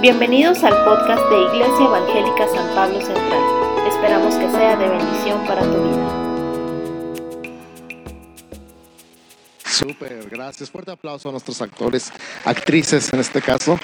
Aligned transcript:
Bienvenidos 0.00 0.64
al 0.64 0.72
podcast 0.82 1.22
de 1.28 1.42
Iglesia 1.42 1.84
Evangélica 1.84 2.48
San 2.48 2.74
Pablo 2.74 3.02
Central. 3.02 3.86
Esperamos 3.86 4.34
que 4.34 4.50
sea 4.50 4.74
de 4.74 4.88
bendición 4.88 5.46
para 5.46 5.60
tu 5.60 5.82
vida. 5.82 6.08
Súper, 9.62 10.26
gracias. 10.30 10.70
Fuerte 10.70 10.92
aplauso 10.92 11.28
a 11.28 11.32
nuestros 11.32 11.60
actores, 11.60 12.10
actrices 12.46 13.12
en 13.12 13.20
este 13.20 13.42
caso. 13.42 13.78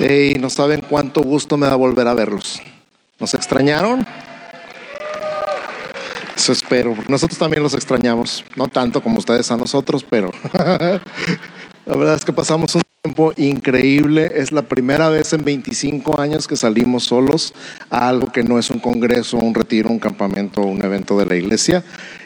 Y 0.00 0.36
no 0.40 0.50
saben 0.50 0.80
cuánto 0.80 1.22
gusto 1.22 1.56
me 1.56 1.68
da 1.68 1.76
volver 1.76 2.08
a 2.08 2.14
verlos. 2.14 2.60
¿Nos 3.20 3.34
extrañaron? 3.34 4.04
Eso 6.34 6.52
espero. 6.52 6.96
Nosotros 7.06 7.38
también 7.38 7.62
los 7.62 7.74
extrañamos. 7.74 8.44
No 8.56 8.66
tanto 8.66 9.00
como 9.00 9.18
ustedes 9.18 9.48
a 9.52 9.56
nosotros, 9.56 10.04
pero 10.08 10.32
La 11.90 11.96
verdad 11.96 12.14
es 12.14 12.24
que 12.24 12.32
pasamos 12.32 12.76
un 12.76 12.82
tiempo 13.02 13.32
increíble. 13.36 14.30
Es 14.36 14.52
la 14.52 14.62
primera 14.62 15.08
vez 15.08 15.32
en 15.32 15.42
25 15.42 16.20
años 16.20 16.46
que 16.46 16.54
salimos 16.54 17.02
solos 17.02 17.52
a 17.90 18.08
algo 18.08 18.30
que 18.30 18.44
no 18.44 18.60
es 18.60 18.70
un 18.70 18.78
congreso, 18.78 19.38
un 19.38 19.52
retiro, 19.52 19.90
un 19.90 19.98
campamento, 19.98 20.60
un 20.60 20.84
evento 20.84 21.18
de 21.18 21.26
la 21.26 21.34
iglesia. 21.34 21.82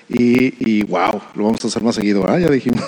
Y, 0.07 0.83
wow, 0.83 1.19
lo 1.35 1.45
vamos 1.45 1.65
a 1.65 1.69
hacer 1.69 1.83
más 1.83 1.95
seguido, 1.95 2.29
¿ah? 2.29 2.39
ya 2.39 2.51
dijimos. 2.51 2.85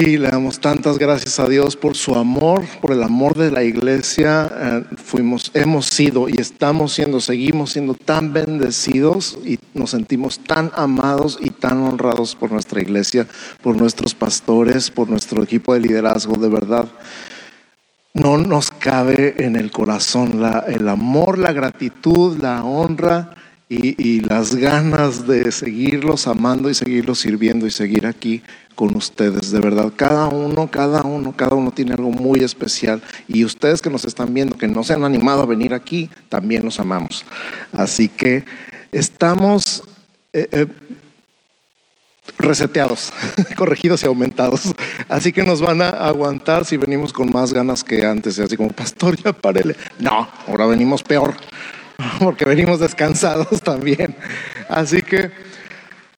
Y 0.00 0.16
le 0.16 0.28
damos 0.28 0.60
tantas 0.60 0.96
gracias 0.96 1.40
a 1.40 1.48
Dios 1.48 1.74
por 1.74 1.96
su 1.96 2.14
amor, 2.14 2.64
por 2.80 2.92
el 2.92 3.02
amor 3.02 3.34
de 3.34 3.50
la 3.50 3.64
iglesia. 3.64 4.48
Eh, 4.48 4.94
fuimos, 4.96 5.50
hemos 5.54 5.86
sido 5.86 6.28
y 6.28 6.40
estamos 6.40 6.92
siendo, 6.92 7.18
seguimos 7.18 7.72
siendo 7.72 7.94
tan 7.94 8.32
bendecidos 8.32 9.40
y 9.44 9.58
nos 9.74 9.90
sentimos 9.90 10.38
tan 10.38 10.70
amados 10.76 11.40
y 11.42 11.50
tan 11.50 11.78
honrados 11.78 12.36
por 12.36 12.52
nuestra 12.52 12.80
iglesia, 12.80 13.26
por 13.60 13.74
nuestros 13.74 14.14
pastores, 14.14 14.88
por 14.92 15.10
nuestro 15.10 15.42
equipo 15.42 15.74
de 15.74 15.80
liderazgo, 15.80 16.36
de 16.36 16.48
verdad. 16.48 16.86
No 18.14 18.38
nos 18.38 18.70
cabe 18.70 19.34
en 19.44 19.56
el 19.56 19.72
corazón 19.72 20.40
el 20.68 20.88
amor, 20.88 21.38
la 21.38 21.52
gratitud, 21.52 22.38
la 22.40 22.62
honra 22.62 23.34
y, 23.68 24.20
las 24.20 24.54
ganas 24.54 25.26
de 25.26 25.52
seguirlos 25.52 26.26
amando 26.26 26.70
y 26.70 26.74
seguirlos 26.74 27.18
sirviendo 27.18 27.66
y 27.66 27.70
seguir 27.70 28.06
aquí 28.06 28.42
con 28.74 28.96
ustedes, 28.96 29.50
de 29.50 29.60
verdad. 29.60 29.92
Cada 29.94 30.28
uno, 30.28 30.70
cada 30.70 31.02
uno, 31.02 31.34
cada 31.36 31.54
uno 31.54 31.70
tiene 31.70 31.92
algo 31.92 32.10
muy 32.10 32.40
especial. 32.40 33.02
Y 33.26 33.44
ustedes 33.44 33.82
que 33.82 33.90
nos 33.90 34.04
están 34.04 34.32
viendo, 34.32 34.56
que 34.56 34.68
no 34.68 34.84
se 34.84 34.94
han 34.94 35.04
animado 35.04 35.42
a 35.42 35.46
venir 35.46 35.74
aquí, 35.74 36.08
también 36.28 36.64
los 36.64 36.80
amamos. 36.80 37.26
Así 37.72 38.08
que 38.08 38.44
estamos 38.90 39.82
eh, 40.32 40.48
eh, 40.52 40.66
reseteados, 42.38 43.12
corregidos 43.56 44.02
y 44.02 44.06
aumentados. 44.06 44.74
Así 45.08 45.32
que 45.32 45.42
nos 45.42 45.60
van 45.60 45.82
a 45.82 45.90
aguantar 45.90 46.64
si 46.64 46.78
venimos 46.78 47.12
con 47.12 47.30
más 47.30 47.52
ganas 47.52 47.84
que 47.84 48.06
antes. 48.06 48.38
Así 48.38 48.56
como, 48.56 48.70
pastor, 48.70 49.16
ya 49.22 49.32
parele. 49.32 49.76
No, 49.98 50.26
ahora 50.46 50.66
venimos 50.66 51.02
peor, 51.02 51.34
porque 52.18 52.44
venimos 52.44 52.80
descansados 52.80 53.62
también. 53.62 54.16
Así 54.68 55.02
que... 55.02 55.30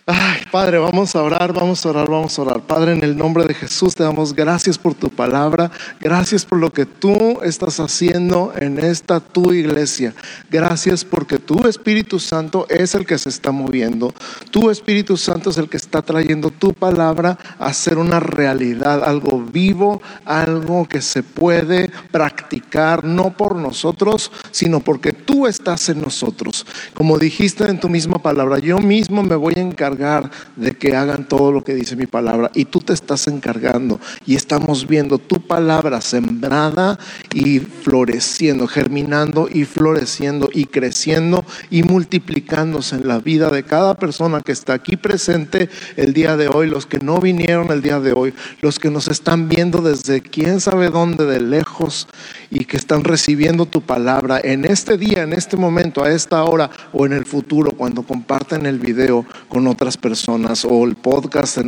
Ay, 0.07 0.40
Padre, 0.51 0.79
vamos 0.79 1.15
a 1.15 1.23
orar, 1.23 1.53
vamos 1.53 1.87
a 1.87 1.91
orar, 1.91 2.11
vamos 2.11 2.37
a 2.37 2.43
orar. 2.43 2.61
Padre, 2.63 2.95
en 2.95 3.05
el 3.05 3.17
nombre 3.17 3.45
de 3.45 3.55
Jesús 3.55 3.95
te 3.95 4.03
damos 4.03 4.35
gracias 4.35 4.79
por 4.79 4.95
tu 4.95 5.09
palabra, 5.09 5.71
gracias 6.01 6.45
por 6.45 6.59
lo 6.59 6.73
que 6.73 6.87
tú 6.87 7.39
estás 7.45 7.79
haciendo 7.79 8.53
en 8.57 8.81
esta 8.81 9.21
tu 9.21 9.53
iglesia. 9.53 10.13
Gracias 10.51 11.05
porque 11.05 11.39
tu 11.39 11.69
Espíritu 11.69 12.19
Santo 12.19 12.67
es 12.69 12.97
el 12.97 13.07
que 13.07 13.17
se 13.17 13.29
está 13.29 13.53
moviendo. 13.53 14.13
Tu 14.51 14.71
Espíritu 14.71 15.17
Santo 15.17 15.51
es 15.51 15.57
el 15.59 15.69
que 15.69 15.77
está 15.77 16.03
trayendo 16.03 16.51
tu 16.51 16.73
palabra 16.73 17.39
a 17.61 17.73
ser 17.73 17.99
una 17.99 18.19
realidad, 18.19 19.05
algo 19.05 19.41
vivo, 19.41 20.03
algo 20.25 20.89
que 20.89 21.01
se 21.01 21.23
puede 21.23 21.93
practicar, 22.11 23.05
no 23.05 23.37
por 23.37 23.55
nosotros, 23.55 24.33
sino 24.51 24.81
porque 24.81 25.13
tú 25.13 25.47
estás 25.47 25.89
en 25.91 26.01
nosotros. 26.01 26.67
Como 26.95 27.19
dijiste 27.19 27.71
en 27.71 27.79
tu 27.79 27.89
misma 27.89 28.21
palabra, 28.21 28.59
yo 28.59 28.81
mismo 28.81 29.23
me 29.23 29.37
voy 29.37 29.55
a 29.57 29.61
encargar 29.61 30.40
de 30.57 30.73
que 30.73 30.97
hagan 30.97 31.29
todo 31.29 31.53
lo 31.53 31.63
que 31.65 31.75
dice 31.75 31.97
mi 31.97 32.07
palabra. 32.07 32.51
Y 32.55 32.67
tú 32.67 32.81
te 32.81 32.93
estás 32.93 33.27
encargando. 33.29 34.01
Y 34.27 34.37
estamos 34.37 34.87
viendo 34.87 35.19
tu 35.19 35.41
palabra 35.41 36.01
sembrada 36.01 36.99
y 37.35 37.61
floreciendo, 37.61 38.67
germinando 38.67 39.49
y 39.53 39.65
floreciendo 39.65 40.51
y 40.53 40.67
creciendo 40.67 41.45
y 41.71 41.83
multiplicándose 41.83 42.97
en 42.97 43.09
la 43.09 43.19
vida 43.19 43.51
de 43.51 43.63
cada 43.63 43.95
persona 43.95 44.41
que 44.41 44.53
está 44.53 44.75
aquí 44.75 44.97
presente 44.97 45.69
el 45.97 46.13
día 46.13 46.37
de 46.37 46.49
hoy, 46.49 46.69
los 46.69 46.87
que 46.87 46.99
no 46.99 47.19
vinieron 47.19 47.71
el 47.71 47.83
día 47.83 48.01
de 48.01 48.13
hoy, 48.13 48.35
los 48.61 48.79
que 48.79 48.91
nos 48.91 49.09
están 49.09 49.49
viendo 49.49 49.83
desde 49.83 50.21
quién 50.21 50.61
sabe 50.61 50.91
dónde, 50.91 51.27
de 51.27 51.41
lejos 51.41 52.09
y 52.51 52.65
que 52.65 52.77
están 52.77 53.05
recibiendo 53.05 53.67
tu 53.67 53.81
palabra 53.81 54.41
en 54.43 54.65
este 54.65 54.99
día, 54.99 55.23
en 55.23 55.33
este 55.33 55.57
momento, 55.57 56.03
a 56.03 56.11
esta 56.11 56.43
hora 56.45 56.71
o 56.93 57.07
en 57.07 57.13
el 57.13 57.25
futuro, 57.25 57.71
cuando 57.73 58.03
comparten 58.03 58.67
el 58.67 58.79
video 58.79 59.25
con 59.49 59.67
otras 59.67 59.97
personas 59.97 60.65
o 60.65 60.85
el 60.85 60.97
podcast 60.97 61.59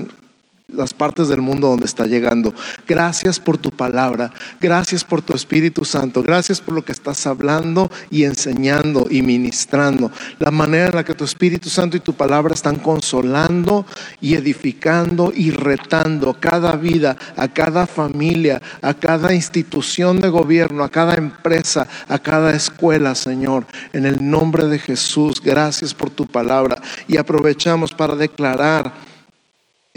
las 0.73 0.95
partes 0.95 1.29
del 1.29 1.41
mundo 1.41 1.69
donde 1.69 1.87
está 1.87 2.07
llegando. 2.07 2.55
Gracias 2.87 3.39
por 3.39 3.59
tu 3.59 3.71
palabra, 3.71 4.33
gracias 4.61 5.05
por 5.05 5.23
tu 5.23 5.35
Espíritu 5.35 5.85
Santo, 5.85 6.23
gracias 6.23 6.61
por 6.61 6.75
lo 6.75 6.85
que 6.85 6.93
estás 6.93 7.27
hablando 7.27 7.91
y 8.11 8.25
enseñando 8.25 9.07
y 9.11 9.23
ministrando. 9.23 10.11
La 10.39 10.51
manera 10.51 10.89
en 10.89 10.97
la 10.97 11.05
que 11.05 11.15
tu 11.15 11.25
Espíritu 11.25 11.69
Santo 11.69 11.97
y 11.97 12.01
tu 12.01 12.15
palabra 12.15 12.55
están 12.55 12.77
consolando 12.77 13.87
y 14.21 14.35
edificando 14.35 15.33
y 15.35 15.51
retando 15.51 16.31
a 16.31 16.41
cada 16.41 16.77
vida, 16.77 17.17
a 17.37 17.49
cada 17.49 17.87
familia, 17.87 18.61
a 18.81 18.95
cada 18.95 19.35
institución 19.35 20.21
de 20.21 20.29
gobierno, 20.29 20.85
a 20.85 20.89
cada 20.89 21.15
empresa, 21.15 21.87
a 22.09 22.19
cada 22.19 22.53
escuela, 22.53 23.15
Señor. 23.15 23.67
En 23.93 24.07
el 24.07 24.29
nombre 24.29 24.67
de 24.67 24.79
Jesús, 24.79 25.41
gracias 25.43 25.95
por 25.95 26.11
tu 26.11 26.27
palabra 26.27 26.81
y 27.09 27.17
aprovechamos 27.17 27.93
para 27.93 28.17
declarar 28.17 29.12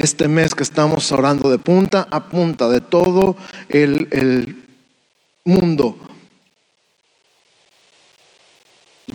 este 0.05 0.27
mes 0.27 0.53
que 0.53 0.61
estamos 0.61 1.11
orando 1.11 1.49
de 1.49 1.57
punta 1.57 2.07
a 2.11 2.29
punta 2.29 2.69
de 2.69 2.79
todo 2.79 3.35
el, 3.69 4.61
mundo 5.43 5.97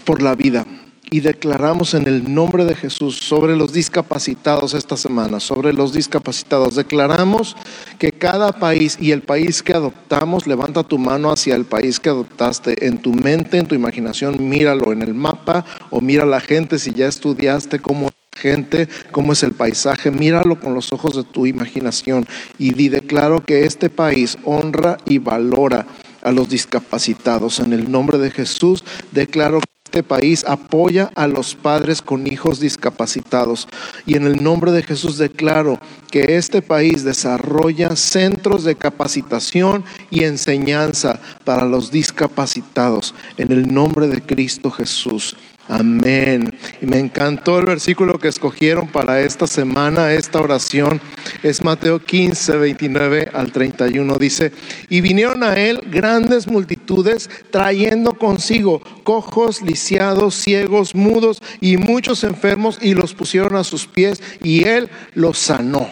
por 0.05 0.21
la 0.23 0.35
vida. 0.35 0.67
Y 1.11 1.21
declaramos 1.21 1.95
en 1.95 2.07
el 2.07 2.33
nombre 2.33 2.65
de 2.65 2.75
Jesús 2.75 3.17
sobre 3.17 3.57
los 3.57 3.73
discapacitados 3.73 4.75
esta 4.75 4.97
semana, 4.97 5.41
sobre 5.41 5.73
los 5.73 5.93
discapacitados. 5.93 6.77
Declaramos 6.77 7.57
que 7.99 8.13
cada 8.13 8.53
país 8.53 8.97
y 9.01 9.11
el 9.11 9.23
país 9.23 9.63
que 9.63 9.73
adoptamos, 9.73 10.47
levanta 10.47 10.85
tu 10.85 10.99
mano 10.99 11.33
hacia 11.33 11.57
el 11.57 11.65
país 11.65 11.99
que 11.99 12.11
adoptaste, 12.11 12.87
en 12.87 12.99
tu 12.99 13.13
mente, 13.13 13.59
en 13.59 13.67
tu 13.67 13.75
imaginación, 13.75 14.49
míralo 14.49 14.93
en 14.93 15.03
el 15.03 15.15
mapa 15.15 15.65
o 15.91 16.01
mira 16.01 16.23
a 16.23 16.27
la 16.27 16.41
gente 16.41 16.79
si 16.79 16.93
ya 16.93 17.09
estudiaste 17.09 17.81
cómo 17.81 18.11
gente, 18.37 18.89
cómo 19.11 19.33
es 19.33 19.43
el 19.43 19.53
paisaje, 19.53 20.11
míralo 20.11 20.59
con 20.61 20.75
los 20.75 20.93
ojos 20.93 21.17
de 21.17 21.25
tu 21.25 21.47
imaginación 21.47 22.27
y 22.59 22.73
di 22.73 22.89
declaro 22.89 23.45
que 23.45 23.65
este 23.65 23.91
país 23.91 24.39
honra 24.45 24.99
y 25.05 25.19
valora 25.19 25.87
a 26.23 26.33
los 26.33 26.49
discapacitados. 26.49 27.61
En 27.61 27.73
el 27.73 27.91
nombre 27.91 28.19
de 28.19 28.31
Jesús 28.31 28.85
declaro 29.13 29.61
que 29.61 29.80
este 29.91 30.05
país 30.05 30.45
apoya 30.47 31.11
a 31.17 31.27
los 31.27 31.57
padres 31.57 32.01
con 32.01 32.29
hijos 32.29 32.61
discapacitados. 32.61 33.67
Y 34.07 34.15
en 34.15 34.25
el 34.25 34.41
nombre 34.41 34.71
de 34.71 34.85
Jesús 34.85 35.19
declaro 35.19 35.81
que 36.13 36.37
este 36.37 36.63
país 36.63 37.03
desarrolla 37.03 37.97
centros 37.97 38.63
de 38.63 38.77
capacitación 38.77 39.85
y 40.09 40.23
enseñanza 40.23 41.19
para 41.45 41.65
los 41.65 41.91
discapacitados. 41.91 43.17
En 43.37 43.51
el 43.51 43.75
nombre 43.75 44.07
de 44.07 44.23
Cristo 44.23 44.71
Jesús. 44.71 45.37
Amén. 45.71 46.53
Y 46.83 46.87
me 46.87 46.99
encantó 46.99 47.61
el 47.61 47.67
versículo 47.67 48.19
que 48.19 48.27
escogieron 48.27 48.89
para 48.89 49.21
esta 49.21 49.47
semana, 49.47 50.13
esta 50.13 50.41
oración. 50.41 51.01
Es 51.45 51.63
Mateo 51.63 52.05
15, 52.05 52.57
29 52.57 53.31
al 53.33 53.53
31. 53.53 54.19
Dice, 54.19 54.51
y 54.89 55.01
vinieron 55.01 55.45
a 55.45 55.55
él 55.55 55.81
grandes 55.89 56.49
multitudes 56.49 57.31
trayendo 57.53 58.15
consigo 58.15 58.83
cojos, 59.05 59.63
lisiados, 59.63 60.35
ciegos, 60.35 60.97
mudos 60.97 61.41
y 61.61 61.77
muchos 61.77 62.25
enfermos 62.25 62.81
y 62.83 62.95
los 62.95 63.15
pusieron 63.15 63.55
a 63.55 63.63
sus 63.63 63.87
pies 63.87 64.21
y 64.43 64.65
él 64.65 64.91
los 65.15 65.39
sanó. 65.39 65.89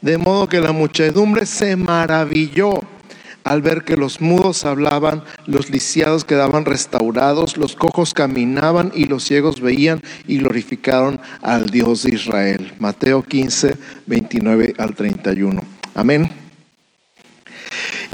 De 0.00 0.16
modo 0.16 0.48
que 0.48 0.60
la 0.60 0.72
muchedumbre 0.72 1.44
se 1.44 1.76
maravilló 1.76 2.80
al 3.46 3.62
ver 3.62 3.84
que 3.84 3.96
los 3.96 4.20
mudos 4.20 4.64
hablaban, 4.64 5.22
los 5.46 5.70
lisiados 5.70 6.24
quedaban 6.24 6.64
restaurados, 6.64 7.56
los 7.56 7.76
cojos 7.76 8.12
caminaban 8.12 8.90
y 8.92 9.04
los 9.04 9.22
ciegos 9.22 9.60
veían 9.60 10.02
y 10.26 10.38
glorificaron 10.38 11.20
al 11.42 11.66
Dios 11.66 12.02
de 12.02 12.16
Israel. 12.16 12.74
Mateo 12.80 13.22
15, 13.22 13.76
29 14.06 14.74
al 14.78 14.96
31. 14.96 15.62
Amén. 15.94 16.45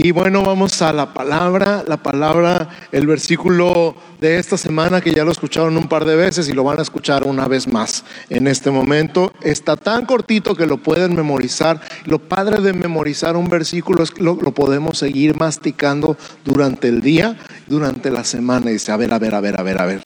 Y 0.04 0.10
bueno, 0.10 0.42
vamos 0.42 0.82
a 0.82 0.92
la 0.92 1.14
palabra, 1.14 1.84
la 1.86 1.96
palabra, 1.96 2.68
el 2.90 3.06
versículo 3.06 3.94
de 4.20 4.40
esta 4.40 4.56
semana 4.58 5.00
que 5.00 5.14
ya 5.14 5.22
lo 5.22 5.30
escucharon 5.30 5.76
un 5.76 5.88
par 5.88 6.04
de 6.04 6.16
veces 6.16 6.48
y 6.48 6.52
lo 6.54 6.64
van 6.64 6.80
a 6.80 6.82
escuchar 6.82 7.22
una 7.22 7.46
vez 7.46 7.68
más 7.68 8.04
en 8.28 8.48
este 8.48 8.72
momento. 8.72 9.32
Está 9.42 9.76
tan 9.76 10.04
cortito 10.04 10.56
que 10.56 10.66
lo 10.66 10.78
pueden 10.78 11.14
memorizar. 11.14 11.80
Lo 12.04 12.18
padre 12.18 12.60
de 12.60 12.72
memorizar 12.72 13.36
un 13.36 13.48
versículo 13.48 14.02
es 14.02 14.10
que 14.10 14.24
lo, 14.24 14.36
podemos 14.38 14.98
seguir 14.98 15.38
masticando 15.38 16.16
durante 16.44 16.88
el 16.88 17.00
día, 17.00 17.36
durante 17.68 18.10
la 18.10 18.24
semana. 18.24 18.70
Y 18.70 18.74
dice, 18.74 18.90
a 18.90 18.96
ver, 18.96 19.14
a 19.14 19.20
ver, 19.20 19.36
a 19.36 19.40
ver, 19.40 19.60
a 19.60 19.62
ver, 19.62 19.80
a 19.80 19.86
ver. 19.86 20.02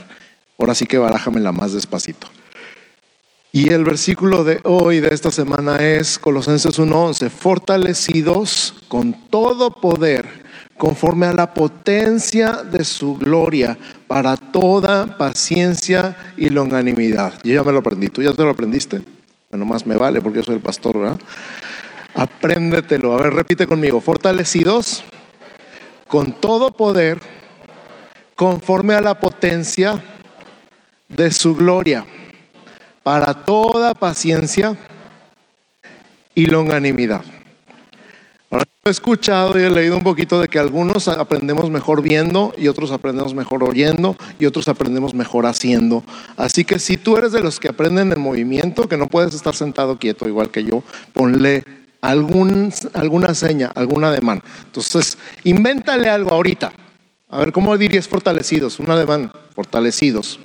Ahora 0.59 0.75
sí 0.75 0.85
que 0.85 0.99
barájamela 0.99 1.53
más 1.53 1.73
despacito. 1.73 2.29
Y 3.57 3.73
el 3.73 3.85
versículo 3.85 4.45
de 4.45 4.61
hoy, 4.65 5.01
de 5.01 5.15
esta 5.15 5.31
semana, 5.31 5.79
es 5.79 6.19
Colosenses 6.19 6.79
1:11, 6.79 7.31
fortalecidos 7.31 8.75
con 8.87 9.15
todo 9.31 9.71
poder, 9.71 10.29
conforme 10.77 11.25
a 11.25 11.33
la 11.33 11.55
potencia 11.55 12.63
de 12.71 12.85
su 12.85 13.17
gloria, 13.17 13.79
para 14.07 14.37
toda 14.37 15.17
paciencia 15.17 16.35
y 16.37 16.51
longanimidad. 16.51 17.33
Yo 17.45 17.55
ya 17.55 17.63
me 17.63 17.73
lo 17.73 17.79
aprendí, 17.79 18.09
¿tú 18.09 18.21
ya 18.21 18.35
te 18.35 18.43
lo 18.43 18.51
aprendiste? 18.51 19.01
Bueno, 19.51 19.65
más 19.65 19.87
me 19.87 19.97
vale 19.97 20.21
porque 20.21 20.41
yo 20.41 20.45
soy 20.45 20.57
el 20.57 20.61
pastor, 20.61 20.99
¿verdad? 20.99 21.19
Apréndetelo. 22.15 23.15
A 23.15 23.23
ver, 23.23 23.33
repite 23.33 23.67
conmigo, 23.67 24.03
fortalecidos 24.03 25.03
con 26.09 26.33
todo 26.33 26.73
poder, 26.73 27.21
conforme 28.35 28.93
a 28.93 29.01
la 29.01 29.19
potencia 29.19 30.05
de 31.09 31.31
su 31.31 31.57
gloria 31.57 32.05
para 33.07 33.35
toda 33.35 33.95
paciencia 33.95 34.77
y 36.35 36.47
longanimidad. 36.47 37.23
Ahora, 38.51 38.65
he 38.85 38.91
escuchado 38.91 39.57
y 39.61 39.63
he 39.63 39.71
leído 39.71 39.97
un 39.97 40.03
poquito 40.03 40.41
de 40.41 40.49
que 40.49 40.59
algunos 40.59 41.07
aprendemos 41.07 41.71
mejor 41.71 42.03
viendo 42.03 42.53
y 42.59 42.67
otros 42.67 42.91
aprendemos 42.91 43.33
mejor 43.33 43.63
oyendo 43.63 44.17
y 44.41 44.47
otros 44.47 44.67
aprendemos 44.67 45.15
mejor 45.15 45.47
haciendo. 45.47 46.03
Así 46.37 46.65
que 46.65 46.81
si 46.81 46.97
tú 46.97 47.17
eres 47.17 47.31
de 47.31 47.43
los 47.43 47.61
que 47.61 47.69
aprenden 47.69 48.11
en 48.11 48.21
movimiento, 48.21 48.89
que 48.89 48.97
no 48.97 49.07
puedes 49.07 49.35
estar 49.35 49.55
sentado 49.55 50.01
quieto 50.01 50.27
igual 50.27 50.51
que 50.51 50.65
yo, 50.65 50.83
ponle 51.13 51.63
alguna 52.01 53.35
seña, 53.35 53.71
algún 53.77 54.03
ademán. 54.03 54.43
Entonces, 54.65 55.17
invéntale 55.45 56.09
algo 56.09 56.33
ahorita. 56.33 56.73
A 57.29 57.39
ver, 57.39 57.53
¿cómo 57.53 57.79
dirías 57.79 58.09
fortalecidos? 58.09 58.81
Un 58.81 58.91
ademán, 58.91 59.31
fortalecidos. 59.55 60.41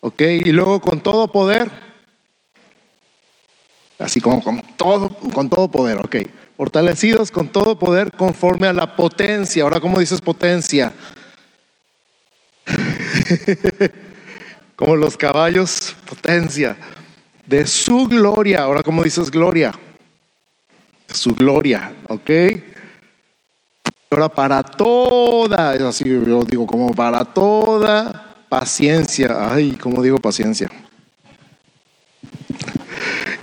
¿Ok? 0.00 0.22
Y 0.22 0.52
luego 0.52 0.80
con 0.80 1.00
todo 1.00 1.30
poder 1.30 1.87
así 3.98 4.20
como 4.20 4.42
con 4.42 4.62
todo, 4.76 5.08
con 5.32 5.48
todo 5.48 5.68
poder, 5.70 5.98
ok. 5.98 6.16
Fortalecidos 6.56 7.30
con 7.30 7.48
todo 7.48 7.78
poder 7.78 8.12
conforme 8.12 8.66
a 8.66 8.72
la 8.72 8.96
potencia. 8.96 9.62
Ahora, 9.62 9.80
¿cómo 9.80 9.98
dices 10.00 10.20
potencia? 10.20 10.92
como 14.76 14.96
los 14.96 15.16
caballos, 15.16 15.94
potencia. 16.08 16.76
De 17.46 17.66
su 17.66 18.06
gloria. 18.08 18.62
Ahora, 18.62 18.82
¿cómo 18.82 19.02
dices 19.02 19.30
gloria? 19.30 19.72
su 21.14 21.34
gloria, 21.34 21.92
ok. 22.08 22.30
Ahora, 24.10 24.28
para 24.28 24.62
toda, 24.62 25.72
así 25.88 26.04
yo 26.04 26.44
digo, 26.44 26.66
como 26.66 26.92
para 26.92 27.24
toda 27.24 28.36
paciencia. 28.48 29.52
Ay, 29.52 29.72
¿cómo 29.72 30.02
digo 30.02 30.18
paciencia? 30.18 30.68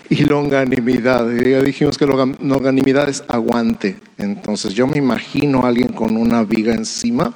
Y 0.09 0.23
longanimidad. 0.25 1.29
Ya 1.31 1.61
dijimos 1.61 1.97
que 1.97 2.05
longanimidad 2.05 3.09
es 3.09 3.23
aguante. 3.27 3.99
Entonces 4.17 4.73
yo 4.73 4.87
me 4.87 4.97
imagino 4.97 5.63
a 5.63 5.69
alguien 5.69 5.93
con 5.93 6.17
una 6.17 6.43
viga 6.43 6.73
encima, 6.73 7.33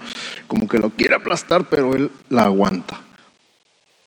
como 0.48 0.68
que 0.68 0.77
lo 0.77 0.89
quiere 0.92 1.16
aplastar, 1.16 1.68
pero 1.69 1.95
él 1.95 2.12
la 2.30 2.44
aguanta, 2.44 3.01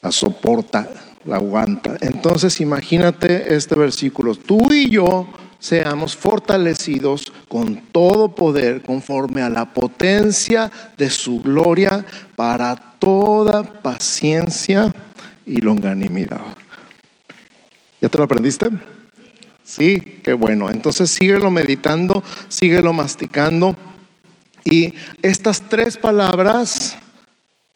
la 0.00 0.12
soporta, 0.12 0.88
la 1.24 1.36
aguanta. 1.36 1.96
Entonces 2.00 2.60
imagínate 2.60 3.54
este 3.54 3.74
versículo, 3.74 4.34
tú 4.34 4.72
y 4.72 4.90
yo 4.90 5.28
seamos 5.58 6.16
fortalecidos 6.16 7.32
con 7.46 7.76
todo 7.92 8.34
poder 8.34 8.82
conforme 8.82 9.42
a 9.42 9.48
la 9.48 9.72
potencia 9.72 10.72
de 10.98 11.08
su 11.08 11.40
gloria 11.40 12.04
para 12.34 12.74
toda 12.98 13.62
paciencia 13.62 14.92
y 15.46 15.60
longanimidad. 15.60 16.61
¿Ya 18.02 18.08
te 18.08 18.18
lo 18.18 18.24
aprendiste? 18.24 18.66
Sí, 19.62 20.00
qué 20.24 20.32
bueno. 20.32 20.68
Entonces 20.68 21.08
síguelo 21.08 21.52
meditando, 21.52 22.24
síguelo 22.48 22.92
masticando. 22.92 23.76
Y 24.64 24.92
estas 25.22 25.62
tres 25.62 25.96
palabras, 25.96 26.98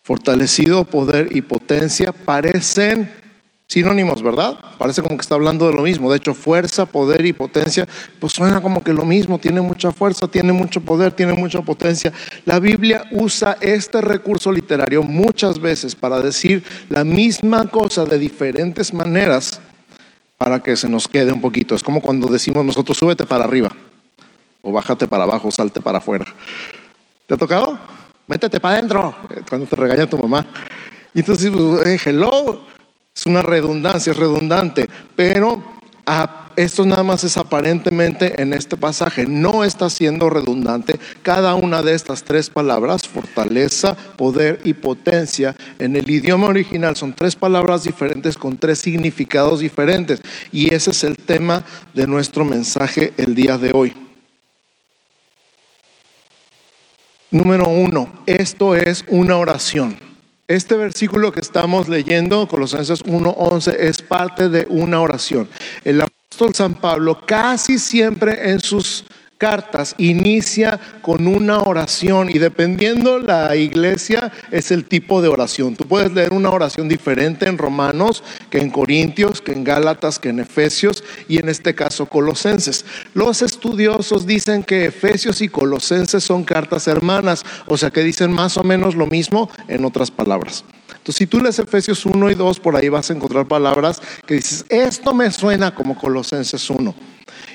fortalecido, 0.02 0.84
poder 0.84 1.28
y 1.30 1.42
potencia, 1.42 2.10
parecen 2.10 3.08
sinónimos, 3.68 4.20
¿verdad? 4.20 4.58
Parece 4.78 5.00
como 5.00 5.16
que 5.16 5.22
está 5.22 5.36
hablando 5.36 5.68
de 5.68 5.74
lo 5.74 5.82
mismo. 5.82 6.10
De 6.10 6.16
hecho, 6.16 6.34
fuerza, 6.34 6.86
poder 6.86 7.24
y 7.24 7.32
potencia, 7.32 7.86
pues 8.18 8.32
suena 8.32 8.60
como 8.60 8.82
que 8.82 8.92
lo 8.92 9.04
mismo. 9.04 9.38
Tiene 9.38 9.60
mucha 9.60 9.92
fuerza, 9.92 10.26
tiene 10.26 10.52
mucho 10.52 10.80
poder, 10.80 11.12
tiene 11.12 11.34
mucha 11.34 11.62
potencia. 11.62 12.12
La 12.44 12.58
Biblia 12.58 13.04
usa 13.12 13.58
este 13.60 14.00
recurso 14.00 14.50
literario 14.50 15.04
muchas 15.04 15.60
veces 15.60 15.94
para 15.94 16.20
decir 16.20 16.64
la 16.88 17.04
misma 17.04 17.68
cosa 17.68 18.04
de 18.04 18.18
diferentes 18.18 18.92
maneras 18.92 19.60
para 20.38 20.62
que 20.62 20.76
se 20.76 20.88
nos 20.88 21.08
quede 21.08 21.32
un 21.32 21.40
poquito. 21.40 21.74
Es 21.74 21.82
como 21.82 22.00
cuando 22.00 22.28
decimos 22.28 22.64
nosotros, 22.64 22.96
súbete 22.96 23.24
para 23.24 23.44
arriba, 23.44 23.70
o 24.62 24.72
bájate 24.72 25.06
para 25.08 25.24
abajo, 25.24 25.50
salte 25.50 25.80
para 25.80 25.98
afuera. 25.98 26.26
¿Te 27.26 27.34
ha 27.34 27.36
tocado? 27.36 27.78
Métete 28.26 28.60
para 28.60 28.78
adentro, 28.78 29.14
cuando 29.48 29.66
te 29.66 29.76
regaña 29.76 30.06
tu 30.06 30.18
mamá. 30.18 30.46
Y 31.14 31.20
entonces, 31.20 31.52
eh, 31.86 31.98
hello, 32.04 32.66
es 33.14 33.26
una 33.26 33.40
redundancia, 33.42 34.10
es 34.10 34.16
redundante, 34.16 34.88
pero 35.14 35.75
esto 36.56 36.86
nada 36.86 37.02
más 37.02 37.24
es 37.24 37.36
aparentemente 37.36 38.40
en 38.40 38.52
este 38.52 38.76
pasaje, 38.76 39.26
no 39.26 39.64
está 39.64 39.90
siendo 39.90 40.30
redundante. 40.30 40.98
Cada 41.22 41.54
una 41.54 41.82
de 41.82 41.94
estas 41.94 42.22
tres 42.22 42.48
palabras, 42.48 43.06
fortaleza, 43.08 43.96
poder 44.16 44.60
y 44.64 44.72
potencia, 44.72 45.56
en 45.78 45.96
el 45.96 46.08
idioma 46.08 46.46
original 46.46 46.96
son 46.96 47.12
tres 47.12 47.36
palabras 47.36 47.84
diferentes 47.84 48.38
con 48.38 48.56
tres 48.56 48.78
significados 48.78 49.60
diferentes. 49.60 50.22
Y 50.52 50.72
ese 50.72 50.92
es 50.92 51.04
el 51.04 51.16
tema 51.16 51.64
de 51.92 52.06
nuestro 52.06 52.44
mensaje 52.44 53.12
el 53.16 53.34
día 53.34 53.58
de 53.58 53.72
hoy. 53.74 53.94
Número 57.30 57.68
uno, 57.68 58.08
esto 58.24 58.76
es 58.76 59.04
una 59.08 59.36
oración. 59.36 60.15
Este 60.48 60.76
versículo 60.76 61.32
que 61.32 61.40
estamos 61.40 61.88
leyendo, 61.88 62.46
Colosenses 62.46 63.02
1:11, 63.04 63.74
es 63.80 64.00
parte 64.00 64.48
de 64.48 64.64
una 64.70 65.00
oración. 65.00 65.48
El 65.82 66.00
apóstol 66.00 66.54
San 66.54 66.74
Pablo 66.74 67.20
casi 67.26 67.80
siempre 67.80 68.50
en 68.50 68.60
sus 68.60 69.04
cartas 69.38 69.94
inicia 69.98 70.80
con 71.02 71.26
una 71.26 71.60
oración 71.60 72.30
y 72.30 72.38
dependiendo 72.38 73.18
la 73.18 73.54
iglesia 73.56 74.32
es 74.50 74.70
el 74.70 74.84
tipo 74.84 75.20
de 75.20 75.28
oración. 75.28 75.76
Tú 75.76 75.86
puedes 75.86 76.12
leer 76.12 76.32
una 76.32 76.50
oración 76.50 76.88
diferente 76.88 77.48
en 77.48 77.58
Romanos 77.58 78.22
que 78.50 78.58
en 78.58 78.70
Corintios, 78.70 79.40
que 79.40 79.52
en 79.52 79.64
Gálatas, 79.64 80.18
que 80.18 80.30
en 80.30 80.40
Efesios 80.40 81.04
y 81.28 81.38
en 81.38 81.48
este 81.48 81.74
caso 81.74 82.06
Colosenses. 82.06 82.84
Los 83.14 83.42
estudiosos 83.42 84.26
dicen 84.26 84.62
que 84.62 84.86
Efesios 84.86 85.42
y 85.42 85.48
Colosenses 85.48 86.24
son 86.24 86.44
cartas 86.44 86.88
hermanas, 86.88 87.44
o 87.66 87.76
sea 87.76 87.90
que 87.90 88.02
dicen 88.02 88.32
más 88.32 88.56
o 88.56 88.64
menos 88.64 88.94
lo 88.94 89.06
mismo 89.06 89.50
en 89.68 89.84
otras 89.84 90.10
palabras. 90.10 90.64
Entonces, 90.88 91.16
si 91.16 91.26
tú 91.26 91.40
lees 91.40 91.58
Efesios 91.58 92.04
1 92.04 92.30
y 92.30 92.34
2, 92.34 92.60
por 92.60 92.74
ahí 92.74 92.88
vas 92.88 93.10
a 93.10 93.12
encontrar 93.12 93.46
palabras 93.46 94.00
que 94.26 94.34
dices, 94.34 94.64
esto 94.68 95.14
me 95.14 95.30
suena 95.30 95.74
como 95.74 95.96
Colosenses 95.96 96.68
1. 96.68 96.94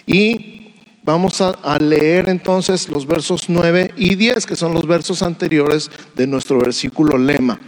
Y 0.05 0.60
Vamos 1.03 1.41
a, 1.41 1.79
leer 1.79 2.29
entonces 2.29 2.87
los 2.87 3.07
versos 3.07 3.45
9 3.47 3.95
y 3.97 4.13
10, 4.13 4.45
que 4.45 4.55
son 4.55 4.75
los 4.75 4.85
versos 4.85 5.23
anteriores 5.23 5.89
de 6.15 6.27
nuestro 6.27 6.59
versículo 6.59 7.17
lema. 7.17 7.59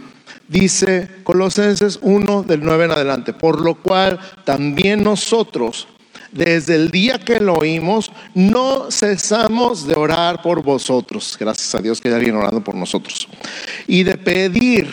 Dice 0.46 1.08
Colosenses 1.24 1.98
1 2.00 2.44
del 2.44 2.62
9 2.62 2.84
en 2.84 2.90
adelante, 2.92 3.32
por 3.32 3.60
lo 3.60 3.74
cual 3.74 4.20
también 4.44 5.02
nosotros, 5.02 5.88
desde 6.30 6.76
el 6.76 6.92
día 6.92 7.18
que 7.18 7.40
lo 7.40 7.54
oímos, 7.54 8.12
no 8.34 8.92
cesamos 8.92 9.84
de 9.84 9.96
orar 9.96 10.40
por 10.40 10.62
vosotros. 10.62 11.36
Gracias 11.38 11.74
a 11.74 11.80
Dios 11.80 12.00
que 12.00 12.08
hay 12.08 12.14
alguien 12.14 12.36
orando 12.36 12.62
por 12.62 12.76
nosotros. 12.76 13.26
Y 13.88 14.04
de 14.04 14.16
pedir 14.16 14.92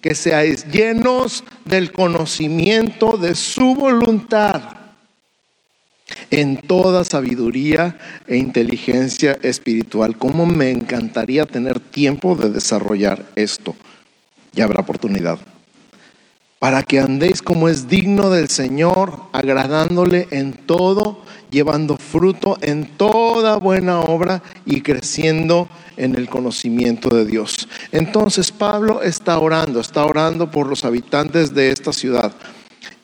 que 0.00 0.14
seáis 0.14 0.66
llenos 0.68 1.44
del 1.66 1.92
conocimiento 1.92 3.18
de 3.18 3.34
su 3.34 3.74
voluntad 3.74 4.77
en 6.30 6.56
toda 6.58 7.04
sabiduría 7.04 7.98
e 8.26 8.36
inteligencia 8.36 9.38
espiritual. 9.42 10.16
¿Cómo 10.16 10.46
me 10.46 10.70
encantaría 10.70 11.46
tener 11.46 11.80
tiempo 11.80 12.36
de 12.36 12.50
desarrollar 12.50 13.24
esto? 13.34 13.74
Ya 14.52 14.64
habrá 14.64 14.80
oportunidad. 14.80 15.38
para 16.58 16.82
que 16.82 16.98
andéis 16.98 17.40
como 17.40 17.68
es 17.68 17.88
digno 17.88 18.30
del 18.30 18.48
Señor, 18.48 19.20
agradándole 19.32 20.26
en 20.32 20.54
todo, 20.54 21.22
llevando 21.50 21.96
fruto 21.96 22.58
en 22.60 22.86
toda 22.96 23.58
buena 23.58 24.00
obra 24.00 24.42
y 24.66 24.80
creciendo 24.80 25.68
en 25.96 26.16
el 26.16 26.28
conocimiento 26.28 27.10
de 27.10 27.26
Dios. 27.26 27.68
Entonces 27.92 28.50
Pablo 28.50 29.02
está 29.02 29.38
orando, 29.38 29.78
está 29.78 30.04
orando 30.04 30.50
por 30.50 30.66
los 30.66 30.84
habitantes 30.84 31.54
de 31.54 31.70
esta 31.70 31.92
ciudad 31.92 32.32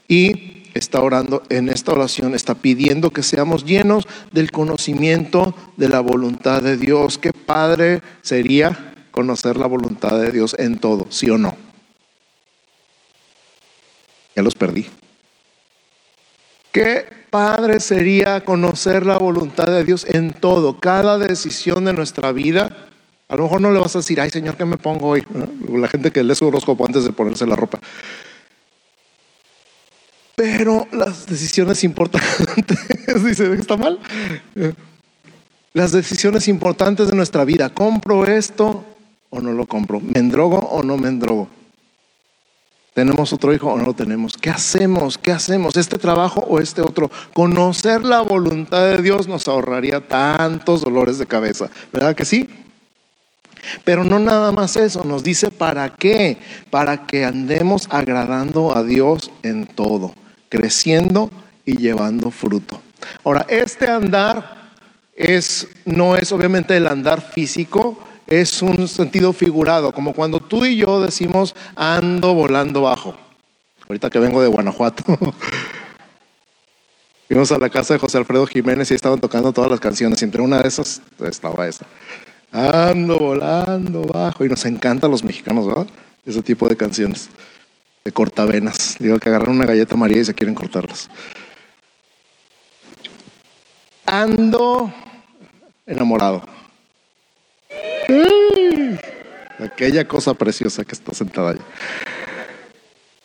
y 0.09 0.64
está 0.75 1.01
orando 1.01 1.43
en 1.49 1.69
esta 1.69 1.93
oración, 1.93 2.35
está 2.35 2.55
pidiendo 2.55 3.11
que 3.11 3.23
seamos 3.23 3.65
llenos 3.65 4.07
del 4.33 4.51
conocimiento 4.51 5.55
de 5.77 5.89
la 5.89 6.01
voluntad 6.01 6.63
de 6.63 6.77
Dios. 6.77 7.19
Qué 7.19 7.33
padre 7.33 8.03
sería 8.23 8.95
conocer 9.11 9.57
la 9.57 9.67
voluntad 9.67 10.21
de 10.21 10.33
Dios 10.33 10.57
en 10.59 10.79
todo, 10.79 11.07
sí 11.11 11.31
o 11.31 11.39
no. 11.39 11.57
Ya 14.35 14.43
los 14.43 14.57
perdí. 14.57 14.87
Qué 16.73 17.07
padre 17.31 17.79
sería 17.79 18.45
conocer 18.45 19.07
la 19.07 19.17
voluntad 19.17 19.67
de 19.67 19.85
Dios 19.85 20.05
en 20.09 20.33
todo, 20.33 20.81
cada 20.81 21.19
decisión 21.19 21.85
de 21.85 21.93
nuestra 21.93 22.33
vida. 22.33 22.89
A 23.29 23.37
lo 23.37 23.45
mejor 23.45 23.61
no 23.61 23.71
le 23.71 23.79
vas 23.79 23.95
a 23.95 24.01
decir, 24.01 24.21
ay 24.21 24.31
Señor, 24.31 24.57
¿qué 24.57 24.65
me 24.65 24.77
pongo 24.77 25.11
hoy? 25.11 25.25
La 25.69 25.87
gente 25.87 26.11
que 26.11 26.25
lee 26.25 26.35
su 26.35 26.49
horóscopo 26.49 26.85
antes 26.85 27.05
de 27.05 27.13
ponerse 27.13 27.47
la 27.47 27.55
ropa. 27.55 27.79
Pero 30.37 30.87
las 30.93 31.27
decisiones 31.27 31.85
importantes, 31.85 32.79
dice, 33.25 33.53
¿está 33.55 33.77
mal? 33.77 33.99
Las 35.73 35.93
decisiones 35.93 36.49
importantes 36.49 37.09
de 37.09 37.17
nuestra 37.17 37.45
vida, 37.45 37.71
¿compro 37.71 38.27
esto 38.27 38.85
o 39.31 39.41
no 39.41 39.53
lo 39.53 39.67
compro? 39.67 40.01
¿Me 40.01 40.19
endrogo 40.19 40.59
o 40.59 40.83
no 40.83 40.97
me 40.97 41.09
endrogo? 41.09 41.49
¿Tenemos 42.95 43.33
otro 43.33 43.53
hijo 43.53 43.73
o 43.73 43.77
no 43.77 43.85
lo 43.85 43.95
tenemos? 43.95 44.37
¿Qué 44.37 44.51
hacemos? 44.51 45.19
¿Qué 45.19 45.33
hacemos? 45.33 45.77
¿Este 45.77 45.99
trabajo 45.99 46.41
o 46.49 46.61
este 46.61 46.81
otro? 46.81 47.11
Conocer 47.33 48.05
la 48.05 48.21
voluntad 48.21 48.89
de 48.89 49.03
Dios 49.03 49.27
nos 49.27 49.49
ahorraría 49.49 50.07
tantos 50.07 50.83
dolores 50.83 51.19
de 51.19 51.27
cabeza, 51.27 51.69
¿verdad 51.93 52.15
que 52.15 52.25
sí? 52.25 52.49
Pero 53.85 54.05
no 54.05 54.19
nada 54.19 54.53
más 54.53 54.77
eso, 54.77 55.03
nos 55.05 55.25
dice 55.25 55.51
para 55.51 55.91
qué, 55.91 56.39
para 56.71 57.07
que 57.07 57.25
andemos 57.25 57.89
agradando 57.91 58.77
a 58.77 58.85
Dios 58.85 59.31
en 59.43 59.67
todo, 59.67 60.15
creciendo 60.55 61.31
y 61.65 61.79
llevando 61.79 62.31
fruto. 62.31 62.81
Ahora, 63.25 63.45
este 63.49 63.91
andar 63.91 64.71
es 65.17 65.67
no 65.85 66.17
es 66.17 66.31
obviamente 66.31 66.77
el 66.77 66.87
andar 66.87 67.21
físico, 67.21 67.99
es 68.29 68.63
un 68.63 68.87
sentido 68.87 69.33
figurado, 69.33 69.93
como 69.93 70.15
cuando 70.15 70.39
tú 70.39 70.65
y 70.65 70.77
yo 70.77 71.01
decimos 71.01 71.57
ando 71.75 72.35
volando 72.35 72.83
bajo. 72.83 73.17
Ahorita 73.89 74.09
que 74.11 74.21
vengo 74.21 74.41
de 74.41 74.47
Guanajuato, 74.47 75.03
fuimos 77.29 77.51
a 77.51 77.59
la 77.59 77.69
casa 77.69 77.95
de 77.95 78.01
José 78.01 78.19
Alfredo 78.19 78.47
Jiménez 78.47 78.93
y 78.93 78.95
estaban 78.95 79.21
tocando 79.21 79.53
todas 79.53 79.73
las 79.73 79.81
canciones, 79.81 80.23
entre 80.23 80.41
una 80.41 80.63
de 80.63 80.69
esas 80.69 81.03
estaba 81.29 81.67
esa. 81.67 81.85
Ando 82.53 83.19
volando 83.19 84.03
bajo, 84.03 84.45
y 84.45 84.49
nos 84.49 84.65
encantan 84.67 85.11
los 85.11 85.25
mexicanos, 85.25 85.67
¿verdad? 85.67 85.89
Ese 86.25 86.43
tipo 86.43 86.69
de 86.69 86.77
canciones, 86.77 87.29
de 88.05 88.13
cortavenas. 88.13 88.97
Digo 88.99 89.19
que 89.19 89.31
agarran 89.31 89.57
una 89.57 89.65
galleta 89.65 89.97
María 89.97 90.21
y 90.21 90.25
se 90.27 90.35
quieren 90.35 90.55
cortarlas. 90.55 91.09
Ando 94.05 94.93
enamorado. 95.87 96.43
Aquella 99.59 100.07
cosa 100.07 100.35
preciosa 100.35 100.85
que 100.85 100.93
está 100.93 101.15
sentada 101.15 101.53
allá. 101.53 101.63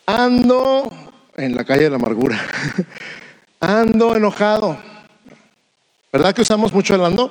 Ando 0.06 0.90
en 1.36 1.54
la 1.54 1.64
calle 1.64 1.84
de 1.84 1.90
la 1.90 1.96
amargura. 1.96 2.40
Ando 3.60 4.16
enojado. 4.16 4.78
¿Verdad 6.10 6.34
que 6.34 6.40
usamos 6.40 6.72
mucho 6.72 6.94
el 6.94 7.04
ando? 7.04 7.30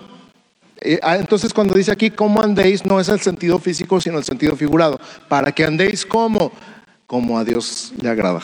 Eh, 0.81 0.99
ah, 1.01 1.17
entonces 1.17 1.51
cuando 1.51 1.73
dice 1.73 1.91
aquí 1.91 2.11
cómo 2.11 2.41
andéis 2.41 2.85
no 2.85 2.99
es 2.99 3.09
el 3.09 3.19
sentido 3.19 3.59
físico 3.59 3.99
sino 3.99 4.19
el 4.19 4.23
sentido 4.23 4.55
figurado. 4.55 4.99
Para 5.27 5.51
que 5.51 5.65
andéis 5.65 6.05
como, 6.05 6.51
como 7.09 7.39
a 7.39 7.43
Dios 7.43 7.91
le 7.99 8.07
agrada. 8.07 8.41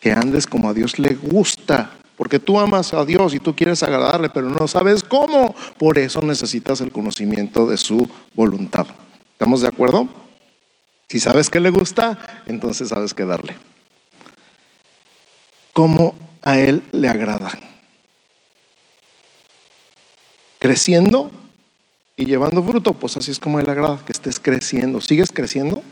Que 0.00 0.10
andes 0.10 0.48
como 0.48 0.68
a 0.68 0.74
Dios 0.74 0.98
le 0.98 1.14
gusta. 1.14 1.92
Porque 2.16 2.40
tú 2.40 2.58
amas 2.58 2.92
a 2.92 3.04
Dios 3.04 3.34
y 3.34 3.38
tú 3.38 3.54
quieres 3.54 3.84
agradarle, 3.84 4.30
pero 4.30 4.50
no 4.50 4.66
sabes 4.66 5.04
cómo. 5.04 5.54
Por 5.78 5.96
eso 5.98 6.20
necesitas 6.22 6.80
el 6.80 6.90
conocimiento 6.90 7.66
de 7.66 7.76
su 7.76 8.10
voluntad. 8.34 8.88
¿Estamos 9.30 9.60
de 9.60 9.68
acuerdo? 9.68 10.08
Si 11.08 11.20
sabes 11.20 11.50
que 11.50 11.60
le 11.60 11.70
gusta, 11.70 12.42
entonces 12.46 12.88
sabes 12.88 13.14
qué 13.14 13.24
darle. 13.24 13.54
¿Cómo 15.72 16.16
a 16.42 16.58
Él 16.58 16.82
le 16.90 17.08
agrada? 17.08 17.52
Creciendo 20.58 21.30
y 22.16 22.24
llevando 22.24 22.60
fruto, 22.64 22.92
pues 22.94 23.16
así 23.16 23.30
es 23.30 23.38
como 23.38 23.58
a 23.58 23.60
Él 23.60 23.70
agrada, 23.70 24.04
que 24.04 24.10
estés 24.10 24.40
creciendo. 24.40 25.00
¿Sigues 25.00 25.30
creciendo? 25.30 25.84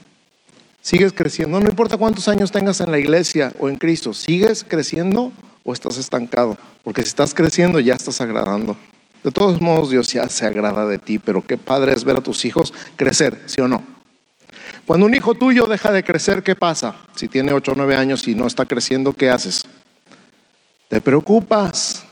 ¿Sigues 0.83 1.15
creciendo? 1.15 1.59
No 1.59 1.69
importa 1.69 1.97
cuántos 1.97 2.29
años 2.29 2.53
tengas 2.53 2.81
en 2.81 2.91
la 2.91 2.99
iglesia 2.99 3.53
o 3.59 3.71
en 3.71 3.77
Cristo, 3.77 4.13
¿sigues 4.13 4.65
creciendo? 4.69 5.33
o 5.65 5.73
estás 5.73 5.97
estancado. 5.97 6.57
Porque 6.83 7.03
si 7.03 7.09
estás 7.09 7.35
creciendo 7.35 7.81
ya 7.81 7.95
estás 7.95 8.21
agradando. 8.21 8.77
De 9.23 9.31
todos 9.31 9.61
modos 9.61 9.91
Dios 9.91 10.13
ya 10.13 10.29
se 10.29 10.47
agrada 10.47 10.87
de 10.87 10.99
ti, 10.99 11.19
pero 11.19 11.45
qué 11.45 11.57
padre 11.57 11.93
es 11.93 12.05
ver 12.05 12.17
a 12.17 12.21
tus 12.21 12.45
hijos 12.45 12.75
crecer, 12.97 13.41
¿sí 13.47 13.61
o 13.61 13.69
no? 13.69 13.83
Cuando 14.85 15.07
un 15.07 15.15
hijo 15.15 15.35
tuyo 15.35 15.67
deja 15.67 15.93
de 15.93 16.03
crecer, 16.03 16.43
¿qué 16.43 16.57
pasa? 16.57 16.97
Si 17.15 17.29
tiene 17.29 17.53
8 17.53 17.73
o 17.73 17.75
9 17.77 17.95
años 17.95 18.27
y 18.27 18.35
no 18.35 18.49
está 18.49 18.67
creciendo, 18.67 19.13
¿qué 19.13 19.31
haces? 19.31 19.63
Te 20.89 21.01
preocupas, 21.01 22.05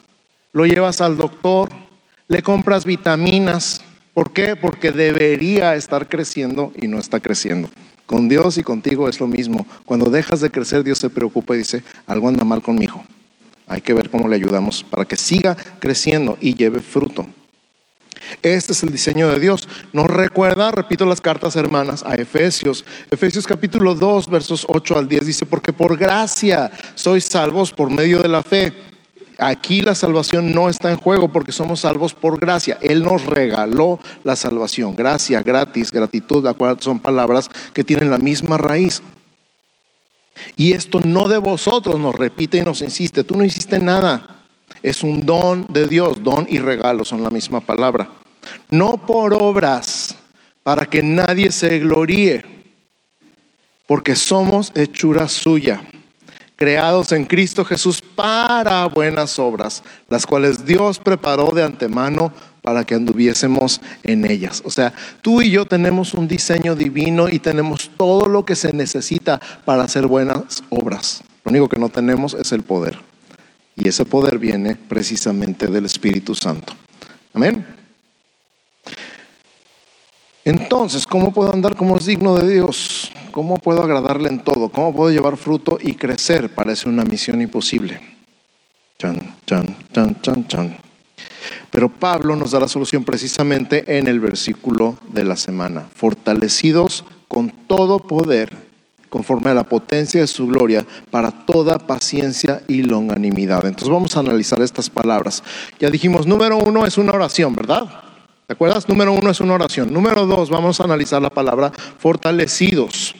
lo 0.52 0.64
llevas 0.66 1.00
al 1.00 1.16
doctor, 1.16 1.68
le 2.28 2.42
compras 2.42 2.84
vitaminas. 2.84 3.82
¿Por 4.14 4.32
qué? 4.32 4.54
Porque 4.54 4.92
debería 4.92 5.74
estar 5.74 6.08
creciendo 6.08 6.72
y 6.80 6.86
no 6.86 6.98
está 6.98 7.18
creciendo. 7.18 7.68
Con 8.10 8.28
Dios 8.28 8.58
y 8.58 8.64
contigo 8.64 9.08
es 9.08 9.20
lo 9.20 9.28
mismo. 9.28 9.64
Cuando 9.84 10.10
dejas 10.10 10.40
de 10.40 10.50
crecer, 10.50 10.82
Dios 10.82 10.98
se 10.98 11.10
preocupa 11.10 11.54
y 11.54 11.58
dice, 11.58 11.84
algo 12.08 12.26
anda 12.26 12.44
mal 12.44 12.60
con 12.60 12.74
mi 12.74 12.86
hijo. 12.86 13.04
Hay 13.68 13.82
que 13.82 13.94
ver 13.94 14.10
cómo 14.10 14.26
le 14.26 14.34
ayudamos 14.34 14.82
para 14.82 15.04
que 15.04 15.14
siga 15.14 15.56
creciendo 15.78 16.36
y 16.40 16.56
lleve 16.56 16.80
fruto. 16.80 17.24
Este 18.42 18.72
es 18.72 18.82
el 18.82 18.90
diseño 18.90 19.28
de 19.28 19.38
Dios. 19.38 19.68
Nos 19.92 20.08
recuerda, 20.08 20.72
repito 20.72 21.06
las 21.06 21.20
cartas 21.20 21.54
hermanas, 21.54 22.02
a 22.04 22.16
Efesios. 22.16 22.84
Efesios 23.12 23.46
capítulo 23.46 23.94
2, 23.94 24.28
versos 24.28 24.66
8 24.68 24.98
al 24.98 25.06
10 25.06 25.26
dice, 25.26 25.46
porque 25.46 25.72
por 25.72 25.96
gracia 25.96 26.68
sois 26.96 27.24
salvos 27.26 27.70
por 27.70 27.90
medio 27.90 28.20
de 28.20 28.28
la 28.28 28.42
fe. 28.42 28.72
Aquí 29.40 29.80
la 29.80 29.94
salvación 29.94 30.52
no 30.52 30.68
está 30.68 30.90
en 30.90 30.96
juego 30.96 31.28
porque 31.28 31.52
somos 31.52 31.80
salvos 31.80 32.14
por 32.14 32.38
gracia. 32.38 32.78
Él 32.82 33.02
nos 33.02 33.24
regaló 33.24 33.98
la 34.22 34.36
salvación. 34.36 34.94
Gracia, 34.94 35.42
gratis, 35.42 35.90
gratitud, 35.90 36.42
de 36.42 36.50
acuerdo, 36.50 36.82
son 36.82 37.00
palabras 37.00 37.50
que 37.72 37.82
tienen 37.84 38.10
la 38.10 38.18
misma 38.18 38.58
raíz. 38.58 39.02
Y 40.56 40.72
esto 40.72 41.00
no 41.04 41.28
de 41.28 41.38
vosotros, 41.38 41.98
nos 41.98 42.14
repite 42.14 42.58
y 42.58 42.62
nos 42.62 42.82
insiste, 42.82 43.24
tú 43.24 43.36
no 43.36 43.44
hiciste 43.44 43.78
nada. 43.78 44.44
Es 44.82 45.02
un 45.02 45.26
don 45.26 45.66
de 45.68 45.86
Dios, 45.86 46.22
don 46.22 46.46
y 46.48 46.58
regalo 46.58 47.04
son 47.04 47.22
la 47.22 47.30
misma 47.30 47.60
palabra. 47.60 48.08
No 48.70 48.96
por 49.06 49.34
obras, 49.34 50.16
para 50.62 50.86
que 50.86 51.02
nadie 51.02 51.50
se 51.50 51.78
gloríe, 51.78 52.44
porque 53.86 54.16
somos 54.16 54.72
hechura 54.74 55.28
suya, 55.28 55.82
creados 56.60 57.10
en 57.12 57.24
Cristo 57.24 57.64
Jesús 57.64 58.02
para 58.02 58.84
buenas 58.84 59.38
obras, 59.38 59.82
las 60.10 60.26
cuales 60.26 60.66
Dios 60.66 60.98
preparó 60.98 61.52
de 61.52 61.62
antemano 61.62 62.34
para 62.60 62.84
que 62.84 62.94
anduviésemos 62.94 63.80
en 64.02 64.30
ellas. 64.30 64.62
O 64.66 64.70
sea, 64.70 64.92
tú 65.22 65.40
y 65.40 65.50
yo 65.50 65.64
tenemos 65.64 66.12
un 66.12 66.28
diseño 66.28 66.76
divino 66.76 67.30
y 67.30 67.38
tenemos 67.38 67.90
todo 67.96 68.28
lo 68.28 68.44
que 68.44 68.56
se 68.56 68.74
necesita 68.74 69.40
para 69.64 69.84
hacer 69.84 70.06
buenas 70.06 70.62
obras. 70.68 71.24
Lo 71.44 71.50
único 71.50 71.66
que 71.70 71.78
no 71.78 71.88
tenemos 71.88 72.34
es 72.34 72.52
el 72.52 72.62
poder. 72.62 72.98
Y 73.74 73.88
ese 73.88 74.04
poder 74.04 74.38
viene 74.38 74.76
precisamente 74.76 75.66
del 75.66 75.86
Espíritu 75.86 76.34
Santo. 76.34 76.74
Amén. 77.32 77.64
Entonces, 80.44 81.06
¿cómo 81.06 81.32
puedo 81.32 81.54
andar 81.54 81.74
como 81.74 81.96
es 81.96 82.04
digno 82.04 82.34
de 82.34 82.52
Dios? 82.52 83.10
¿Cómo 83.30 83.58
puedo 83.58 83.82
agradarle 83.82 84.28
en 84.28 84.40
todo? 84.40 84.68
¿Cómo 84.68 84.94
puedo 84.94 85.10
llevar 85.10 85.36
fruto 85.36 85.78
y 85.80 85.94
crecer? 85.94 86.54
Parece 86.54 86.88
una 86.88 87.04
misión 87.04 87.40
imposible. 87.40 88.00
Chan, 88.98 89.36
chan, 89.46 89.76
chan, 89.92 90.20
chan, 90.20 90.48
chan. 90.48 90.76
Pero 91.70 91.88
Pablo 91.88 92.36
nos 92.36 92.50
da 92.50 92.60
la 92.60 92.68
solución 92.68 93.04
precisamente 93.04 93.98
en 93.98 94.08
el 94.08 94.20
versículo 94.20 94.98
de 95.12 95.24
la 95.24 95.36
semana. 95.36 95.86
Fortalecidos 95.94 97.04
con 97.28 97.50
todo 97.50 98.00
poder, 98.00 98.56
conforme 99.08 99.50
a 99.50 99.54
la 99.54 99.64
potencia 99.64 100.20
de 100.20 100.26
su 100.26 100.48
gloria, 100.48 100.84
para 101.10 101.30
toda 101.30 101.78
paciencia 101.78 102.62
y 102.66 102.82
longanimidad. 102.82 103.66
Entonces 103.66 103.88
vamos 103.88 104.16
a 104.16 104.20
analizar 104.20 104.60
estas 104.60 104.90
palabras. 104.90 105.42
Ya 105.78 105.90
dijimos, 105.90 106.26
número 106.26 106.58
uno 106.58 106.86
es 106.86 106.98
una 106.98 107.12
oración, 107.12 107.54
¿verdad? 107.54 107.88
¿Te 108.46 108.54
acuerdas? 108.54 108.88
Número 108.88 109.12
uno 109.12 109.30
es 109.30 109.40
una 109.40 109.54
oración. 109.54 109.92
Número 109.92 110.26
dos, 110.26 110.50
vamos 110.50 110.80
a 110.80 110.84
analizar 110.84 111.22
la 111.22 111.30
palabra 111.30 111.70
fortalecidos. 111.98 113.14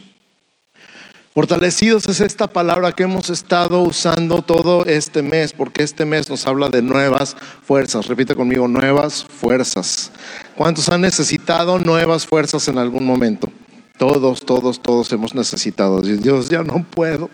Fortalecidos 1.32 2.08
es 2.08 2.20
esta 2.20 2.48
palabra 2.48 2.90
que 2.90 3.04
hemos 3.04 3.30
estado 3.30 3.82
usando 3.82 4.42
todo 4.42 4.84
este 4.86 5.22
mes, 5.22 5.52
porque 5.52 5.84
este 5.84 6.04
mes 6.04 6.28
nos 6.28 6.44
habla 6.44 6.70
de 6.70 6.82
nuevas 6.82 7.36
fuerzas. 7.64 8.08
Repite 8.08 8.34
conmigo, 8.34 8.66
nuevas 8.66 9.24
fuerzas. 9.24 10.10
¿Cuántos 10.56 10.88
han 10.88 11.02
necesitado 11.02 11.78
nuevas 11.78 12.26
fuerzas 12.26 12.66
en 12.66 12.78
algún 12.78 13.06
momento? 13.06 13.48
Todos, 13.96 14.44
todos, 14.44 14.82
todos 14.82 15.12
hemos 15.12 15.32
necesitado. 15.32 16.02
Dios, 16.02 16.48
ya 16.48 16.64
no 16.64 16.82
puedo. 16.82 17.30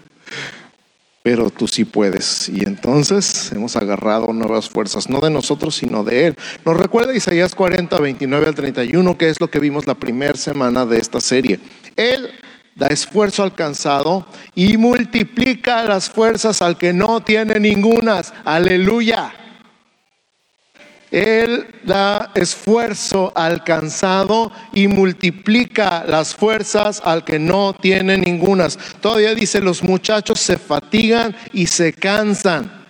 Pero 1.22 1.48
tú 1.48 1.66
sí 1.66 1.86
puedes. 1.86 2.50
Y 2.50 2.64
entonces 2.64 3.50
hemos 3.52 3.76
agarrado 3.76 4.30
nuevas 4.34 4.68
fuerzas, 4.68 5.08
no 5.08 5.20
de 5.20 5.30
nosotros, 5.30 5.74
sino 5.74 6.04
de 6.04 6.26
Él. 6.26 6.36
Nos 6.66 6.76
recuerda 6.76 7.16
Isaías 7.16 7.54
40, 7.54 7.98
29 7.98 8.46
al 8.46 8.54
31, 8.54 9.16
que 9.16 9.30
es 9.30 9.40
lo 9.40 9.48
que 9.48 9.58
vimos 9.58 9.86
la 9.86 9.94
primera 9.94 10.36
semana 10.36 10.84
de 10.84 10.98
esta 10.98 11.18
serie. 11.18 11.60
Él 11.96 12.28
da 12.76 12.88
esfuerzo 12.88 13.42
al 13.42 13.54
cansado 13.54 14.26
y 14.54 14.76
multiplica 14.76 15.82
las 15.84 16.10
fuerzas 16.10 16.62
al 16.62 16.76
que 16.76 16.92
no 16.92 17.22
tiene 17.22 17.58
ningunas. 17.58 18.32
Aleluya. 18.44 19.32
Él 21.10 21.66
da 21.84 22.32
esfuerzo 22.34 23.32
al 23.34 23.64
cansado 23.64 24.52
y 24.74 24.88
multiplica 24.88 26.04
las 26.06 26.34
fuerzas 26.34 27.00
al 27.02 27.24
que 27.24 27.38
no 27.38 27.72
tiene 27.72 28.18
ningunas. 28.18 28.78
Todavía 29.00 29.34
dice, 29.34 29.60
los 29.60 29.82
muchachos 29.82 30.38
se 30.38 30.58
fatigan 30.58 31.34
y 31.54 31.68
se 31.68 31.94
cansan. 31.94 32.86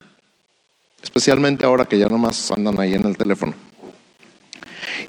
Especialmente 1.00 1.64
ahora 1.64 1.84
que 1.84 1.98
ya 1.98 2.08
nomás 2.08 2.50
andan 2.50 2.80
ahí 2.80 2.94
en 2.94 3.06
el 3.06 3.16
teléfono. 3.16 3.54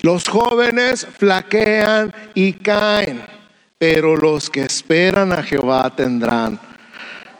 Los 0.01 0.27
jóvenes 0.27 1.07
flaquean 1.17 2.13
y 2.35 2.53
caen. 2.53 3.36
Pero 3.79 4.17
los 4.17 4.49
que 4.49 4.61
esperan 4.61 5.31
a 5.31 5.43
Jehová 5.43 5.95
tendrán 5.95 6.59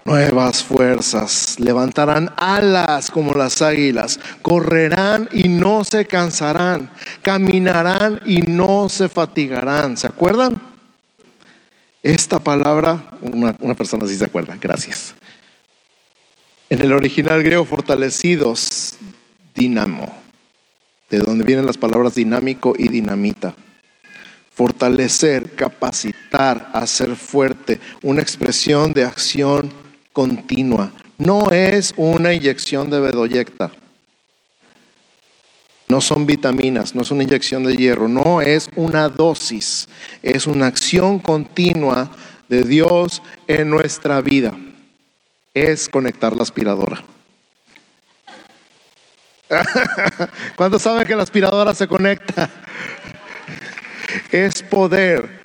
nuevas 0.06 0.64
fuerzas, 0.64 1.60
levantarán 1.60 2.32
alas 2.38 3.10
como 3.10 3.34
las 3.34 3.64
águilas, 3.64 4.20
correrán 4.44 5.28
y 5.34 5.50
no 5.50 5.84
se 5.84 6.06
cansarán, 6.06 6.92
caminarán 7.24 8.22
y 8.26 8.44
no 8.44 8.88
se 8.88 9.10
fatigarán. 9.10 9.98
¿Se 9.98 10.06
acuerdan? 10.06 10.62
Esta 12.04 12.38
palabra, 12.38 13.04
una, 13.22 13.74
persona 13.74 14.08
sí 14.08 14.16
se 14.16 14.26
acuerda, 14.26 14.56
gracias. 14.62 15.16
En 16.70 16.82
el 16.82 16.94
original 16.94 17.42
griego, 17.42 17.66
fortalecidos, 17.66 18.96
dinamo, 19.56 20.16
de 21.10 21.18
donde 21.18 21.44
vienen 21.44 21.66
las 21.66 21.78
palabras 21.78 22.14
dinámico 22.14 22.76
y 22.78 22.90
dinamita 22.90 23.56
fortalecer, 24.58 25.52
capacitar, 25.54 26.72
hacer 26.74 27.16
fuerte, 27.16 27.80
una 28.02 28.24
expresión 28.24 28.92
de 28.92 29.04
acción 29.04 29.72
continua. 30.12 30.92
No 31.20 31.52
es 31.52 31.94
una 31.96 32.34
inyección 32.34 32.90
de 32.90 33.00
bedoyecta. 33.00 33.72
No 35.88 36.02
son 36.02 36.26
vitaminas, 36.26 36.96
no 36.96 37.04
es 37.04 37.12
una 37.12 37.22
inyección 37.22 37.66
de 37.66 37.76
hierro, 37.76 38.08
no 38.08 38.42
es 38.42 38.72
una 38.76 39.10
dosis, 39.10 39.88
es 40.24 40.48
una 40.48 40.66
acción 40.66 41.20
continua 41.20 42.10
de 42.50 42.64
Dios 42.64 43.22
en 43.46 43.70
nuestra 43.70 44.22
vida. 44.22 44.58
Es 45.54 45.88
conectar 45.88 46.36
la 46.36 46.42
aspiradora. 46.42 47.04
¿Cuántos 50.56 50.82
saben 50.82 51.06
que 51.06 51.16
la 51.16 51.24
aspiradora 51.24 51.76
se 51.76 51.88
conecta? 51.88 52.50
Es 54.32 54.64
poder. 54.64 55.42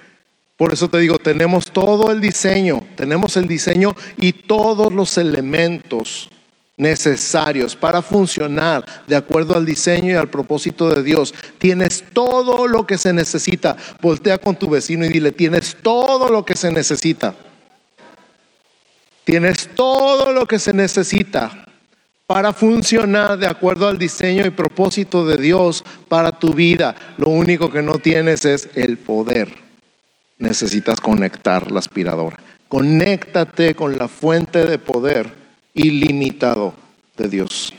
Por 0.57 0.73
eso 0.73 0.89
te 0.89 0.99
digo, 0.99 1.19
tenemos 1.19 1.73
todo 1.73 2.13
el 2.13 2.21
diseño, 2.21 2.87
tenemos 2.95 3.37
el 3.37 3.49
diseño 3.49 3.97
y 4.17 4.33
todos 4.33 4.93
los 4.93 5.19
elementos 5.19 6.31
necesarios 6.77 7.77
para 7.77 8.03
funcionar 8.03 8.85
de 9.07 9.17
acuerdo 9.17 9.57
al 9.57 9.67
diseño 9.67 10.13
y 10.13 10.17
al 10.17 10.29
propósito 10.29 10.95
de 10.95 11.03
Dios. 11.03 11.35
Tienes 11.59 12.05
todo 12.13 12.69
lo 12.69 12.87
que 12.87 12.99
se 12.99 13.13
necesita. 13.13 13.77
Voltea 14.01 14.39
con 14.39 14.57
tu 14.57 14.69
vecino 14.69 15.05
y 15.05 15.09
dile, 15.09 15.33
tienes 15.33 15.77
todo 15.83 16.29
lo 16.29 16.45
que 16.45 16.57
se 16.57 16.71
necesita. 16.71 17.35
Tienes 19.25 19.69
todo 19.75 20.33
lo 20.33 20.47
que 20.47 20.59
se 20.59 20.73
necesita 20.73 21.72
para 22.27 22.53
funcionar 22.53 23.39
de 23.39 23.47
acuerdo 23.47 23.89
al 23.89 23.99
diseño 23.99 24.47
y 24.47 24.51
propósito 24.51 25.27
de 25.27 25.37
Dios 25.37 25.85
para 26.09 26.33
tu 26.33 26.53
vida. 26.55 26.95
Lo 27.19 27.29
único 27.29 27.71
que 27.71 27.83
no 27.83 27.99
tienes 27.99 28.45
es 28.45 28.71
el 28.75 28.99
poder. 28.99 29.55
Necesitas 30.39 31.01
conectar 31.01 31.71
la 31.71 31.81
aspiradora. 31.81 32.39
Conéctate 32.69 33.75
con 33.75 33.99
la 33.99 34.09
fuente 34.09 34.65
de 34.65 34.79
poder 34.79 35.33
ilimitado 35.75 36.75
de 37.17 37.29
Dios. 37.29 37.73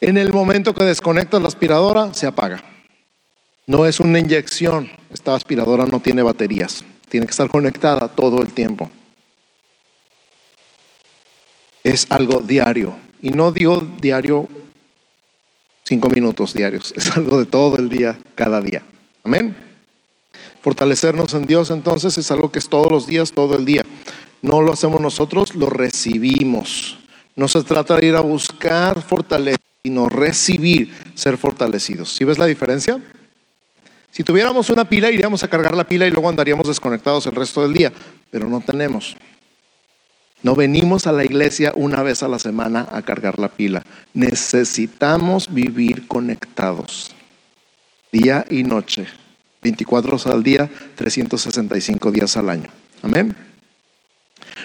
En 0.00 0.18
el 0.18 0.32
momento 0.32 0.74
que 0.74 0.84
desconectas 0.84 1.40
la 1.40 1.48
aspiradora, 1.48 2.12
se 2.12 2.26
apaga. 2.26 2.62
No 3.66 3.86
es 3.86 4.00
una 4.00 4.18
inyección. 4.18 4.90
Esta 5.12 5.34
aspiradora 5.34 5.86
no 5.86 6.00
tiene 6.00 6.22
baterías. 6.22 6.84
Tiene 7.08 7.26
que 7.26 7.30
estar 7.30 7.48
conectada 7.48 8.08
todo 8.08 8.42
el 8.42 8.52
tiempo 8.52 8.90
es 11.86 12.06
algo 12.10 12.40
diario. 12.40 12.96
Y 13.22 13.30
no 13.30 13.52
digo 13.52 13.80
diario 14.00 14.48
cinco 15.84 16.08
minutos 16.10 16.52
diarios, 16.52 16.92
es 16.96 17.16
algo 17.16 17.38
de 17.38 17.46
todo 17.46 17.76
el 17.76 17.88
día, 17.88 18.18
cada 18.34 18.60
día. 18.60 18.82
Amén. 19.22 19.56
Fortalecernos 20.62 21.32
en 21.34 21.46
Dios 21.46 21.70
entonces 21.70 22.18
es 22.18 22.30
algo 22.32 22.50
que 22.50 22.58
es 22.58 22.68
todos 22.68 22.90
los 22.90 23.06
días, 23.06 23.30
todo 23.32 23.56
el 23.56 23.64
día. 23.64 23.84
No 24.42 24.62
lo 24.62 24.72
hacemos 24.72 25.00
nosotros, 25.00 25.54
lo 25.54 25.70
recibimos. 25.70 26.98
No 27.36 27.46
se 27.46 27.62
trata 27.62 27.96
de 27.96 28.06
ir 28.06 28.16
a 28.16 28.20
buscar 28.20 29.00
fortaleza, 29.02 29.58
sino 29.84 30.08
recibir 30.08 30.92
ser 31.14 31.36
fortalecidos. 31.36 32.12
¿Sí 32.12 32.24
ves 32.24 32.38
la 32.38 32.46
diferencia? 32.46 33.00
Si 34.10 34.24
tuviéramos 34.24 34.70
una 34.70 34.88
pila, 34.88 35.10
iríamos 35.10 35.44
a 35.44 35.48
cargar 35.48 35.76
la 35.76 35.84
pila 35.84 36.06
y 36.06 36.10
luego 36.10 36.28
andaríamos 36.28 36.66
desconectados 36.66 37.26
el 37.26 37.34
resto 37.36 37.62
del 37.62 37.74
día, 37.74 37.92
pero 38.30 38.48
no 38.48 38.60
tenemos. 38.60 39.16
No 40.42 40.54
venimos 40.54 41.06
a 41.06 41.12
la 41.12 41.24
iglesia 41.24 41.72
una 41.74 42.02
vez 42.02 42.22
a 42.22 42.28
la 42.28 42.38
semana 42.38 42.86
a 42.90 43.02
cargar 43.02 43.38
la 43.38 43.48
pila. 43.48 43.82
Necesitamos 44.14 45.52
vivir 45.52 46.06
conectados 46.06 47.14
día 48.12 48.44
y 48.48 48.62
noche, 48.62 49.06
24 49.62 50.12
horas 50.12 50.26
al 50.26 50.42
día, 50.42 50.70
365 50.94 52.10
días 52.10 52.36
al 52.36 52.48
año. 52.48 52.70
Amén. 53.02 53.36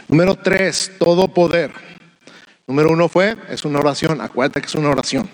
Número 0.07 0.35
tres, 0.35 0.91
todo 0.99 1.27
poder. 1.27 1.71
Número 2.67 2.91
uno 2.91 3.09
fue, 3.09 3.35
es 3.49 3.65
una 3.65 3.79
oración, 3.79 4.21
acuérdate 4.21 4.61
que 4.61 4.67
es 4.67 4.75
una 4.75 4.89
oración. 4.89 5.29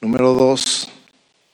Número 0.00 0.34
dos, 0.34 0.88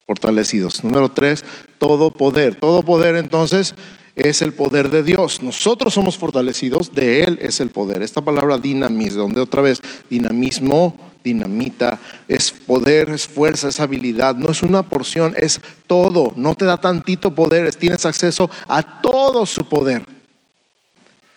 fortalecidos. 0.06 0.82
Número 0.82 1.10
tres, 1.10 1.44
todo 1.78 2.10
poder. 2.10 2.54
Todo 2.54 2.82
poder 2.82 3.16
entonces 3.16 3.74
es 4.18 4.42
el 4.42 4.52
poder 4.52 4.90
de 4.90 5.02
Dios. 5.02 5.42
Nosotros 5.42 5.94
somos 5.94 6.18
fortalecidos, 6.18 6.94
de 6.94 7.22
Él 7.22 7.38
es 7.40 7.60
el 7.60 7.70
poder. 7.70 8.02
Esta 8.02 8.20
palabra 8.20 8.58
dinamismo, 8.58 9.22
donde 9.22 9.40
otra 9.40 9.62
vez 9.62 9.80
dinamismo, 10.10 10.96
dinamita, 11.22 11.98
es 12.26 12.50
poder, 12.50 13.10
es 13.10 13.26
fuerza, 13.26 13.68
es 13.68 13.80
habilidad, 13.80 14.34
no 14.34 14.50
es 14.50 14.62
una 14.62 14.82
porción, 14.82 15.34
es 15.36 15.60
todo. 15.86 16.32
No 16.36 16.54
te 16.54 16.64
da 16.64 16.76
tantito 16.78 17.34
poder, 17.34 17.74
tienes 17.74 18.04
acceso 18.06 18.50
a 18.66 19.00
todo 19.00 19.46
su 19.46 19.68
poder. 19.68 20.04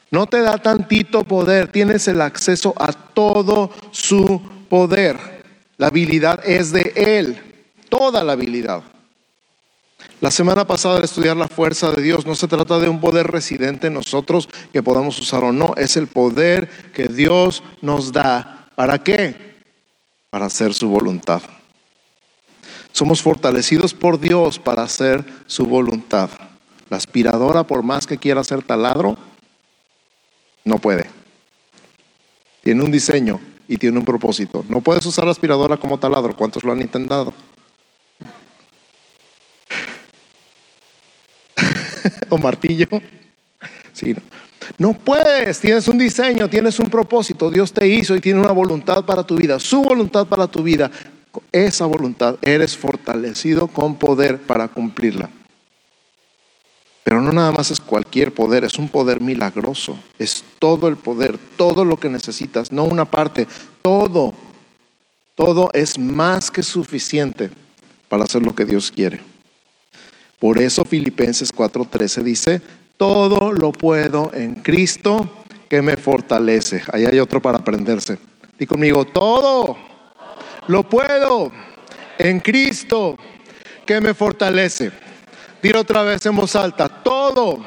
No 0.09 0.27
te 0.27 0.41
da 0.41 0.57
tantito 0.57 1.23
poder, 1.23 1.71
tienes 1.71 2.07
el 2.07 2.21
acceso 2.21 2.73
a 2.77 2.91
todo 2.91 3.71
su 3.91 4.41
poder. 4.69 5.17
La 5.77 5.87
habilidad 5.87 6.41
es 6.45 6.71
de 6.71 6.93
Él, 6.95 7.37
toda 7.89 8.23
la 8.23 8.33
habilidad. 8.33 8.83
La 10.21 10.29
semana 10.29 10.67
pasada 10.67 10.97
al 10.97 11.03
estudiar 11.03 11.35
la 11.35 11.47
fuerza 11.47 11.89
de 11.89 12.03
Dios 12.03 12.27
no 12.27 12.35
se 12.35 12.47
trata 12.47 12.77
de 12.77 12.87
un 12.87 13.01
poder 13.01 13.25
residente 13.25 13.87
en 13.87 13.95
nosotros 13.95 14.47
que 14.71 14.83
podamos 14.83 15.19
usar 15.19 15.43
o 15.43 15.51
no, 15.51 15.73
es 15.77 15.97
el 15.97 16.05
poder 16.05 16.69
que 16.93 17.07
Dios 17.07 17.63
nos 17.81 18.11
da. 18.11 18.67
¿Para 18.75 19.03
qué? 19.03 19.55
Para 20.29 20.45
hacer 20.45 20.75
su 20.75 20.89
voluntad. 20.89 21.41
Somos 22.91 23.23
fortalecidos 23.23 23.95
por 23.95 24.19
Dios 24.19 24.59
para 24.59 24.83
hacer 24.83 25.25
su 25.47 25.65
voluntad. 25.65 26.29
La 26.91 26.97
aspiradora, 26.97 27.63
por 27.63 27.81
más 27.81 28.05
que 28.05 28.19
quiera 28.19 28.41
hacer 28.41 28.61
taladro, 28.61 29.17
no 30.63 30.77
puede. 30.77 31.09
Tiene 32.61 32.83
un 32.83 32.91
diseño 32.91 33.39
y 33.67 33.77
tiene 33.77 33.97
un 33.97 34.05
propósito. 34.05 34.63
No 34.69 34.81
puedes 34.81 35.03
usar 35.07 35.25
la 35.25 35.31
aspiradora 35.31 35.77
como 35.77 35.97
taladro. 35.97 36.35
¿Cuántos 36.37 36.63
lo 36.63 36.73
han 36.73 36.81
intentado? 36.81 37.33
Martillo. 42.37 42.87
Sí, 43.93 44.15
no. 44.77 44.93
puedes, 44.93 45.59
tienes 45.59 45.87
un 45.87 45.97
diseño, 45.97 46.49
tienes 46.49 46.79
un 46.79 46.89
propósito, 46.89 47.49
Dios 47.51 47.73
te 47.73 47.87
hizo 47.87 48.15
y 48.15 48.21
tiene 48.21 48.39
una 48.39 48.51
voluntad 48.51 49.03
para 49.05 49.23
tu 49.23 49.35
vida, 49.35 49.59
su 49.59 49.81
voluntad 49.81 50.25
para 50.27 50.47
tu 50.47 50.63
vida. 50.63 50.89
Esa 51.51 51.85
voluntad 51.85 52.35
eres 52.41 52.75
fortalecido 52.75 53.67
con 53.67 53.95
poder 53.95 54.39
para 54.39 54.67
cumplirla. 54.67 55.29
Pero 57.03 57.21
no 57.21 57.31
nada 57.31 57.51
más 57.51 57.71
es 57.71 57.79
cualquier 57.79 58.33
poder, 58.33 58.63
es 58.63 58.77
un 58.77 58.87
poder 58.87 59.21
milagroso. 59.21 59.97
Es 60.19 60.43
todo 60.59 60.87
el 60.87 60.97
poder, 60.97 61.37
todo 61.57 61.83
lo 61.83 61.97
que 61.97 62.09
necesitas, 62.09 62.71
no 62.71 62.83
una 62.83 63.05
parte, 63.05 63.47
todo. 63.81 64.33
Todo 65.35 65.71
es 65.73 65.97
más 65.97 66.51
que 66.51 66.61
suficiente 66.61 67.49
para 68.07 68.25
hacer 68.25 68.43
lo 68.43 68.53
que 68.53 68.65
Dios 68.65 68.91
quiere. 68.91 69.30
Por 70.41 70.57
eso 70.57 70.83
Filipenses 70.85 71.53
4:13 71.53 72.23
dice, 72.23 72.61
todo 72.97 73.53
lo 73.53 73.71
puedo 73.71 74.31
en 74.33 74.55
Cristo 74.55 75.43
que 75.69 75.83
me 75.83 75.97
fortalece. 75.97 76.81
Ahí 76.91 77.05
hay 77.05 77.19
otro 77.19 77.39
para 77.39 77.59
aprenderse. 77.59 78.17
Di 78.57 78.65
conmigo, 78.65 79.05
todo 79.05 79.77
lo 80.65 80.81
puedo 80.89 81.51
en 82.17 82.39
Cristo 82.39 83.19
que 83.85 84.01
me 84.01 84.15
fortalece. 84.15 84.91
Dile 85.61 85.77
otra 85.77 86.01
vez 86.01 86.25
en 86.25 86.35
voz 86.35 86.55
alta, 86.55 86.89
todo 86.89 87.63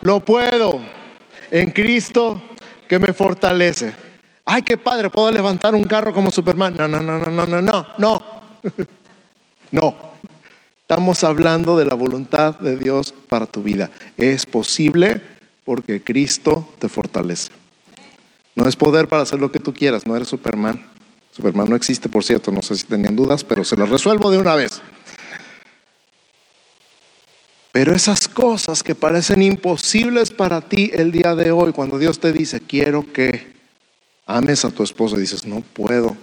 lo 0.00 0.20
puedo 0.20 0.80
en 1.50 1.70
Cristo 1.70 2.40
que 2.88 2.98
me 2.98 3.12
fortalece. 3.12 3.92
Ay, 4.46 4.62
qué 4.62 4.78
padre, 4.78 5.10
puedo 5.10 5.30
levantar 5.30 5.74
un 5.74 5.84
carro 5.84 6.14
como 6.14 6.30
Superman. 6.30 6.76
No, 6.78 6.88
no, 6.88 6.98
no, 6.98 7.18
no, 7.18 7.30
no, 7.30 7.46
no, 7.46 7.60
no, 7.60 7.86
no. 7.98 8.22
No. 9.70 10.05
Estamos 10.88 11.24
hablando 11.24 11.76
de 11.76 11.84
la 11.84 11.94
voluntad 11.94 12.60
de 12.60 12.76
Dios 12.76 13.12
para 13.28 13.46
tu 13.46 13.60
vida. 13.60 13.90
Es 14.16 14.46
posible 14.46 15.20
porque 15.64 16.00
Cristo 16.00 16.72
te 16.78 16.88
fortalece. 16.88 17.50
No 18.54 18.68
es 18.68 18.76
poder 18.76 19.08
para 19.08 19.22
hacer 19.22 19.40
lo 19.40 19.50
que 19.50 19.58
tú 19.58 19.74
quieras, 19.74 20.06
no 20.06 20.14
eres 20.14 20.28
Superman. 20.28 20.86
Superman 21.32 21.68
no 21.68 21.74
existe, 21.74 22.08
por 22.08 22.22
cierto, 22.22 22.52
no 22.52 22.62
sé 22.62 22.76
si 22.76 22.84
tenían 22.84 23.16
dudas, 23.16 23.42
pero 23.42 23.64
se 23.64 23.76
las 23.76 23.88
resuelvo 23.88 24.30
de 24.30 24.38
una 24.38 24.54
vez. 24.54 24.80
Pero 27.72 27.92
esas 27.92 28.28
cosas 28.28 28.84
que 28.84 28.94
parecen 28.94 29.42
imposibles 29.42 30.30
para 30.30 30.60
ti 30.60 30.92
el 30.94 31.10
día 31.10 31.34
de 31.34 31.50
hoy, 31.50 31.72
cuando 31.72 31.98
Dios 31.98 32.20
te 32.20 32.32
dice, 32.32 32.60
quiero 32.60 33.12
que 33.12 33.54
ames 34.24 34.64
a 34.64 34.70
tu 34.70 34.84
esposo, 34.84 35.16
dices, 35.16 35.46
no 35.46 35.62
puedo, 35.62 36.16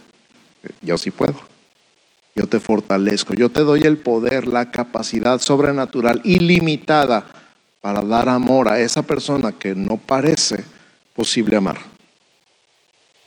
yo 0.81 0.97
sí 0.97 1.11
puedo. 1.11 1.52
Yo 2.35 2.47
te 2.47 2.59
fortalezco, 2.59 3.33
yo 3.33 3.49
te 3.49 3.61
doy 3.61 3.81
el 3.81 3.97
poder, 3.97 4.47
la 4.47 4.71
capacidad 4.71 5.39
sobrenatural 5.39 6.21
ilimitada 6.23 7.25
para 7.79 8.01
dar 8.01 8.29
amor 8.29 8.69
a 8.69 8.79
esa 8.79 9.03
persona 9.03 9.51
que 9.51 9.75
no 9.75 9.97
parece 9.97 10.63
posible 11.13 11.57
amar. 11.57 11.77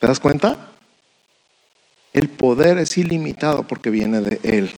¿Te 0.00 0.06
das 0.06 0.18
cuenta? 0.18 0.70
El 2.12 2.28
poder 2.28 2.78
es 2.78 2.96
ilimitado 2.98 3.62
porque 3.62 3.90
viene 3.90 4.20
de 4.20 4.40
Él. 4.42 4.70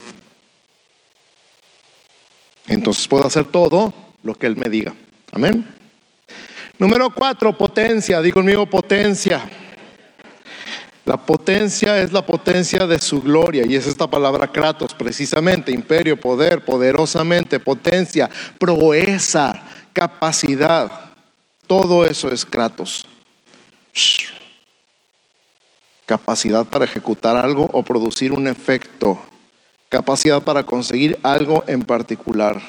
Entonces 2.67 3.09
puedo 3.09 3.27
hacer 3.27 3.47
todo 3.47 3.95
lo 4.23 4.35
que 4.35 4.47
Él 4.47 4.57
me 4.57 4.69
diga. 4.69 4.95
Amén. 5.33 5.67
Número 6.79 7.14
cuatro, 7.14 7.57
potencia. 7.57 8.21
Digo 8.21 8.35
conmigo 8.35 8.67
potencia. 8.67 9.49
La 11.09 11.16
potencia 11.16 12.03
es 12.03 12.12
la 12.12 12.21
potencia 12.21 12.87
de 12.87 12.99
su 12.99 13.23
gloria 13.23 13.64
y 13.66 13.75
es 13.75 13.87
esta 13.87 14.07
palabra 14.07 14.47
kratos 14.47 14.92
precisamente, 14.92 15.73
imperio, 15.73 16.21
poder, 16.21 16.62
poderosamente, 16.62 17.59
potencia, 17.59 18.29
proeza, 18.59 19.59
capacidad. 19.94 20.92
Todo 21.66 22.05
eso 22.05 22.31
es 22.31 22.44
kratos. 22.44 23.07
Capacidad 26.05 26.66
para 26.66 26.85
ejecutar 26.85 27.38
algo 27.38 27.71
o 27.73 27.83
producir 27.83 28.31
un 28.31 28.47
efecto 28.47 29.18
capacidad 29.88 30.42
para 30.42 30.64
conseguir 30.64 31.18
algo 31.23 31.64
en 31.68 31.85
particular. 31.85 32.61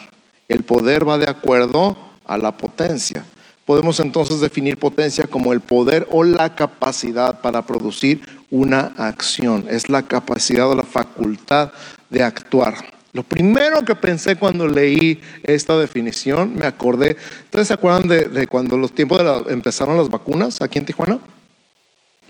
El 0.48 0.64
poder 0.64 1.06
va 1.06 1.18
de 1.18 1.30
acuerdo 1.30 1.98
a 2.24 2.38
la 2.38 2.56
potencia. 2.56 3.26
Podemos 3.70 4.00
entonces 4.00 4.40
definir 4.40 4.80
potencia 4.80 5.28
como 5.28 5.54
el 5.54 5.62
poder 5.62 6.08
o 6.10 6.24
la 6.24 6.56
capacidad 6.56 7.40
para 7.40 7.68
producir 7.68 8.20
una 8.50 8.94
acción. 8.98 9.68
Es 9.70 9.90
la 9.90 10.02
capacidad 10.02 10.68
o 10.68 10.74
la 10.74 10.82
facultad 10.82 11.72
de 12.10 12.24
actuar. 12.24 12.74
Lo 13.14 13.22
primero 13.22 13.86
que 13.86 13.94
pensé 13.94 14.38
cuando 14.38 14.68
leí 14.68 15.22
esta 15.44 15.78
definición, 15.78 16.56
me 16.56 16.66
acordé, 16.66 17.16
¿ustedes 17.44 17.68
se 17.68 17.76
acuerdan 17.76 18.08
de, 18.08 18.48
cuando 18.48 18.76
los 18.76 18.92
tiempos 18.92 19.20
de 19.20 19.54
empezaron 19.54 19.98
las 19.98 20.10
vacunas 20.10 20.64
aquí 20.64 20.80
en 20.80 20.86
Tijuana? 20.88 21.20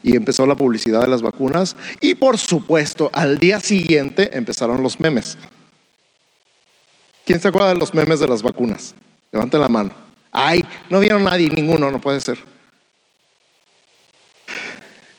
y 0.03 0.17
empezó 0.17 0.45
la 0.45 0.55
publicidad 0.55 1.03
de 1.03 1.07
las 1.07 1.21
vacunas 1.21 1.77
y 2.01 2.15
por 2.15 2.37
supuesto 2.37 3.09
al 3.13 3.39
día 3.39 3.61
siguiente 3.61 4.37
empezaron 4.37 4.83
los 4.83 4.99
memes. 4.99 5.37
¿Quién 7.25 7.39
se 7.39 7.47
acuerda 7.47 7.69
de 7.69 7.79
los 7.79 7.93
memes 7.93 8.19
de 8.19 8.27
las 8.27 8.43
vacunas? 8.43 8.93
Levanten 9.31 9.61
la 9.61 9.69
mano. 9.69 10.08
Ay, 10.31 10.63
no 10.89 10.99
vieron 10.99 11.23
nadie, 11.23 11.49
ninguno, 11.49 11.89
no 11.91 11.99
puede 11.99 12.21
ser. 12.21 12.37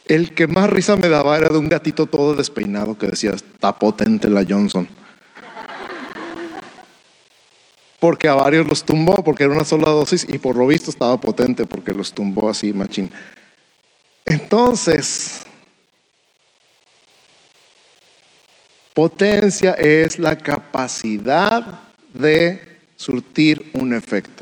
El 0.07 0.35
que 0.35 0.47
más 0.47 0.69
risa 0.69 0.97
me 0.97 1.09
daba 1.09 1.37
era 1.37 1.49
de 1.49 1.59
un 1.59 1.69
gatito 1.69 2.07
todo 2.07 2.35
despeinado 2.35 2.99
que 2.99 3.07
decía, 3.07 3.31
está 3.31 3.79
potente 3.79 4.29
la 4.29 4.45
Johnson. 4.49 4.89
Porque 8.01 8.29
a 8.29 8.35
varios 8.35 8.67
los 8.67 8.83
tumbó, 8.83 9.23
porque 9.23 9.45
era 9.45 9.53
una 9.53 9.65
sola 9.65 9.91
dosis 9.91 10.27
y 10.29 10.39
por 10.39 10.57
lo 10.57 10.67
visto 10.67 10.91
estaba 10.91 11.21
potente 11.21 11.67
porque 11.67 11.93
los 11.93 12.13
tumbó 12.13 12.49
así, 12.49 12.73
machín. 12.73 13.11
Entonces, 14.25 15.43
potencia 18.95 19.75
es 19.75 20.19
la 20.19 20.37
capacidad 20.37 21.81
de 22.13 22.79
surtir 22.97 23.71
un 23.75 23.95
efecto. 23.95 24.40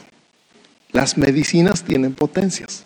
Las 0.92 1.18
medicinas 1.18 1.82
tienen 1.82 2.14
potencias. 2.14 2.84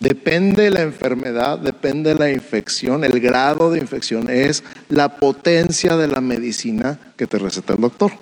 Depende 0.00 0.64
de 0.64 0.70
la 0.70 0.82
enfermedad, 0.82 1.58
depende 1.58 2.14
de 2.14 2.20
la 2.20 2.30
infección, 2.30 3.02
el 3.02 3.18
grado 3.18 3.72
de 3.72 3.80
infección 3.80 4.30
es 4.30 4.62
la 4.88 5.16
potencia 5.16 5.96
de 5.96 6.06
la 6.06 6.20
medicina 6.20 6.98
que 7.16 7.26
te 7.26 7.38
receta 7.38 7.72
el 7.72 7.80
doctor. 7.80 8.12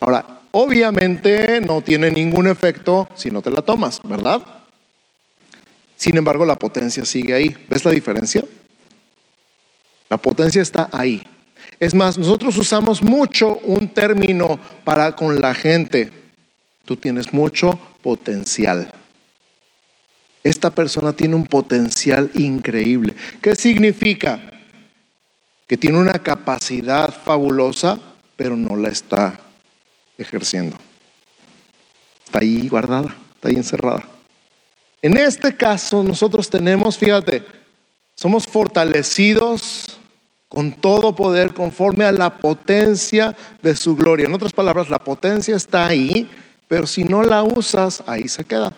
Ahora, 0.00 0.40
obviamente 0.50 1.60
no 1.60 1.82
tiene 1.82 2.10
ningún 2.10 2.48
efecto 2.48 3.08
si 3.14 3.30
no 3.30 3.42
te 3.42 3.50
la 3.50 3.62
tomas, 3.62 4.00
¿verdad? 4.02 4.42
Sin 5.96 6.16
embargo, 6.16 6.44
la 6.44 6.56
potencia 6.56 7.04
sigue 7.04 7.34
ahí. 7.34 7.56
¿Ves 7.68 7.84
la 7.84 7.90
diferencia? 7.90 8.44
La 10.08 10.16
potencia 10.16 10.62
está 10.62 10.88
ahí. 10.92 11.22
Es 11.80 11.94
más, 11.94 12.18
nosotros 12.18 12.56
usamos 12.56 13.02
mucho 13.02 13.58
un 13.64 13.88
término 13.88 14.58
para 14.84 15.14
con 15.14 15.40
la 15.40 15.54
gente. 15.54 16.17
Tú 16.88 16.96
tienes 16.96 17.34
mucho 17.34 17.78
potencial. 18.00 18.90
Esta 20.42 20.70
persona 20.70 21.12
tiene 21.12 21.34
un 21.34 21.44
potencial 21.44 22.30
increíble. 22.32 23.14
¿Qué 23.42 23.54
significa? 23.54 24.40
Que 25.66 25.76
tiene 25.76 25.98
una 25.98 26.14
capacidad 26.14 27.12
fabulosa, 27.12 27.98
pero 28.36 28.56
no 28.56 28.74
la 28.74 28.88
está 28.88 29.38
ejerciendo. 30.16 30.78
Está 32.24 32.38
ahí 32.38 32.66
guardada, 32.70 33.14
está 33.34 33.50
ahí 33.50 33.56
encerrada. 33.56 34.08
En 35.02 35.18
este 35.18 35.54
caso, 35.54 36.02
nosotros 36.02 36.48
tenemos, 36.48 36.96
fíjate, 36.96 37.44
somos 38.14 38.46
fortalecidos 38.46 40.00
con 40.48 40.72
todo 40.72 41.14
poder 41.14 41.52
conforme 41.52 42.06
a 42.06 42.12
la 42.12 42.38
potencia 42.38 43.36
de 43.60 43.76
su 43.76 43.94
gloria. 43.94 44.24
En 44.24 44.32
otras 44.32 44.54
palabras, 44.54 44.88
la 44.88 44.98
potencia 44.98 45.54
está 45.54 45.86
ahí, 45.86 46.30
pero 46.68 46.86
si 46.86 47.04
no 47.04 47.22
la 47.22 47.42
usas, 47.42 48.02
ahí 48.06 48.28
se 48.28 48.44
queda. 48.44 48.72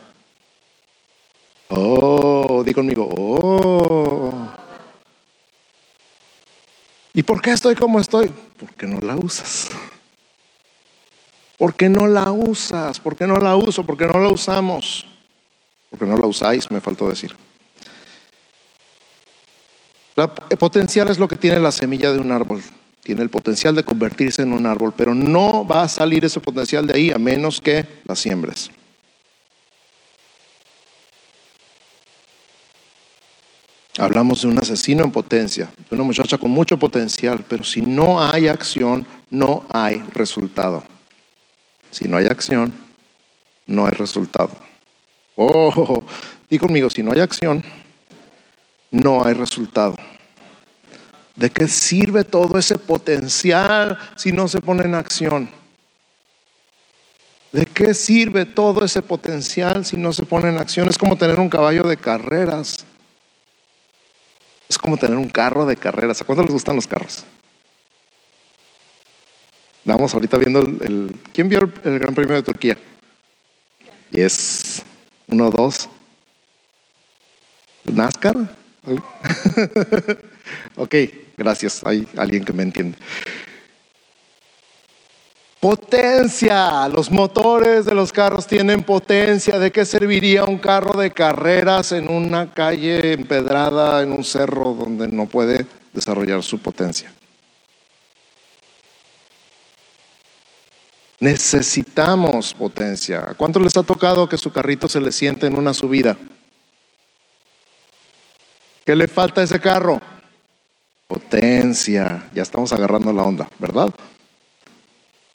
Oh, 1.69 2.63
di 2.65 2.73
conmigo, 2.73 3.09
oh. 3.11 4.33
¿Y 7.13 7.23
por 7.23 7.43
qué 7.43 7.51
estoy 7.51 7.75
como 7.75 8.01
estoy? 8.01 8.33
Porque 8.59 8.87
no 8.87 9.01
la 9.01 9.17
usas. 9.17 9.69
¿Por 11.59 11.75
qué 11.75 11.89
no 11.89 12.07
la 12.07 12.33
usas? 12.33 12.99
¿Por 12.99 13.17
qué 13.17 13.27
no 13.27 13.37
la 13.37 13.57
uso? 13.57 13.85
¿Por 13.85 13.97
qué 13.97 14.07
no 14.07 14.19
la 14.19 14.29
usamos? 14.29 15.07
porque 15.91 16.07
no 16.07 16.17
la 16.17 16.27
usáis, 16.27 16.71
me 16.71 16.81
faltó 16.81 17.09
decir. 17.09 17.37
el 20.17 20.57
potencial 20.57 21.09
es 21.09 21.19
lo 21.19 21.27
que 21.27 21.37
tiene 21.37 21.59
la 21.59 21.73
semilla 21.73 22.13
de 22.13 22.21
un 22.21 22.31
árbol. 22.31 22.63
Tiene 23.03 23.23
el 23.23 23.31
potencial 23.31 23.75
de 23.75 23.85
convertirse 23.85 24.43
en 24.43 24.53
un 24.53 24.67
árbol, 24.67 24.93
pero 24.97 25.15
no 25.15 25.67
va 25.67 25.83
a 25.83 25.89
salir 25.89 26.25
ese 26.25 26.41
potencial 26.41 26.87
de 26.87 26.95
ahí 26.95 27.11
a 27.11 27.19
menos 27.19 27.61
que 27.61 27.87
la 28.05 28.15
siembres. 28.15 28.71
Hablamos 33.99 34.43
de 34.43 34.49
un 34.49 34.59
asesino 34.59 35.05
en 35.05 35.11
potencia, 35.11 35.71
de 35.89 35.95
una 35.97 36.05
muchacha 36.05 36.39
con 36.39 36.51
mucho 36.51 36.79
potencial, 36.79 37.45
pero 37.49 37.65
si 37.65 37.83
no 37.83 38.23
hay 38.23 38.49
acción, 38.49 39.07
no 39.31 39.67
hay 39.71 40.03
resultado. 40.15 40.85
Si 41.91 42.07
no 42.07 42.17
hay 42.17 42.27
acción, 42.27 42.73
no 43.67 43.87
hay 43.87 43.93
resultado. 43.93 44.53
Oh, 45.37 46.03
di 46.49 46.59
conmigo, 46.59 46.89
si 46.89 47.03
no 47.03 47.13
hay 47.13 47.21
acción, 47.21 47.65
no 48.91 49.25
hay 49.25 49.35
resultado. 49.35 49.97
¿De 51.41 51.49
qué 51.49 51.69
sirve 51.69 52.23
todo 52.25 52.59
ese 52.59 52.77
potencial 52.77 53.99
si 54.15 54.31
no 54.31 54.47
se 54.47 54.61
pone 54.61 54.85
en 54.85 54.95
acción? 54.95 55.49
¿De 57.51 57.65
qué 57.65 57.95
sirve 57.95 58.45
todo 58.45 58.85
ese 58.85 59.01
potencial 59.01 59.87
si 59.87 59.97
no 59.97 60.13
se 60.13 60.27
pone 60.27 60.51
en 60.51 60.59
acción? 60.59 60.87
Es 60.87 60.99
como 60.99 61.17
tener 61.17 61.41
un 61.41 61.49
caballo 61.49 61.85
de 61.85 61.97
carreras. 61.97 62.85
Es 64.69 64.77
como 64.77 64.99
tener 64.99 65.17
un 65.17 65.31
carro 65.31 65.65
de 65.65 65.77
carreras. 65.77 66.21
¿A 66.21 66.27
cuánto 66.27 66.43
les 66.43 66.53
gustan 66.53 66.77
los 66.77 66.87
carros? 66.87 67.25
Vamos 69.87 70.13
ahorita 70.13 70.37
viendo 70.37 70.61
el, 70.61 71.19
¿quién 71.33 71.49
vio 71.49 71.61
el, 71.85 71.99
Gran 71.99 72.15
Premio 72.15 72.35
de 72.35 72.43
Turquía? 72.43 72.77
Yes. 74.11 74.83
Uno, 75.27 75.51
dos. 75.51 75.89
¿NASCAR? 77.85 78.37
ok, 80.77 80.95
gracias. 81.37 81.83
Hay 81.85 82.07
alguien 82.17 82.45
que 82.45 82.53
me 82.53 82.63
entiende. 82.63 82.97
Potencia. 85.61 86.89
Los 86.89 87.11
motores 87.11 87.85
de 87.85 87.95
los 87.95 88.13
carros 88.13 88.47
tienen 88.47 88.83
potencia. 88.83 89.59
¿De 89.59 89.71
qué 89.71 89.85
serviría 89.85 90.45
un 90.45 90.59
carro 90.59 90.99
de 90.99 91.11
carreras 91.11 91.93
en 91.93 92.11
una 92.11 92.55
calle 92.55 93.13
empedrada, 93.13 94.03
en 94.03 94.13
un 94.13 94.25
cerro 94.25 94.73
donde 94.73 95.07
no 95.07 95.27
puede 95.27 95.67
desarrollar 95.93 96.43
su 96.43 96.59
potencia? 96.61 97.13
Necesitamos 101.21 102.55
potencia. 102.55 103.27
¿A 103.29 103.35
cuánto 103.35 103.61
les 103.61 103.77
ha 103.77 103.83
tocado 103.83 104.27
que 104.27 104.39
su 104.39 104.51
carrito 104.51 104.89
se 104.89 105.03
le 105.03 105.13
siente 105.13 105.47
en 105.47 105.59
una 105.59 105.75
subida? 105.75 106.17
¿Qué 108.87 108.97
le 108.97 109.07
falta 109.07 109.43
a 109.43 109.45
ese 109.45 109.61
carro? 109.61 110.01
Potencia. 111.11 112.31
Ya 112.33 112.43
estamos 112.43 112.73
agarrando 112.73 113.13
la 113.13 113.25
onda, 113.25 113.49
¿verdad? 113.59 113.91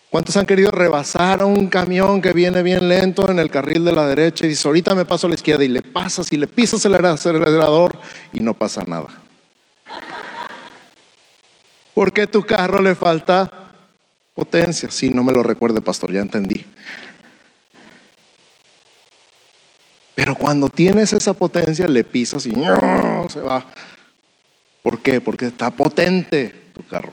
¿Cuántos 0.10 0.38
han 0.38 0.46
querido 0.46 0.72
rebasar 0.72 1.42
a 1.42 1.46
un 1.46 1.68
camión 1.68 2.22
que 2.22 2.32
viene 2.32 2.64
bien 2.64 2.88
lento 2.88 3.30
en 3.30 3.40
el 3.40 3.52
carril 3.52 3.84
de 3.84 3.92
la 3.92 4.08
derecha 4.08 4.46
y 4.46 4.50
dice, 4.50 4.66
ahorita 4.70 4.96
me 4.96 5.04
paso 5.04 5.28
a 5.28 5.32
la 5.32 5.36
izquierda 5.36 5.66
y 5.66 5.68
le 5.68 5.82
pasas 5.82 6.32
y 6.32 6.38
le 6.38 6.48
pisas 6.48 6.86
el 6.86 6.96
acelerador 6.96 8.00
y 8.32 8.40
no 8.40 8.54
pasa 8.54 8.86
nada? 8.88 9.10
¿Por 11.94 12.14
qué 12.14 12.26
tu 12.26 12.44
carro 12.44 12.82
le 12.82 12.96
falta 12.96 13.66
Potencia, 14.34 14.92
sí, 14.92 15.12
no 15.12 15.24
me 15.24 15.32
lo 15.32 15.44
recuerde, 15.44 15.80
pastor, 15.82 16.12
ya 16.12 16.20
entendí. 16.20 16.66
Pero 20.14 20.36
cuando 20.36 20.68
tienes 20.70 21.12
esa 21.12 21.34
potencia, 21.34 21.86
le 21.88 22.04
pisas 22.06 22.46
y 22.46 22.52
se 22.54 23.40
va. 23.42 23.66
¿Por 24.86 25.00
qué? 25.00 25.20
Porque 25.20 25.48
está 25.48 25.72
potente 25.72 26.54
tu 26.72 26.86
carro. 26.86 27.12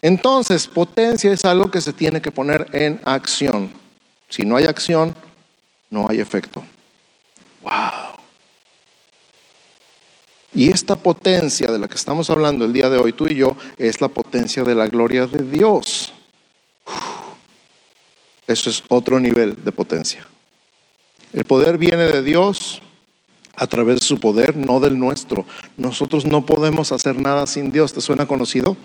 Entonces, 0.00 0.68
potencia 0.68 1.32
es 1.32 1.44
algo 1.44 1.68
que 1.68 1.80
se 1.80 1.92
tiene 1.92 2.22
que 2.22 2.30
poner 2.30 2.68
en 2.72 3.00
acción. 3.04 3.72
Si 4.28 4.44
no 4.44 4.54
hay 4.54 4.66
acción, 4.66 5.12
no 5.90 6.06
hay 6.08 6.20
efecto. 6.20 6.62
Wow. 7.62 8.14
Y 10.54 10.70
esta 10.70 10.94
potencia 10.94 11.66
de 11.66 11.80
la 11.80 11.88
que 11.88 11.96
estamos 11.96 12.30
hablando 12.30 12.64
el 12.64 12.72
día 12.72 12.88
de 12.88 12.98
hoy, 12.98 13.12
tú 13.12 13.26
y 13.26 13.34
yo, 13.34 13.56
es 13.76 14.00
la 14.00 14.06
potencia 14.06 14.62
de 14.62 14.76
la 14.76 14.86
gloria 14.86 15.26
de 15.26 15.42
Dios. 15.42 16.12
Eso 18.46 18.70
es 18.70 18.84
otro 18.86 19.18
nivel 19.18 19.64
de 19.64 19.72
potencia. 19.72 20.24
El 21.32 21.44
poder 21.44 21.76
viene 21.76 22.04
de 22.04 22.22
Dios 22.22 22.80
a 23.56 23.66
través 23.66 24.00
de 24.00 24.06
su 24.06 24.18
poder, 24.18 24.56
no 24.56 24.80
del 24.80 24.98
nuestro. 24.98 25.46
Nosotros 25.76 26.24
no 26.24 26.44
podemos 26.44 26.92
hacer 26.92 27.18
nada 27.20 27.46
sin 27.46 27.70
Dios. 27.70 27.92
¿Te 27.92 28.00
suena 28.00 28.26
conocido? 28.26 28.76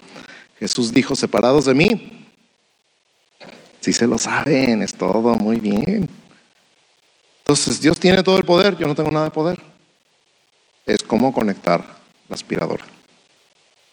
Jesús 0.59 0.91
dijo, 0.91 1.15
separados 1.15 1.65
de 1.65 1.73
mí. 1.73 2.25
Si 3.79 3.93
se 3.93 4.07
lo 4.07 4.17
saben, 4.17 4.81
es 4.81 4.93
todo 4.93 5.35
muy 5.35 5.59
bien. 5.59 6.09
Entonces, 7.39 7.81
Dios 7.81 7.99
tiene 7.99 8.21
todo 8.23 8.37
el 8.37 8.43
poder, 8.43 8.77
yo 8.77 8.87
no 8.87 8.95
tengo 8.95 9.11
nada 9.11 9.25
de 9.25 9.31
poder. 9.31 9.59
Es 10.85 11.03
como 11.03 11.33
conectar 11.33 11.83
la 12.27 12.35
aspiradora. 12.35 12.85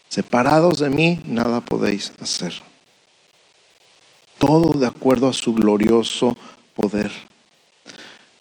Separados 0.08 0.78
de 0.78 0.90
mí, 0.90 1.20
nada 1.24 1.60
podéis 1.60 2.12
hacer 2.20 2.52
todo 4.38 4.78
de 4.78 4.86
acuerdo 4.86 5.28
a 5.28 5.32
su 5.32 5.54
glorioso 5.54 6.36
poder. 6.74 7.10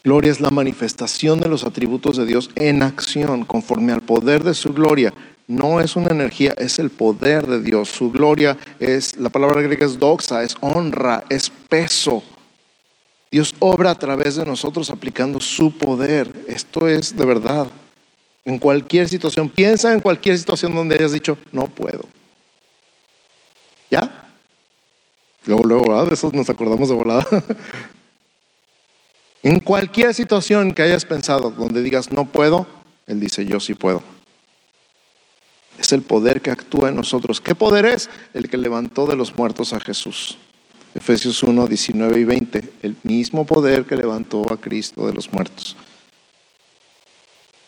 Gloria 0.06 0.32
es 0.32 0.40
la 0.40 0.52
manifestación 0.52 1.40
de 1.40 1.50
los 1.50 1.64
atributos 1.64 2.16
de 2.16 2.28
Dios 2.28 2.52
en 2.54 2.84
acción, 2.84 3.44
conforme 3.44 3.92
al 3.92 4.02
poder 4.02 4.44
de 4.44 4.54
su 4.54 4.72
gloria. 4.72 5.12
No 5.48 5.82
es 5.82 5.96
una 5.96 6.10
energía, 6.10 6.54
es 6.60 6.78
el 6.78 6.92
poder 6.92 7.48
de 7.48 7.60
Dios. 7.60 7.90
Su 7.90 8.12
gloria 8.12 8.56
es, 8.80 9.18
la 9.18 9.30
palabra 9.30 9.64
griega 9.64 9.84
es 9.84 9.98
doxa, 9.98 10.44
es 10.44 10.56
honra, 10.62 11.24
es 11.28 11.50
peso. 11.50 12.22
Dios 13.32 13.56
obra 13.58 13.90
a 13.90 13.98
través 13.98 14.36
de 14.36 14.46
nosotros 14.46 14.92
aplicando 14.92 15.40
su 15.40 15.76
poder. 15.76 16.32
Esto 16.48 16.88
es 16.88 17.18
de 17.18 17.26
verdad. 17.26 17.68
En 18.46 18.60
cualquier 18.60 19.10
situación, 19.10 19.50
piensa 19.50 19.92
en 19.92 20.02
cualquier 20.02 20.38
situación 20.38 20.76
donde 20.76 20.98
hayas 20.98 21.14
dicho, 21.14 21.36
no 21.52 21.66
puedo. 21.66 22.06
¿Ya? 23.90 24.30
Luego, 25.48 25.64
luego, 25.64 26.06
De 26.06 26.14
eso 26.14 26.30
nos 26.32 26.48
acordamos 26.48 26.90
de 26.90 26.96
volada. 26.96 27.26
en 29.46 29.60
cualquier 29.60 30.12
situación 30.16 30.74
que 30.74 30.82
hayas 30.82 31.06
pensado 31.06 31.52
donde 31.52 31.84
digas 31.84 32.12
no 32.12 32.26
puedo, 32.26 32.66
Él 33.06 33.20
dice 33.20 33.46
yo 33.46 33.60
sí 33.60 33.76
puedo. 33.76 34.02
Es 35.78 35.92
el 35.92 36.02
poder 36.02 36.42
que 36.42 36.50
actúa 36.50 36.90
en 36.90 36.96
nosotros. 36.96 37.42
¿Qué 37.42 37.54
poder 37.54 37.86
es? 37.86 38.10
El 38.34 38.50
que 38.50 38.58
levantó 38.58 39.06
de 39.06 39.16
los 39.16 39.38
muertos 39.38 39.72
a 39.74 39.80
Jesús. 39.80 40.40
Efesios 40.96 41.44
1, 41.44 41.68
19 41.68 42.20
y 42.20 42.24
20. 42.24 42.74
El 42.82 42.96
mismo 43.04 43.46
poder 43.46 43.86
que 43.86 43.96
levantó 43.96 44.52
a 44.52 44.58
Cristo 44.58 45.06
de 45.06 45.14
los 45.14 45.32
muertos. 45.32 45.76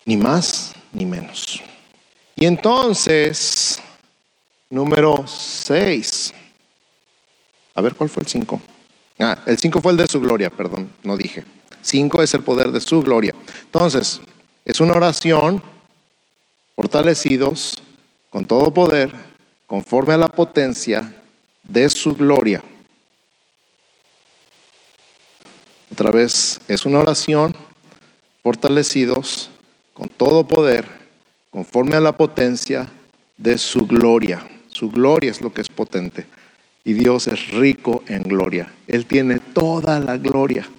Ni 0.06 0.18
más 0.18 0.74
ni 0.94 1.06
menos. 1.06 1.62
Y 2.36 2.48
entonces, 2.48 3.80
número 4.72 5.28
6. 5.28 6.34
A 7.76 7.82
ver, 7.82 7.94
¿cuál 7.94 8.10
fue 8.10 8.24
el 8.24 8.30
5? 8.30 8.62
Ah, 9.20 9.38
el 9.46 9.60
5 9.60 9.80
fue 9.80 9.92
el 9.92 9.98
de 10.00 10.08
su 10.08 10.20
gloria, 10.20 10.50
perdón, 10.50 10.90
no 11.04 11.16
dije. 11.16 11.44
5 11.82 12.24
es 12.24 12.34
el 12.34 12.44
poder 12.44 12.72
de 12.72 12.82
su 12.82 13.02
gloria. 13.02 13.34
Entonces, 13.66 14.22
es 14.66 14.80
una 14.80 14.94
oración, 14.94 15.62
fortalecidos 16.76 17.82
con 18.30 18.46
todo 18.46 18.74
poder, 18.74 19.12
conforme 19.66 20.14
a 20.14 20.18
la 20.18 20.28
potencia 20.28 21.14
de 21.64 21.90
su 21.90 22.16
gloria. 22.16 22.64
Otra 25.92 26.12
vez, 26.12 26.60
es 26.68 26.86
una 26.86 27.00
oración, 27.00 27.56
fortalecidos 28.44 29.50
con 29.94 30.10
todo 30.10 30.48
poder, 30.48 30.86
conforme 31.50 31.96
a 31.96 32.00
la 32.00 32.16
potencia 32.16 32.88
de 33.38 33.58
su 33.58 33.88
gloria. 33.88 34.48
Su 34.70 34.92
gloria 34.92 35.32
es 35.32 35.42
lo 35.42 35.54
que 35.54 35.62
es 35.62 35.70
potente 35.70 36.28
y 36.88 36.94
Dios 36.94 37.28
es 37.28 37.50
rico 37.52 38.04
en 38.08 38.24
gloria. 38.24 38.72
Él 38.88 39.06
tiene 39.06 39.40
toda 39.40 40.00
la 40.00 40.18
gloria. 40.18 40.70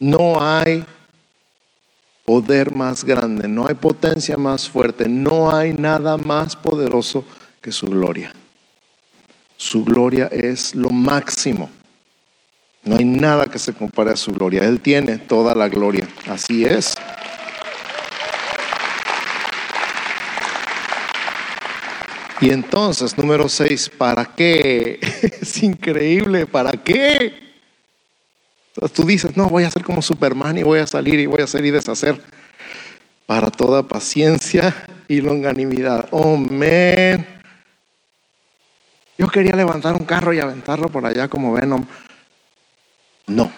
No 0.00 0.42
hay 0.42 0.84
poder 2.24 2.74
más 2.74 3.04
grande, 3.04 3.46
no 3.46 3.66
hay 3.68 3.74
potencia 3.74 4.38
más 4.38 4.66
fuerte, 4.66 5.06
no 5.08 5.54
hay 5.54 5.74
nada 5.74 6.16
más 6.16 6.56
poderoso 6.56 7.22
que 7.60 7.70
su 7.70 7.86
gloria. 7.86 8.32
Su 9.58 9.84
gloria 9.84 10.28
es 10.32 10.74
lo 10.74 10.88
máximo. 10.88 11.68
No 12.82 12.96
hay 12.96 13.04
nada 13.04 13.44
que 13.44 13.58
se 13.58 13.74
compare 13.74 14.10
a 14.10 14.16
su 14.16 14.32
gloria. 14.32 14.64
Él 14.64 14.80
tiene 14.80 15.18
toda 15.18 15.54
la 15.54 15.68
gloria. 15.68 16.08
Así 16.26 16.64
es. 16.64 16.94
Y 22.40 22.48
entonces, 22.48 23.18
número 23.18 23.50
seis, 23.50 23.90
¿para 23.90 24.24
qué? 24.24 24.98
es 25.42 25.62
increíble, 25.62 26.46
¿para 26.46 26.72
qué? 26.72 27.49
Tú 28.88 29.04
dices, 29.04 29.36
no, 29.36 29.48
voy 29.48 29.64
a 29.64 29.70
ser 29.70 29.84
como 29.84 30.00
Superman 30.00 30.56
y 30.58 30.62
voy 30.62 30.78
a 30.78 30.86
salir 30.86 31.20
y 31.20 31.26
voy 31.26 31.40
a 31.40 31.44
hacer 31.44 31.64
y 31.64 31.70
deshacer. 31.70 32.20
Para 33.26 33.50
toda 33.50 33.82
paciencia 33.82 34.74
y 35.06 35.20
longanimidad. 35.20 36.08
Oh, 36.10 36.36
man. 36.36 37.26
Yo 39.18 39.28
quería 39.28 39.54
levantar 39.54 39.94
un 39.94 40.04
carro 40.04 40.32
y 40.32 40.40
aventarlo 40.40 40.88
por 40.88 41.04
allá 41.04 41.28
como 41.28 41.52
Venom. 41.52 41.84
No, 43.26 43.52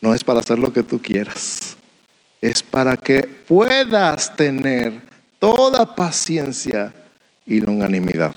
no 0.00 0.14
es 0.14 0.22
para 0.22 0.40
hacer 0.40 0.58
lo 0.58 0.72
que 0.72 0.82
tú 0.82 1.02
quieras. 1.02 1.76
Es 2.40 2.62
para 2.62 2.96
que 2.96 3.22
puedas 3.22 4.36
tener 4.36 5.00
toda 5.38 5.94
paciencia 5.94 6.94
y 7.44 7.60
longanimidad. 7.60 8.34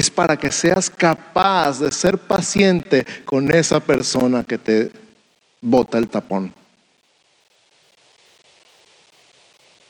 Es 0.00 0.08
para 0.08 0.34
que 0.38 0.50
seas 0.50 0.88
capaz 0.88 1.78
de 1.78 1.92
ser 1.92 2.16
paciente 2.16 3.04
con 3.26 3.54
esa 3.54 3.80
persona 3.80 4.42
que 4.42 4.56
te 4.56 4.90
bota 5.60 5.98
el 5.98 6.08
tapón. 6.08 6.54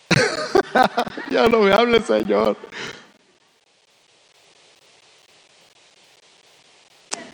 ya 1.30 1.48
no 1.48 1.60
me 1.60 1.72
hable, 1.72 2.02
Señor. 2.02 2.56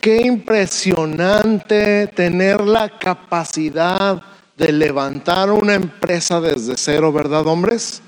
qué 0.03 0.19
impresionante 0.19 2.09
tener 2.09 2.61
la 2.61 2.91
capacidad 2.91 4.21
de 4.55 4.71
levantar 4.71 5.51
una 5.51 5.73
empresa 5.73 6.43
desde 6.43 6.77
cero, 6.77 7.11
¿verdad, 7.11 7.47
hombres? 7.47 8.03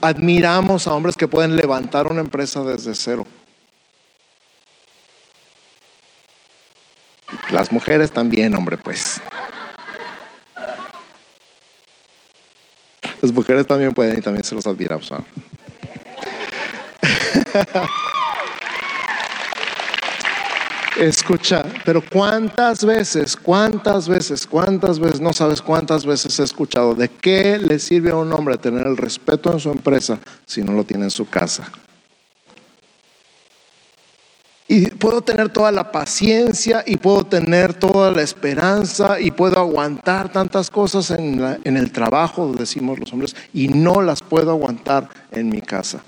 Admiramos 0.00 0.86
a 0.86 0.94
hombres 0.94 1.16
que 1.16 1.28
pueden 1.28 1.56
levantar 1.56 2.06
una 2.06 2.20
empresa 2.20 2.62
desde 2.62 2.94
cero. 2.94 3.26
Las 7.50 7.72
mujeres 7.72 8.10
también, 8.10 8.54
hombre, 8.54 8.76
pues. 8.76 9.20
Las 13.20 13.32
mujeres 13.32 13.66
también 13.66 13.92
pueden 13.92 14.18
y 14.18 14.22
también 14.22 14.44
se 14.44 14.54
los 14.54 14.66
admiramos. 14.66 15.10
Escucha, 20.98 21.64
pero 21.84 22.02
cuántas 22.02 22.84
veces, 22.84 23.36
cuántas 23.36 24.08
veces, 24.08 24.48
cuántas 24.48 24.98
veces, 24.98 25.20
no 25.20 25.32
sabes 25.32 25.62
cuántas 25.62 26.04
veces 26.04 26.40
he 26.40 26.42
escuchado 26.42 26.96
de 26.96 27.08
qué 27.08 27.56
le 27.56 27.78
sirve 27.78 28.10
a 28.10 28.16
un 28.16 28.32
hombre 28.32 28.58
tener 28.58 28.84
el 28.84 28.96
respeto 28.96 29.52
en 29.52 29.60
su 29.60 29.70
empresa 29.70 30.18
si 30.44 30.60
no 30.60 30.72
lo 30.72 30.82
tiene 30.82 31.04
en 31.04 31.12
su 31.12 31.28
casa. 31.28 31.70
Y 34.66 34.90
puedo 34.90 35.22
tener 35.22 35.50
toda 35.50 35.70
la 35.70 35.92
paciencia 35.92 36.82
y 36.84 36.96
puedo 36.96 37.24
tener 37.24 37.74
toda 37.74 38.10
la 38.10 38.22
esperanza 38.22 39.20
y 39.20 39.30
puedo 39.30 39.60
aguantar 39.60 40.32
tantas 40.32 40.68
cosas 40.68 41.12
en, 41.12 41.40
el 41.64 41.92
trabajo, 41.92 42.52
decimos 42.52 42.98
los 42.98 43.12
hombres, 43.12 43.36
y 43.54 43.68
no 43.68 44.02
las 44.02 44.20
puedo 44.20 44.50
aguantar 44.50 45.08
en 45.30 45.48
mi 45.48 45.62
casa. 45.62 46.02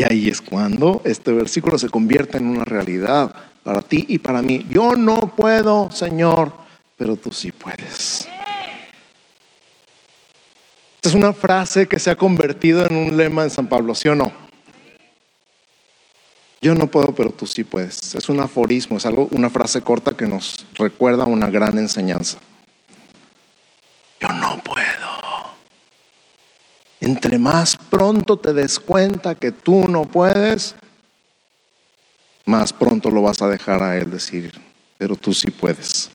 Y 0.00 0.02
ahí 0.02 0.28
es 0.28 0.40
cuando 0.40 1.02
este 1.04 1.30
versículo 1.30 1.76
se 1.76 1.90
convierte 1.90 2.38
en 2.38 2.46
una 2.46 2.64
realidad 2.64 3.34
para 3.62 3.82
ti 3.82 4.06
y 4.08 4.18
para 4.18 4.40
mí. 4.40 4.64
Yo 4.70 4.96
no 4.96 5.36
puedo, 5.36 5.90
Señor, 5.90 6.54
pero 6.96 7.16
tú 7.16 7.30
sí 7.30 7.52
puedes. 7.52 8.26
Esta 10.94 11.08
es 11.10 11.14
una 11.14 11.34
frase 11.34 11.86
que 11.86 11.98
se 11.98 12.10
ha 12.10 12.16
convertido 12.16 12.86
en 12.86 12.96
un 12.96 13.14
lema 13.14 13.42
en 13.42 13.50
San 13.50 13.68
Pablo, 13.68 13.94
¿sí 13.94 14.08
o 14.08 14.14
no? 14.14 14.32
Yo 16.62 16.74
no 16.74 16.86
puedo, 16.86 17.14
pero 17.14 17.28
tú 17.28 17.46
sí 17.46 17.62
puedes. 17.62 18.14
Es 18.14 18.30
un 18.30 18.40
aforismo, 18.40 18.96
es 18.96 19.04
algo, 19.04 19.28
una 19.32 19.50
frase 19.50 19.82
corta 19.82 20.16
que 20.16 20.26
nos 20.26 20.64
recuerda 20.76 21.26
una 21.26 21.50
gran 21.50 21.76
enseñanza. 21.76 22.38
Yo 24.18 24.28
no 24.30 24.62
puedo. 24.62 25.10
Entre 27.00 27.38
más 27.38 27.76
pronto 27.76 28.36
te 28.36 28.52
des 28.52 28.78
cuenta 28.78 29.34
que 29.34 29.52
tú 29.52 29.88
no 29.88 30.04
puedes, 30.04 30.74
más 32.44 32.72
pronto 32.72 33.10
lo 33.10 33.22
vas 33.22 33.40
a 33.40 33.48
dejar 33.48 33.82
a 33.82 33.96
Él 33.96 34.10
decir, 34.10 34.52
pero 34.98 35.16
tú 35.16 35.32
sí 35.32 35.50
puedes. 35.50 36.10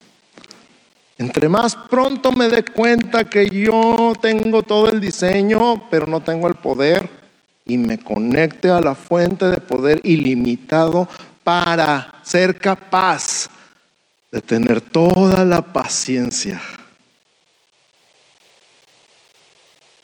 Entre 1.18 1.48
más 1.48 1.74
pronto 1.74 2.30
me 2.30 2.48
dé 2.48 2.64
cuenta 2.64 3.24
que 3.24 3.48
yo 3.48 4.12
tengo 4.20 4.62
todo 4.62 4.88
el 4.88 5.00
diseño, 5.00 5.88
pero 5.90 6.06
no 6.06 6.20
tengo 6.20 6.46
el 6.46 6.54
poder, 6.54 7.08
y 7.64 7.78
me 7.78 7.98
conecte 7.98 8.70
a 8.70 8.80
la 8.80 8.94
fuente 8.94 9.46
de 9.46 9.56
poder 9.56 10.00
ilimitado 10.04 11.08
para 11.42 12.20
ser 12.22 12.58
capaz 12.58 13.48
de 14.30 14.40
tener 14.40 14.80
toda 14.80 15.44
la 15.44 15.62
paciencia 15.62 16.60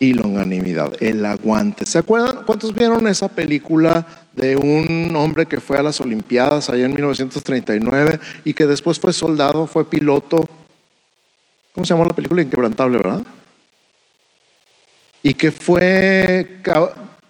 y 0.03 0.15
longanimidad, 0.15 1.01
el 1.01 1.25
aguante. 1.25 1.87
¿Se 1.87 1.97
acuerdan? 1.97 2.45
¿Cuántos 2.45 2.75
vieron 2.75 3.07
esa 3.07 3.29
película 3.29 4.05
de 4.33 4.57
un 4.57 5.15
hombre 5.15 5.47
que 5.47 5.61
fue 5.61 5.79
a 5.79 5.83
las 5.85 6.01
Olimpiadas 6.01 6.69
allá 6.69 6.87
en 6.87 6.93
1939 6.93 8.19
y 8.45 8.53
que 8.53 8.67
después 8.67 8.99
fue 8.99 9.13
soldado, 9.13 9.69
fue 9.69 9.89
piloto? 9.89 10.45
¿Cómo 11.73 11.87
se 11.87 11.95
llama 11.95 12.09
la 12.09 12.17
película? 12.17 12.43
Inquebrantable, 12.43 12.97
¿verdad? 12.99 13.23
Y 15.23 15.35
que 15.35 15.53
fue 15.53 16.59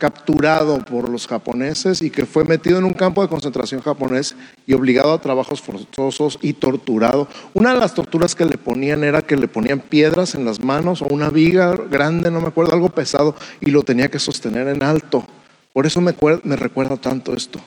capturado 0.03 0.81
por 0.81 1.09
los 1.09 1.29
japoneses 1.29 2.03
y 2.03 2.11
que 2.11 2.27
fue 2.27 2.43
metido 2.43 2.77
en 2.77 2.83
un 2.83 2.93
campo 2.93 3.23
de 3.23 3.29
concentración 3.29 3.81
japonés 3.83 4.35
y 4.67 4.73
obligado 4.73 5.12
a 5.12 5.21
trabajos 5.21 5.62
forzosos 5.62 6.41
y 6.43 6.55
torturado. 6.55 7.29
Una 7.55 7.73
de 7.73 7.79
las 7.79 7.95
torturas 7.95 8.35
que 8.35 8.45
le 8.45 8.59
ponían 8.59 9.05
era 9.05 9.23
que 9.23 9.37
le 9.37 9.47
ponían 9.47 9.79
piedras 9.79 10.35
en 10.35 10.45
las 10.45 10.59
manos 10.59 11.03
o 11.03 11.07
una 11.07 11.31
viga 11.31 11.77
grande, 11.88 12.33
no 12.33 12.41
me 12.41 12.49
acuerdo, 12.49 12.73
algo 12.73 12.88
pesado, 12.88 13.37
y 13.61 13.71
lo 13.71 13.85
tenía 13.85 14.11
que 14.11 14.19
sostener 14.19 14.67
en 14.67 14.83
alto. 14.83 15.25
Por 15.73 15.87
eso 15.87 16.01
me, 16.01 16.17
me 16.43 16.57
recuerda 16.57 16.97
tanto 16.97 17.33
esto. 17.33 17.61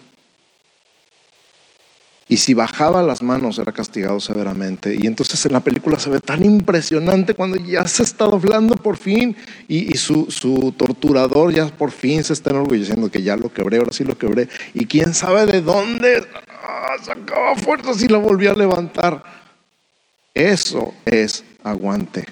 Y 2.27 2.37
si 2.37 2.55
bajaba 2.55 3.03
las 3.03 3.21
manos 3.21 3.59
era 3.59 3.71
castigado 3.71 4.19
severamente. 4.19 4.95
Y 4.99 5.05
entonces 5.05 5.45
en 5.45 5.53
la 5.53 5.59
película 5.59 5.99
se 5.99 6.09
ve 6.09 6.19
tan 6.19 6.43
impresionante 6.43 7.35
cuando 7.35 7.57
ya 7.57 7.87
se 7.87 8.01
está 8.01 8.25
doblando 8.25 8.75
por 8.75 8.97
fin 8.97 9.35
y, 9.67 9.95
su, 9.97 10.73
torturador 10.75 11.53
ya 11.53 11.67
por 11.67 11.91
fin 11.91 12.23
se 12.23 12.33
está 12.33 12.49
enorgulleciendo 12.49 13.11
que 13.11 13.21
ya 13.21 13.37
lo 13.37 13.53
quebré, 13.53 13.77
ahora 13.77 13.93
sí 13.93 14.03
lo 14.03 14.17
quebré. 14.17 14.49
Y 14.73 14.87
quién 14.87 15.13
sabe 15.13 15.45
de 15.45 15.61
dónde 15.61 16.25
ah, 16.63 16.95
sacaba 17.03 17.55
fuerzas 17.57 18.01
y 18.01 18.07
lo 18.07 18.19
volvió 18.19 18.51
a 18.51 18.55
levantar. 18.55 19.23
Eso 20.33 20.95
es 21.05 21.43
aguante. 21.63 22.25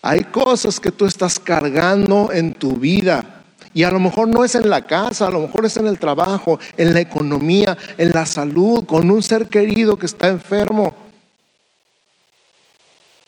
Hay 0.00 0.24
cosas 0.24 0.80
que 0.80 0.90
tú 0.90 1.04
estás 1.04 1.38
cargando 1.38 2.32
en 2.32 2.54
tu 2.54 2.76
vida 2.76 3.35
y 3.76 3.82
a 3.82 3.90
lo 3.90 4.00
mejor 4.00 4.26
no 4.26 4.42
es 4.42 4.54
en 4.54 4.70
la 4.70 4.86
casa, 4.86 5.26
a 5.26 5.30
lo 5.30 5.38
mejor 5.38 5.66
es 5.66 5.76
en 5.76 5.86
el 5.86 5.98
trabajo, 5.98 6.58
en 6.78 6.94
la 6.94 7.00
economía, 7.00 7.76
en 7.98 8.10
la 8.10 8.24
salud, 8.24 8.86
con 8.86 9.10
un 9.10 9.22
ser 9.22 9.48
querido 9.48 9.98
que 9.98 10.06
está 10.06 10.28
enfermo. 10.28 10.94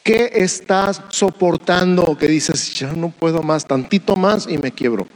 ¿Qué 0.02 0.30
estás 0.37 1.02
soportando 1.11 2.16
que 2.16 2.28
dices, 2.28 2.72
ya 2.72 2.94
no 2.94 3.11
puedo 3.11 3.42
más, 3.42 3.66
tantito 3.66 4.16
más 4.16 4.46
y 4.48 4.56
me 4.56 4.72
quiebro? 4.72 5.06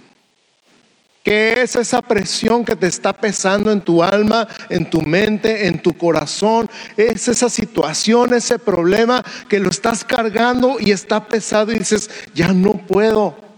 ¿Qué 1.23 1.63
es 1.63 1.77
esa 1.77 2.03
presión 2.03 2.63
que 2.63 2.77
te 2.77 2.89
está 2.89 3.15
pesando 3.15 3.73
en 3.73 3.81
tu 3.81 4.03
alma, 4.03 4.47
en 4.69 4.91
tu 4.91 5.01
mente, 5.01 5.67
en 5.67 5.81
tu 5.81 5.95
corazón? 5.95 6.69
Es 6.95 7.27
esa 7.29 7.49
situación, 7.49 8.35
ese 8.35 8.59
problema 8.59 9.25
que 9.49 9.61
lo 9.61 9.71
estás 9.71 10.05
cargando 10.05 10.77
y 10.79 10.91
está 10.91 11.27
pesado 11.27 11.73
y 11.73 11.79
dices, 11.79 12.11
ya 12.35 12.53
no 12.53 12.75
puedo. 12.75 13.52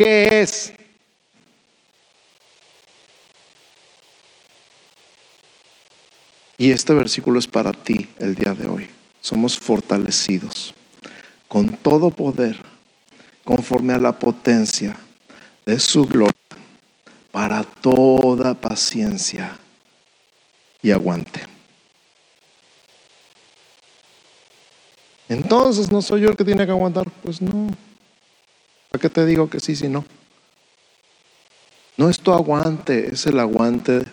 ¿Qué 0.00 0.40
es? 0.40 0.72
Y 6.56 6.70
este 6.70 6.94
versículo 6.94 7.38
es 7.38 7.46
para 7.46 7.74
ti 7.74 8.08
el 8.18 8.34
día 8.34 8.54
de 8.54 8.66
hoy. 8.66 8.88
Somos 9.20 9.58
fortalecidos 9.58 10.72
con 11.48 11.76
todo 11.76 12.08
poder, 12.08 12.56
conforme 13.44 13.92
a 13.92 13.98
la 13.98 14.18
potencia 14.18 14.96
de 15.66 15.78
su 15.78 16.06
gloria, 16.06 16.32
para 17.30 17.62
toda 17.62 18.54
paciencia 18.54 19.58
y 20.80 20.92
aguante. 20.92 21.42
Entonces, 25.28 25.92
¿no 25.92 26.00
soy 26.00 26.22
yo 26.22 26.30
el 26.30 26.36
que 26.38 26.44
tiene 26.46 26.64
que 26.64 26.72
aguantar? 26.72 27.06
Pues 27.22 27.42
no. 27.42 27.89
¿Para 29.00 29.08
qué 29.08 29.14
te 29.14 29.24
digo 29.24 29.48
que 29.48 29.60
sí, 29.60 29.74
si 29.74 29.88
no? 29.88 30.04
No 31.96 32.10
es 32.10 32.20
tu 32.20 32.34
aguante, 32.34 33.14
es 33.14 33.24
el 33.24 33.40
aguante. 33.40 34.04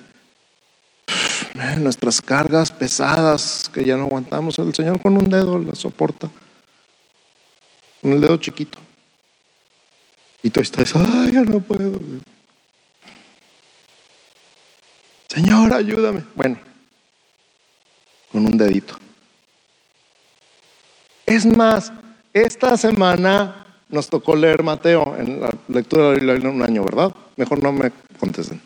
Nuestras 1.80 2.22
cargas 2.22 2.72
pesadas 2.72 3.70
que 3.74 3.84
ya 3.84 3.98
no 3.98 4.04
aguantamos, 4.04 4.58
el 4.60 4.74
Señor 4.74 5.02
con 5.02 5.18
un 5.18 5.30
dedo 5.30 5.60
la 5.60 5.76
soporta. 5.76 6.32
Con 8.02 8.14
el 8.14 8.22
dedo 8.22 8.38
chiquito. 8.38 8.80
Y 10.42 10.52
tú 10.52 10.62
estás, 10.62 10.96
ay, 10.96 11.34
ya 11.34 11.42
no 11.42 11.60
puedo. 11.60 12.00
Señor, 15.28 15.74
ayúdame. 15.74 16.24
Bueno, 16.34 16.58
con 18.32 18.46
un 18.46 18.58
dedito. 18.58 18.98
Es 21.26 21.46
más, 21.46 21.92
esta 22.32 22.78
semana 22.78 23.66
nos 23.90 24.10
tocó 24.10 24.36
leer 24.36 24.64
Mateo 24.64 25.16
en 25.18 25.42
la 25.42 25.54
lectura 25.68 26.12
de 26.12 26.48
un 26.48 26.62
año, 26.62 26.84
¿verdad? 26.84 27.14
Mejor 27.36 27.64
no 27.64 27.72
me 27.72 27.92
contesten. 28.20 28.62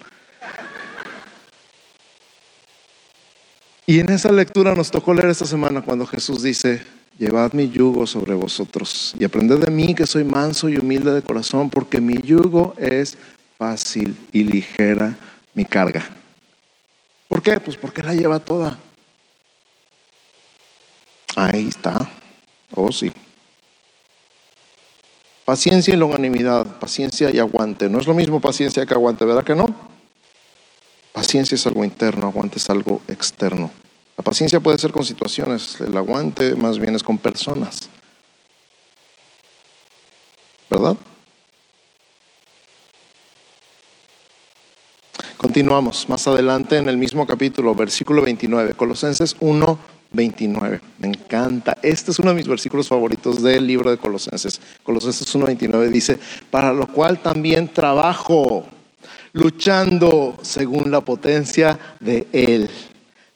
Y 3.86 4.00
en 4.00 4.10
esa 4.10 4.32
lectura 4.32 4.74
nos 4.74 4.90
tocó 4.90 5.14
leer 5.14 5.30
esta 5.30 5.46
semana 5.46 5.82
cuando 5.82 6.06
Jesús 6.06 6.44
dice, 6.44 6.82
llevad 7.18 7.54
mi 7.54 7.70
yugo 7.70 8.08
sobre 8.08 8.34
vosotros 8.34 9.14
y 9.20 9.26
aprended 9.26 9.60
de 9.60 9.72
mí 9.72 9.94
que 9.94 10.08
soy 10.08 10.24
manso 10.24 10.70
y 10.70 10.78
humilde 10.78 11.12
de 11.12 11.22
corazón, 11.22 11.70
porque 11.70 12.00
mi 12.00 12.16
yugo 12.22 12.74
es 12.78 13.18
fácil 13.58 14.16
y 14.32 14.44
ligera 14.44 15.18
mi 15.54 15.66
carga. 15.66 16.08
¿Por 17.28 17.42
qué? 17.42 17.60
Pues 17.60 17.78
porque 17.78 18.02
la 18.02 18.14
lleva 18.14 18.40
toda. 18.40 18.78
Ahí 21.36 21.68
está. 21.68 22.10
Oh, 22.74 22.92
sí. 22.92 23.12
Paciencia 25.52 25.94
y 25.94 25.98
longanimidad, 25.98 26.66
paciencia 26.80 27.30
y 27.30 27.38
aguante. 27.38 27.90
No 27.90 28.00
es 28.00 28.08
lo 28.08 28.14
mismo 28.14 28.40
paciencia 28.40 28.86
que 28.86 28.94
aguante, 28.94 29.26
¿verdad 29.26 29.44
que 29.44 29.54
no? 29.54 29.68
paciencia 31.12 31.56
es 31.56 31.68
algo 31.68 31.84
interno, 31.84 32.28
aguante 32.28 32.58
es 32.58 32.70
algo 32.70 33.02
externo. 33.10 33.70
La 34.16 34.24
paciencia 34.24 34.62
puede 34.62 34.78
ser 34.78 34.94
con 34.94 35.04
situaciones, 35.04 35.82
el 35.82 35.98
aguante 35.98 36.56
más 36.56 36.80
bien 36.80 36.96
es 36.96 37.04
con 37.04 37.18
personas. 37.18 37.90
¿Verdad? 40.70 40.96
Continuamos 45.36 46.08
más 46.08 46.26
adelante 46.30 46.78
en 46.78 46.88
el 46.88 46.96
mismo 46.96 47.28
capítulo, 47.28 47.76
versículo 47.76 48.22
29, 48.22 48.74
Colosenses 48.76 49.36
1, 49.42 49.78
29. 50.12 50.82
Me 51.00 51.08
encanta. 51.08 51.78
Este 51.82 52.12
es 52.12 52.20
uno 52.20 52.30
de 52.30 52.36
mis 52.36 52.48
versículos 52.48 52.88
favoritos 52.88 53.42
del 53.42 53.66
libro 53.66 53.90
de 53.90 53.98
Colosenses. 53.98 54.60
Colosenses 54.84 55.34
1, 55.34 55.46
29 55.46 55.90
dice, 55.90 56.18
para 56.50 56.74
lo 56.74 56.88
cual 56.88 57.20
también 57.20 57.68
trabajo, 57.68 58.66
luchando 59.34 60.38
según 60.42 60.92
la 60.92 61.02
potencia 61.02 61.80
de 62.00 62.28
Él, 62.32 62.70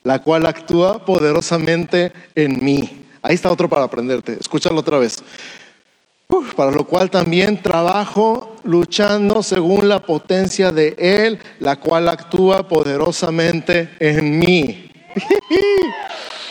la 0.03 0.21
cual 0.21 0.45
actúa 0.45 1.05
poderosamente 1.05 2.11
en 2.35 2.63
mí. 2.63 3.05
Ahí 3.21 3.35
está 3.35 3.51
otro 3.51 3.69
para 3.69 3.83
aprenderte. 3.83 4.37
Escúchalo 4.39 4.79
otra 4.79 4.99
vez 4.99 5.23
para 6.55 6.71
lo 6.71 6.85
cual 6.85 7.09
también 7.09 7.61
trabajo 7.61 8.55
luchando 8.63 9.43
según 9.43 9.87
la 9.87 9.99
potencia 9.99 10.71
de 10.71 10.95
Él, 10.97 11.39
la 11.59 11.75
cual 11.77 12.09
actúa 12.09 12.67
poderosamente 12.67 13.89
en 13.99 14.39
mí. 14.39 14.89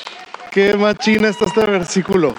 Qué 0.54 0.76
machina 0.76 1.30
está 1.30 1.46
este 1.46 1.66
versículo. 1.66 2.32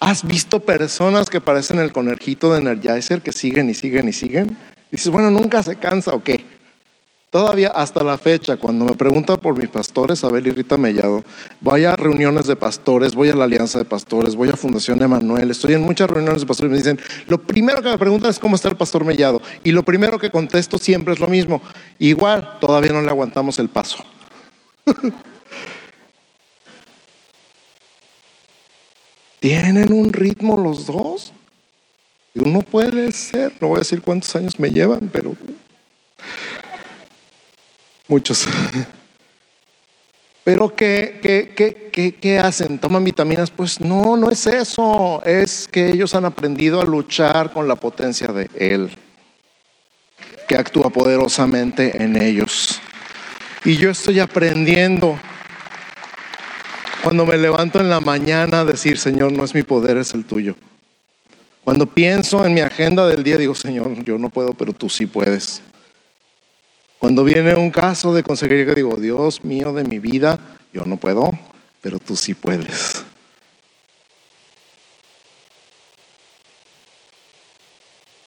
¿Has 0.00 0.26
visto 0.26 0.60
personas 0.60 1.28
que 1.28 1.42
parecen 1.42 1.78
el 1.78 1.92
conejito 1.92 2.50
de 2.50 2.60
Energizer 2.60 3.20
que 3.20 3.32
siguen 3.32 3.68
y 3.68 3.74
siguen 3.74 4.08
y 4.08 4.14
siguen? 4.14 4.56
dices, 4.90 5.10
bueno, 5.10 5.30
nunca 5.30 5.62
se 5.62 5.76
cansa 5.76 6.14
o 6.14 6.22
qué. 6.22 6.42
Todavía 7.28 7.68
hasta 7.68 8.02
la 8.02 8.16
fecha, 8.16 8.56
cuando 8.56 8.86
me 8.86 8.94
preguntan 8.94 9.36
por 9.36 9.58
mis 9.58 9.68
pastores, 9.68 10.24
Abel 10.24 10.46
y 10.46 10.52
Rita 10.52 10.78
Mellado, 10.78 11.22
voy 11.60 11.84
a 11.84 11.94
reuniones 11.96 12.46
de 12.46 12.56
pastores, 12.56 13.14
voy 13.14 13.28
a 13.28 13.34
la 13.34 13.44
Alianza 13.44 13.78
de 13.78 13.84
Pastores, 13.84 14.36
voy 14.36 14.48
a 14.48 14.56
Fundación 14.56 15.02
Emanuel, 15.02 15.50
estoy 15.50 15.74
en 15.74 15.82
muchas 15.82 16.08
reuniones 16.08 16.40
de 16.40 16.46
pastores 16.46 16.70
y 16.70 16.72
me 16.72 16.78
dicen, 16.78 16.98
lo 17.26 17.42
primero 17.42 17.82
que 17.82 17.90
me 17.90 17.98
preguntan 17.98 18.30
es 18.30 18.38
cómo 18.38 18.56
está 18.56 18.70
el 18.70 18.76
pastor 18.76 19.04
Mellado. 19.04 19.42
Y 19.64 19.72
lo 19.72 19.82
primero 19.82 20.18
que 20.18 20.30
contesto 20.30 20.78
siempre 20.78 21.12
es 21.12 21.20
lo 21.20 21.26
mismo. 21.26 21.60
Igual, 21.98 22.56
todavía 22.58 22.92
no 22.92 23.02
le 23.02 23.10
aguantamos 23.10 23.58
el 23.58 23.68
paso. 23.68 24.02
¿Tienen 29.46 29.92
un 29.92 30.12
ritmo 30.12 30.56
los 30.56 30.86
dos? 30.86 31.32
Y 32.34 32.40
uno 32.40 32.62
puede 32.62 33.12
ser, 33.12 33.52
no 33.60 33.68
voy 33.68 33.76
a 33.76 33.78
decir 33.78 34.02
cuántos 34.02 34.34
años 34.34 34.58
me 34.58 34.70
llevan, 34.70 35.08
pero 35.12 35.36
Muchos. 38.08 38.44
Pero 40.42 40.74
¿qué, 40.74 41.20
qué, 41.22 42.18
qué, 42.20 42.38
hacen? 42.40 42.80
¿Toman 42.80 43.04
vitaminas? 43.04 43.52
Pues 43.52 43.80
no, 43.80 44.16
no 44.16 44.32
es 44.32 44.48
eso. 44.48 45.22
Es 45.24 45.68
que 45.68 45.92
ellos 45.92 46.16
han 46.16 46.24
aprendido 46.24 46.80
a 46.80 46.84
luchar 46.84 47.52
con 47.52 47.68
la 47.68 47.76
potencia 47.76 48.26
de 48.32 48.50
Él, 48.52 48.90
que 50.48 50.56
actúa 50.56 50.90
poderosamente 50.90 52.02
en 52.02 52.20
ellos. 52.20 52.80
Y 53.64 53.76
yo 53.76 53.90
estoy 53.90 54.18
aprendiendo 54.18 55.16
cuando 57.06 57.24
me 57.24 57.36
levanto 57.36 57.78
en 57.78 57.88
la 57.88 58.00
mañana 58.00 58.62
a 58.62 58.64
decir, 58.64 58.98
Señor, 58.98 59.30
no 59.30 59.44
es 59.44 59.54
mi 59.54 59.62
poder, 59.62 59.96
es 59.96 60.12
el 60.12 60.24
tuyo. 60.24 60.56
Cuando 61.62 61.86
pienso 61.86 62.44
en 62.44 62.52
mi 62.52 62.60
agenda 62.60 63.06
del 63.06 63.22
día, 63.22 63.36
digo, 63.36 63.54
Señor, 63.54 64.02
yo 64.02 64.18
no 64.18 64.28
puedo, 64.28 64.54
pero 64.54 64.72
tú 64.72 64.88
sí 64.90 65.06
puedes. 65.06 65.62
Cuando 66.98 67.22
viene 67.22 67.54
un 67.54 67.70
caso 67.70 68.12
de 68.12 68.24
consejería 68.24 68.74
digo, 68.74 68.96
Dios 68.96 69.44
mío 69.44 69.72
de 69.72 69.84
mi 69.84 70.00
vida, 70.00 70.40
yo 70.72 70.84
no 70.84 70.96
puedo, 70.96 71.30
pero 71.80 72.00
tú 72.00 72.16
sí 72.16 72.34
puedes. 72.34 73.04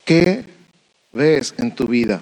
¿Qué 0.06 0.46
ves 1.12 1.54
en 1.58 1.76
tu 1.76 1.86
vida? 1.86 2.22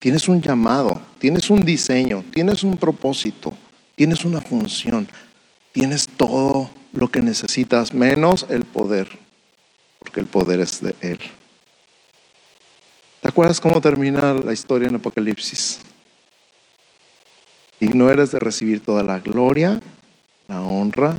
Tienes 0.00 0.26
un 0.26 0.42
llamado, 0.42 1.00
tienes 1.20 1.48
un 1.50 1.64
diseño, 1.64 2.24
tienes 2.32 2.64
un 2.64 2.76
propósito, 2.76 3.54
tienes 4.00 4.24
una 4.24 4.40
función, 4.40 5.06
tienes 5.72 6.08
todo 6.08 6.70
lo 6.94 7.08
que 7.08 7.20
necesitas, 7.20 7.92
menos 7.92 8.46
el 8.48 8.64
poder, 8.64 9.06
porque 9.98 10.20
el 10.20 10.26
poder 10.26 10.60
es 10.60 10.80
de 10.80 10.94
Él. 11.02 11.18
¿Te 13.20 13.28
acuerdas 13.28 13.60
cómo 13.60 13.78
termina 13.82 14.32
la 14.32 14.54
historia 14.54 14.88
en 14.88 14.94
Apocalipsis? 14.94 15.80
Y 17.78 17.88
no 17.88 18.08
eres 18.08 18.30
de 18.30 18.38
recibir 18.38 18.82
toda 18.82 19.02
la 19.02 19.18
gloria, 19.18 19.78
la 20.48 20.62
honra 20.62 21.14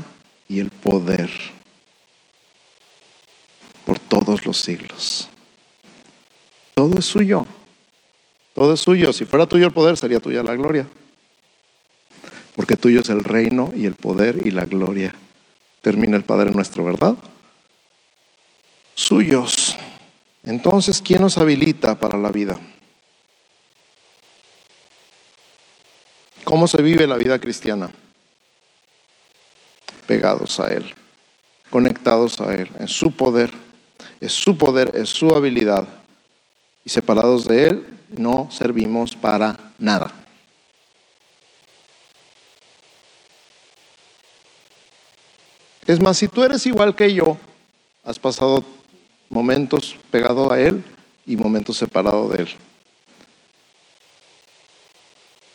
y 0.49 0.59
el 0.59 0.71
poder 0.71 1.29
por 3.86 3.99
todos 3.99 4.43
los 4.43 4.57
siglos. 4.57 5.29
Todo 6.73 6.97
es 6.97 7.05
suyo. 7.05 7.45
Todo 8.55 8.73
es 8.73 8.79
suyo. 8.79 9.13
Si 9.13 9.25
fuera 9.25 9.45
tuyo 9.45 9.67
el 9.67 9.71
poder, 9.71 9.97
sería 9.97 10.19
tuya 10.19 10.41
la 10.41 10.55
gloria. 10.55 10.88
Porque 12.56 12.76
tuyo 12.76 13.02
es 13.02 13.10
el 13.10 13.24
reino 13.24 13.72
y 13.76 13.86
el 13.86 13.95
poder 13.95 14.45
y 14.45 14.52
la 14.52 14.66
gloria. 14.66 15.14
Termina 15.82 16.18
el 16.18 16.24
Padre 16.24 16.52
nuestro, 16.52 16.84
¿verdad? 16.84 17.16
Suyos. 18.93 19.78
Entonces, 20.43 21.02
¿quién 21.02 21.22
nos 21.22 21.38
habilita 21.38 21.99
para 21.99 22.18
la 22.18 22.30
vida? 22.30 22.60
¿Cómo 26.43 26.68
se 26.68 26.82
vive 26.82 27.08
la 27.08 27.16
vida 27.16 27.39
cristiana? 27.39 27.89
Pegados 30.08 30.60
a 30.60 30.74
Él, 30.74 30.93
conectados 31.70 32.41
a 32.41 32.54
Él, 32.54 32.70
en 32.80 32.88
su 32.88 33.12
poder. 33.12 33.52
Es 34.20 34.34
su 34.34 34.58
poder, 34.58 34.91
es 34.95 35.10
su 35.10 35.34
habilidad. 35.34 35.88
Y 36.84 36.89
separados 36.89 37.45
de 37.45 37.68
Él, 37.68 37.88
no 38.10 38.49
servimos 38.52 39.16
para 39.16 39.58
nada. 39.80 40.20
Es 45.88 45.99
más, 45.99 46.17
si 46.17 46.27
tú 46.27 46.43
eres 46.43 46.65
igual 46.65 46.95
que 46.95 47.13
yo, 47.13 47.38
has 48.03 48.19
pasado 48.19 48.63
momentos 49.29 49.95
pegado 50.11 50.51
a 50.51 50.59
Él 50.59 50.84
y 51.25 51.36
momentos 51.36 51.77
separados 51.77 52.32
de 52.34 52.43
Él. 52.43 52.49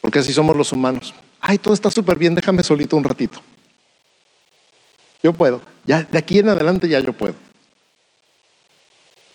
Porque 0.01 0.19
así 0.21 0.33
somos 0.33 0.57
los 0.57 0.73
humanos. 0.73 1.15
Ay, 1.41 1.59
todo 1.59 1.75
está 1.75 1.91
súper 1.91 2.19
bien, 2.19 2.35
déjame 2.35 2.63
solito 2.63 2.97
un 2.97 3.05
ratito. 3.05 3.41
Yo 5.23 5.33
puedo. 5.33 5.61
Ya 5.85 6.03
de 6.03 6.19
aquí 6.19 6.39
en 6.39 6.49
adelante 6.49 6.89
ya 6.89 7.01
yo 7.01 7.13
puedo. 7.13 7.35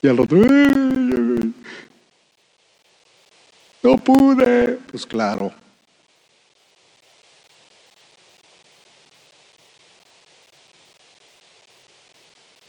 Y 0.01 0.07
al 0.07 0.19
otro, 0.19 0.37
no 3.83 3.97
pude. 3.97 4.79
Pues 4.89 5.05
claro. 5.05 5.53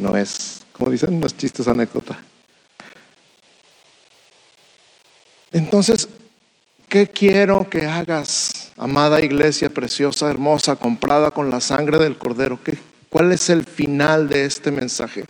No 0.02 0.16
es 0.16 0.62
como 0.72 0.90
dicen 0.90 1.20
los 1.20 1.36
chistes 1.36 1.68
anécdota. 1.68 2.18
Entonces, 5.52 6.08
¿qué 6.88 7.06
quiero 7.06 7.70
que 7.70 7.86
hagas, 7.86 8.72
amada 8.76 9.20
iglesia 9.20 9.70
preciosa, 9.70 10.28
hermosa, 10.28 10.74
comprada 10.74 11.30
con 11.30 11.50
la 11.50 11.60
sangre 11.60 11.98
del 11.98 12.18
cordero? 12.18 12.58
¿Qué, 12.64 12.76
¿Cuál 13.10 13.30
es 13.30 13.48
el 13.48 13.64
final 13.64 14.28
de 14.28 14.44
este 14.44 14.72
mensaje? 14.72 15.24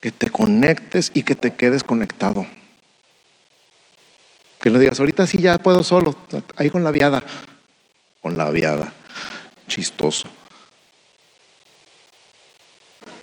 Que 0.00 0.12
te 0.12 0.30
conectes 0.30 1.10
y 1.12 1.24
que 1.24 1.34
te 1.34 1.54
quedes 1.54 1.82
conectado. 1.82 2.46
Que 4.60 4.70
le 4.70 4.78
digas, 4.78 5.00
ahorita 5.00 5.26
sí 5.26 5.38
ya 5.38 5.58
puedo 5.58 5.82
solo, 5.82 6.14
ahí 6.54 6.70
con 6.70 6.84
la 6.84 6.92
viada. 6.92 7.24
Con 8.20 8.36
la 8.36 8.50
viada. 8.50 8.92
Chistoso. 9.66 10.28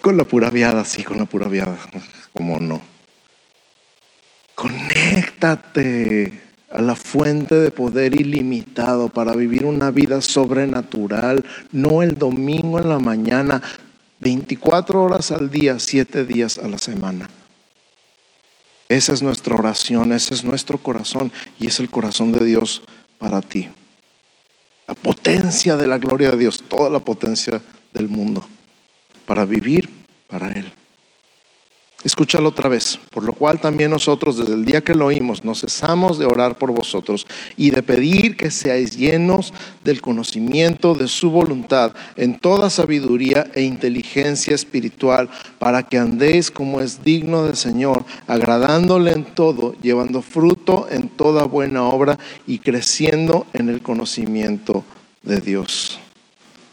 Con 0.04 0.18
la 0.18 0.26
pura 0.26 0.50
viada, 0.50 0.84
sí, 0.84 1.02
con 1.02 1.18
la 1.18 1.24
pura 1.24 1.48
viada. 1.48 1.78
¿Cómo 2.34 2.60
no? 2.60 2.82
Conéctate 4.54 6.42
a 6.70 6.82
la 6.82 6.94
fuente 6.94 7.56
de 7.56 7.72
poder 7.72 8.20
ilimitado 8.20 9.08
para 9.08 9.34
vivir 9.34 9.64
una 9.64 9.92
vida 9.92 10.20
sobrenatural, 10.20 11.46
no 11.72 12.04
el 12.04 12.18
domingo 12.18 12.80
en 12.80 12.90
la 12.90 13.00
mañana, 13.00 13.62
24 14.20 15.02
horas 15.02 15.32
al 15.32 15.50
día, 15.50 15.80
7 15.80 16.26
días 16.26 16.58
a 16.58 16.68
la 16.68 16.80
semana. 16.80 17.30
Esa 18.90 19.14
es 19.14 19.24
nuestra 19.24 19.56
oración, 19.56 20.12
ese 20.12 20.34
es 20.34 20.44
nuestro 20.44 20.80
corazón 20.80 21.32
y 21.62 21.68
es 21.68 21.80
el 21.80 21.90
corazón 21.90 22.34
de 22.34 22.44
Dios 22.44 22.82
para 23.20 23.40
ti. 23.40 23.70
La 24.86 24.96
potencia 24.96 25.78
de 25.78 25.88
la 25.88 25.98
gloria 25.98 26.32
de 26.32 26.40
Dios, 26.40 26.62
toda 26.68 26.90
la 26.90 27.00
potencia 27.00 27.62
del 27.94 28.10
mundo 28.10 28.46
para 29.26 29.46
vivir 29.46 29.90
para 30.28 30.52
Él. 30.52 30.72
Escúchalo 32.04 32.50
otra 32.50 32.68
vez, 32.68 33.00
por 33.12 33.24
lo 33.24 33.32
cual 33.32 33.62
también 33.62 33.90
nosotros 33.90 34.38
desde 34.38 34.54
el 34.54 34.66
día 34.66 34.82
que 34.82 34.94
lo 34.94 35.06
oímos 35.06 35.46
no 35.46 35.56
cesamos 35.56 36.20
de 36.20 36.26
orar 36.26 36.58
por 36.58 36.72
vosotros 36.72 37.26
y 37.56 37.70
de 37.70 37.82
pedir 37.82 38.36
que 38.36 38.52
seáis 38.52 38.98
llenos 38.98 39.54
del 39.86 40.02
conocimiento 40.02 40.96
de 40.96 41.08
su 41.08 41.32
voluntad 41.32 41.94
en 42.18 42.38
toda 42.38 42.70
sabiduría 42.70 43.50
e 43.54 43.62
inteligencia 43.62 44.54
espiritual 44.54 45.30
para 45.60 45.84
que 45.84 45.98
andéis 45.98 46.52
como 46.52 46.82
es 46.82 47.06
digno 47.06 47.46
del 47.46 47.56
Señor, 47.56 48.04
agradándole 48.28 49.14
en 49.14 49.24
todo, 49.24 49.74
llevando 49.82 50.22
fruto 50.22 50.88
en 50.92 51.08
toda 51.08 51.46
buena 51.46 51.84
obra 51.84 52.20
y 52.46 52.60
creciendo 52.60 53.48
en 53.54 53.70
el 53.70 53.82
conocimiento 53.82 54.84
de 55.22 55.40
Dios. 55.40 56.03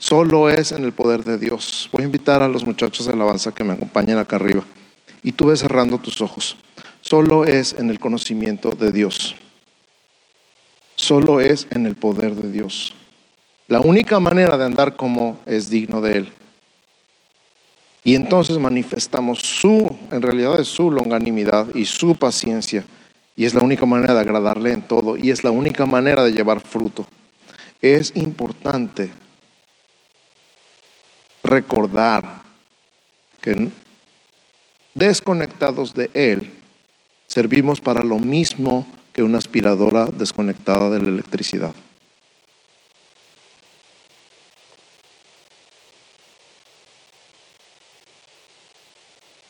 Solo 0.01 0.49
es 0.49 0.73
en 0.73 0.83
el 0.85 0.93
poder 0.93 1.25
de 1.25 1.37
Dios. 1.37 1.91
Voy 1.93 2.03
a 2.03 2.07
invitar 2.07 2.43
a 2.43 2.49
los 2.49 2.65
muchachos 2.65 3.05
de 3.05 3.13
alabanza 3.13 3.53
que 3.53 3.65
me 3.65 3.75
acompañen 3.75 4.17
acá 4.17 4.37
arriba 4.37 4.65
y 5.23 5.33
tú 5.33 5.49
ves 5.49 5.61
cerrando 5.61 5.99
tus 5.99 6.23
ojos. 6.23 6.57
Solo 7.03 7.45
es 7.45 7.75
en 7.75 7.91
el 7.91 8.01
conocimiento 8.01 8.71
de 8.71 8.93
Dios. 8.93 9.37
Solo 10.97 11.41
es 11.41 11.67
en 11.71 11.85
el 11.85 11.97
poder 11.97 12.35
de 12.35 12.51
Dios. 12.51 12.95
La 13.69 13.81
única 13.81 14.19
manera 14.21 14.57
de 14.57 14.65
andar 14.65 14.97
como 14.97 15.39
es 15.45 15.69
digno 15.69 16.01
de 16.01 16.17
Él. 16.17 16.33
Y 18.03 18.15
entonces 18.15 18.57
manifestamos 18.57 19.41
su, 19.41 19.99
en 20.11 20.23
realidad 20.23 20.59
es 20.59 20.69
su 20.69 20.91
longanimidad 20.91 21.75
y 21.75 21.85
su 21.85 22.15
paciencia. 22.15 22.87
Y 23.37 23.45
es 23.45 23.53
la 23.53 23.63
única 23.63 23.85
manera 23.85 24.15
de 24.15 24.21
agradarle 24.21 24.73
en 24.73 24.81
todo. 24.81 25.19
Y 25.19 25.31
es 25.31 25.45
la 25.45 25.51
única 25.51 25.85
manera 25.85 26.25
de 26.25 26.33
llevar 26.33 26.61
fruto. 26.61 27.07
Es 27.83 28.17
importante 28.17 29.11
recordar 31.43 32.43
que 33.41 33.71
desconectados 34.95 35.95
de 35.95 36.11
Él, 36.15 36.53
servimos 37.27 37.81
para 37.81 38.03
lo 38.03 38.19
mismo 38.19 38.87
que 39.13 39.23
una 39.23 39.39
aspiradora 39.39 40.07
desconectada 40.07 40.91
de 40.91 41.01
la 41.01 41.09
electricidad. 41.09 41.75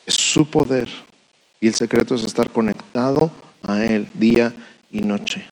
Es 0.06 0.14
su 0.14 0.48
poder 0.48 0.88
y 1.60 1.68
el 1.68 1.74
secreto 1.74 2.14
es 2.14 2.24
estar 2.24 2.50
conectado 2.50 3.30
a 3.62 3.84
Él 3.84 4.08
día 4.14 4.54
y 4.90 5.00
noche. 5.00 5.46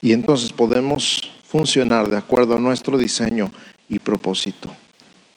Y 0.00 0.12
entonces 0.12 0.52
podemos 0.52 1.30
funcionar 1.44 2.08
de 2.08 2.16
acuerdo 2.16 2.56
a 2.56 2.60
nuestro 2.60 2.98
diseño 2.98 3.52
y 3.92 3.98
propósito. 3.98 4.74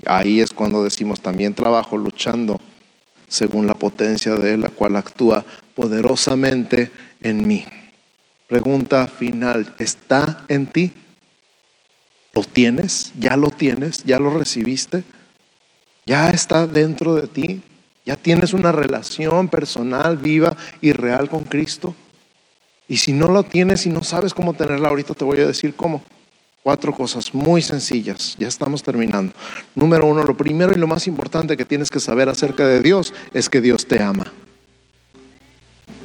Ahí 0.05 0.39
es 0.39 0.51
cuando 0.51 0.83
decimos 0.83 1.19
también 1.19 1.53
trabajo 1.53 1.97
luchando 1.97 2.59
según 3.27 3.67
la 3.67 3.73
potencia 3.73 4.35
de 4.35 4.57
la 4.57 4.69
cual 4.69 4.95
actúa 4.95 5.43
poderosamente 5.75 6.89
en 7.21 7.45
mí. 7.45 7.65
Pregunta 8.47 9.07
final, 9.07 9.73
¿está 9.77 10.45
en 10.47 10.67
ti? 10.67 10.93
¿Lo 12.33 12.43
tienes? 12.43 13.11
¿Ya 13.19 13.35
lo 13.35 13.49
tienes? 13.49 14.03
¿Ya 14.05 14.19
lo 14.19 14.37
recibiste? 14.37 15.03
¿Ya 16.05 16.29
está 16.29 16.65
dentro 16.65 17.15
de 17.15 17.27
ti? 17.27 17.61
¿Ya 18.05 18.15
tienes 18.15 18.53
una 18.53 18.71
relación 18.71 19.49
personal, 19.49 20.17
viva 20.17 20.55
y 20.79 20.93
real 20.93 21.29
con 21.29 21.43
Cristo? 21.43 21.93
Y 22.87 22.97
si 22.97 23.11
no 23.11 23.29
lo 23.29 23.43
tienes 23.43 23.85
y 23.85 23.89
no 23.89 24.03
sabes 24.03 24.33
cómo 24.33 24.53
tenerla, 24.53 24.89
ahorita 24.89 25.13
te 25.13 25.25
voy 25.25 25.39
a 25.39 25.47
decir 25.47 25.75
cómo. 25.75 26.03
Cuatro 26.65 26.93
cosas 26.93 27.31
muy 27.31 27.61
sencillas, 27.61 28.35
ya 28.39 28.47
estamos 28.47 28.81
terminando. 28.81 29.31
Número 29.75 30.07
uno, 30.07 30.23
lo 30.23 30.35
primero 30.35 30.73
y 30.73 30.79
lo 30.79 30.87
más 30.87 31.05
importante 31.05 31.55
que 31.57 31.63
tienes 31.63 31.91
que 31.91 31.99
saber 31.99 32.27
acerca 32.27 32.65
de 32.65 32.81
Dios 32.81 33.13
es 33.35 33.51
que 33.51 33.61
Dios 33.61 33.85
te 33.85 34.01
ama. 34.01 34.33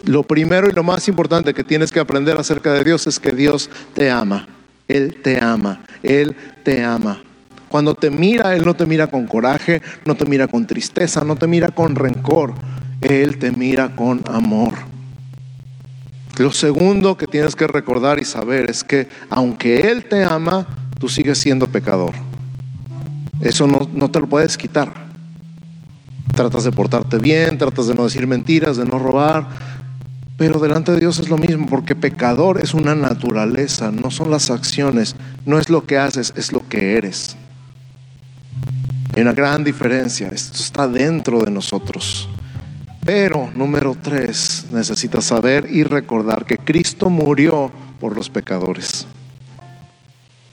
Lo 0.04 0.22
primero 0.22 0.68
y 0.68 0.72
lo 0.72 0.82
más 0.82 1.08
importante 1.08 1.54
que 1.54 1.64
tienes 1.64 1.90
que 1.90 1.98
aprender 1.98 2.36
acerca 2.36 2.74
de 2.74 2.84
Dios 2.84 3.06
es 3.06 3.18
que 3.18 3.30
Dios 3.30 3.70
te 3.94 4.10
ama. 4.10 4.48
Él 4.86 5.22
te 5.22 5.42
ama, 5.42 5.82
Él 6.02 6.36
te 6.62 6.84
ama. 6.84 7.22
Cuando 7.70 7.94
te 7.94 8.10
mira, 8.10 8.54
Él 8.54 8.66
no 8.66 8.74
te 8.74 8.84
mira 8.84 9.06
con 9.06 9.26
coraje, 9.26 9.80
no 10.04 10.14
te 10.14 10.26
mira 10.26 10.46
con 10.46 10.66
tristeza, 10.66 11.24
no 11.24 11.36
te 11.36 11.46
mira 11.46 11.68
con 11.68 11.96
rencor. 11.96 12.52
Él 13.00 13.38
te 13.38 13.50
mira 13.50 13.96
con 13.96 14.22
amor. 14.26 14.89
Lo 16.40 16.52
segundo 16.52 17.18
que 17.18 17.26
tienes 17.26 17.54
que 17.54 17.66
recordar 17.66 18.18
y 18.18 18.24
saber 18.24 18.70
es 18.70 18.82
que 18.82 19.10
aunque 19.28 19.90
Él 19.90 20.06
te 20.06 20.24
ama, 20.24 20.66
tú 20.98 21.06
sigues 21.06 21.36
siendo 21.36 21.66
pecador. 21.66 22.14
Eso 23.42 23.66
no, 23.66 24.10
te 24.10 24.20
lo 24.20 24.26
puedes 24.26 24.56
quitar. 24.56 24.90
Tratas 26.34 26.64
de 26.64 26.72
portarte 26.72 27.18
bien, 27.18 27.58
tratas 27.58 27.88
de 27.88 27.94
no 27.94 28.04
decir 28.04 28.26
mentiras, 28.26 28.78
de 28.78 28.86
no 28.86 28.98
robar, 28.98 29.48
pero 30.38 30.58
delante 30.60 30.92
de 30.92 31.00
Dios 31.00 31.18
es 31.18 31.28
lo 31.28 31.36
mismo, 31.36 31.66
porque 31.66 31.94
pecador 31.94 32.58
es 32.58 32.72
una 32.72 32.94
naturaleza, 32.94 33.90
no 33.90 34.10
son 34.10 34.30
las 34.30 34.50
acciones, 34.50 35.16
no 35.44 35.58
es 35.58 35.68
lo 35.68 35.84
que 35.84 35.98
haces, 35.98 36.32
es 36.38 36.54
lo 36.54 36.66
que 36.70 36.96
eres. 36.96 37.36
Hay 39.14 39.20
una 39.20 39.34
gran 39.34 39.62
diferencia, 39.62 40.28
esto 40.28 40.56
está 40.56 40.88
dentro 40.88 41.44
de 41.44 41.50
nosotros. 41.50 42.30
Pero, 43.04 43.50
número 43.54 43.96
tres, 44.00 44.66
necesitas 44.72 45.24
saber 45.24 45.68
y 45.70 45.84
recordar 45.84 46.44
que 46.44 46.58
Cristo 46.58 47.08
murió 47.08 47.70
por 47.98 48.14
los 48.14 48.28
pecadores. 48.28 49.06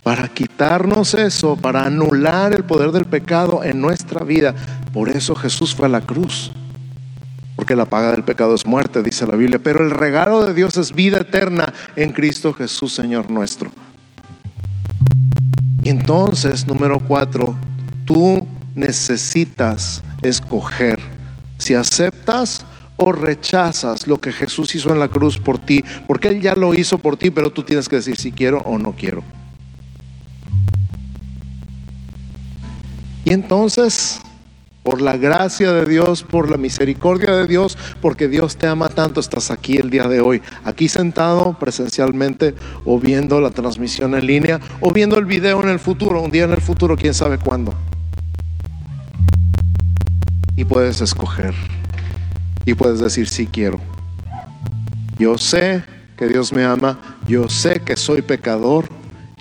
Para 0.01 0.29
quitarnos 0.29 1.13
eso, 1.13 1.57
para 1.57 1.83
anular 1.83 2.53
el 2.53 2.63
poder 2.63 2.91
del 2.91 3.05
pecado 3.05 3.63
en 3.63 3.81
nuestra 3.81 4.23
vida. 4.23 4.55
Por 4.93 5.09
eso 5.09 5.35
Jesús 5.35 5.75
fue 5.75 5.87
a 5.87 5.89
la 5.89 6.01
cruz. 6.01 6.51
Porque 7.57 7.75
la 7.75 7.85
paga 7.85 8.11
del 8.11 8.23
pecado 8.23 8.55
es 8.55 8.65
muerte, 8.65 9.03
dice 9.03 9.27
la 9.27 9.35
Biblia. 9.35 9.59
Pero 9.61 9.83
el 9.83 9.91
regalo 9.91 10.45
de 10.45 10.53
Dios 10.53 10.77
es 10.77 10.93
vida 10.93 11.17
eterna 11.17 11.73
en 11.97 12.13
Cristo 12.13 12.53
Jesús, 12.53 12.93
Señor 12.93 13.29
nuestro. 13.29 13.69
Y 15.83 15.89
entonces, 15.89 16.67
número 16.67 16.99
cuatro, 16.99 17.55
tú 18.05 18.47
necesitas 18.75 20.03
escoger 20.21 20.99
si 21.67 21.73
aceptas 21.73 22.65
o 22.95 23.11
rechazas 23.11 24.07
lo 24.07 24.21
que 24.21 24.31
Jesús 24.31 24.73
hizo 24.73 24.89
en 24.93 24.99
la 24.99 25.09
cruz 25.09 25.37
por 25.37 25.59
ti, 25.59 25.83
porque 26.07 26.29
Él 26.29 26.41
ya 26.41 26.55
lo 26.55 26.73
hizo 26.73 26.97
por 26.97 27.17
ti, 27.17 27.29
pero 27.29 27.51
tú 27.51 27.61
tienes 27.63 27.89
que 27.89 27.97
decir 27.97 28.15
si 28.15 28.31
quiero 28.31 28.59
o 28.59 28.77
no 28.77 28.93
quiero. 28.93 29.21
Y 33.25 33.33
entonces, 33.33 34.21
por 34.81 35.01
la 35.01 35.17
gracia 35.17 35.73
de 35.73 35.85
Dios, 35.85 36.23
por 36.23 36.49
la 36.49 36.55
misericordia 36.55 37.35
de 37.35 37.47
Dios, 37.47 37.77
porque 38.01 38.29
Dios 38.29 38.55
te 38.55 38.67
ama 38.67 38.87
tanto, 38.87 39.19
estás 39.19 39.51
aquí 39.51 39.75
el 39.75 39.89
día 39.89 40.07
de 40.07 40.21
hoy, 40.21 40.41
aquí 40.63 40.87
sentado 40.87 41.57
presencialmente 41.59 42.55
o 42.85 42.97
viendo 42.97 43.41
la 43.41 43.49
transmisión 43.49 44.15
en 44.15 44.25
línea 44.25 44.61
o 44.79 44.93
viendo 44.93 45.17
el 45.19 45.25
video 45.25 45.61
en 45.61 45.67
el 45.67 45.79
futuro, 45.79 46.21
un 46.21 46.31
día 46.31 46.45
en 46.45 46.53
el 46.53 46.61
futuro, 46.61 46.95
quién 46.95 47.13
sabe 47.13 47.37
cuándo 47.37 47.73
y 50.57 50.65
puedes 50.65 50.99
escoger. 50.99 51.53
Y 52.65 52.73
puedes 52.73 52.99
decir, 52.99 53.29
sí 53.29 53.47
quiero. 53.47 53.79
Yo 55.17 55.37
sé 55.37 55.83
que 56.17 56.27
Dios 56.27 56.51
me 56.51 56.65
ama, 56.65 56.99
yo 57.27 57.47
sé 57.47 57.79
que 57.79 57.95
soy 57.95 58.21
pecador, 58.21 58.89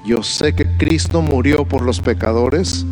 yo 0.06 0.22
sé 0.22 0.54
que 0.54 0.76
Cristo 0.76 1.22
murió 1.22 1.64
por 1.64 1.82
los 1.82 2.00
pecadores 2.00 2.86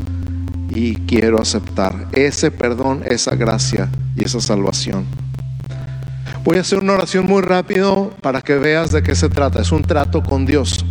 y 0.71 0.97
quiero 0.97 1.41
aceptar 1.41 2.09
ese 2.13 2.51
perdón, 2.51 3.05
esa 3.07 3.37
gracia 3.37 3.89
y 4.17 4.25
esa 4.25 4.41
salvación. 4.41 5.05
Voy 6.45 6.57
a 6.59 6.63
hacer 6.63 6.81
una 6.81 6.95
oración 6.95 7.27
muy 7.27 7.43
rápido 7.43 8.11
para 8.21 8.43
que 8.43 8.55
veas 8.57 8.91
de 8.91 9.03
qué 9.03 9.15
se 9.15 9.29
trata. 9.29 9.61
Es 9.61 9.71
un 9.71 9.83
trato 9.83 10.23
con 10.23 10.45
Dios. 10.45 10.85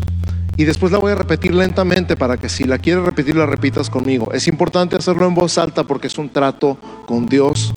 Y 0.56 0.66
después 0.66 0.92
la 0.92 1.00
voy 1.00 1.12
a 1.12 1.16
repetir 1.16 1.54
lentamente 1.54 2.16
para 2.16 2.38
que 2.38 2.48
si 2.48 2.66
la 2.66 2.78
quieres 2.78 3.04
repetir 3.04 3.36
la 3.36 3.46
repitas 3.46 3.90
conmigo. 3.90 4.32
Es 4.34 4.48
importante 4.48 4.96
hacerlo 4.96 5.28
en 5.28 5.34
voz 5.34 5.58
alta 5.58 5.84
porque 5.84 6.08
es 6.08 6.18
un 6.18 6.30
trato 6.30 6.78
con 7.08 7.26
Dios. 7.26 7.74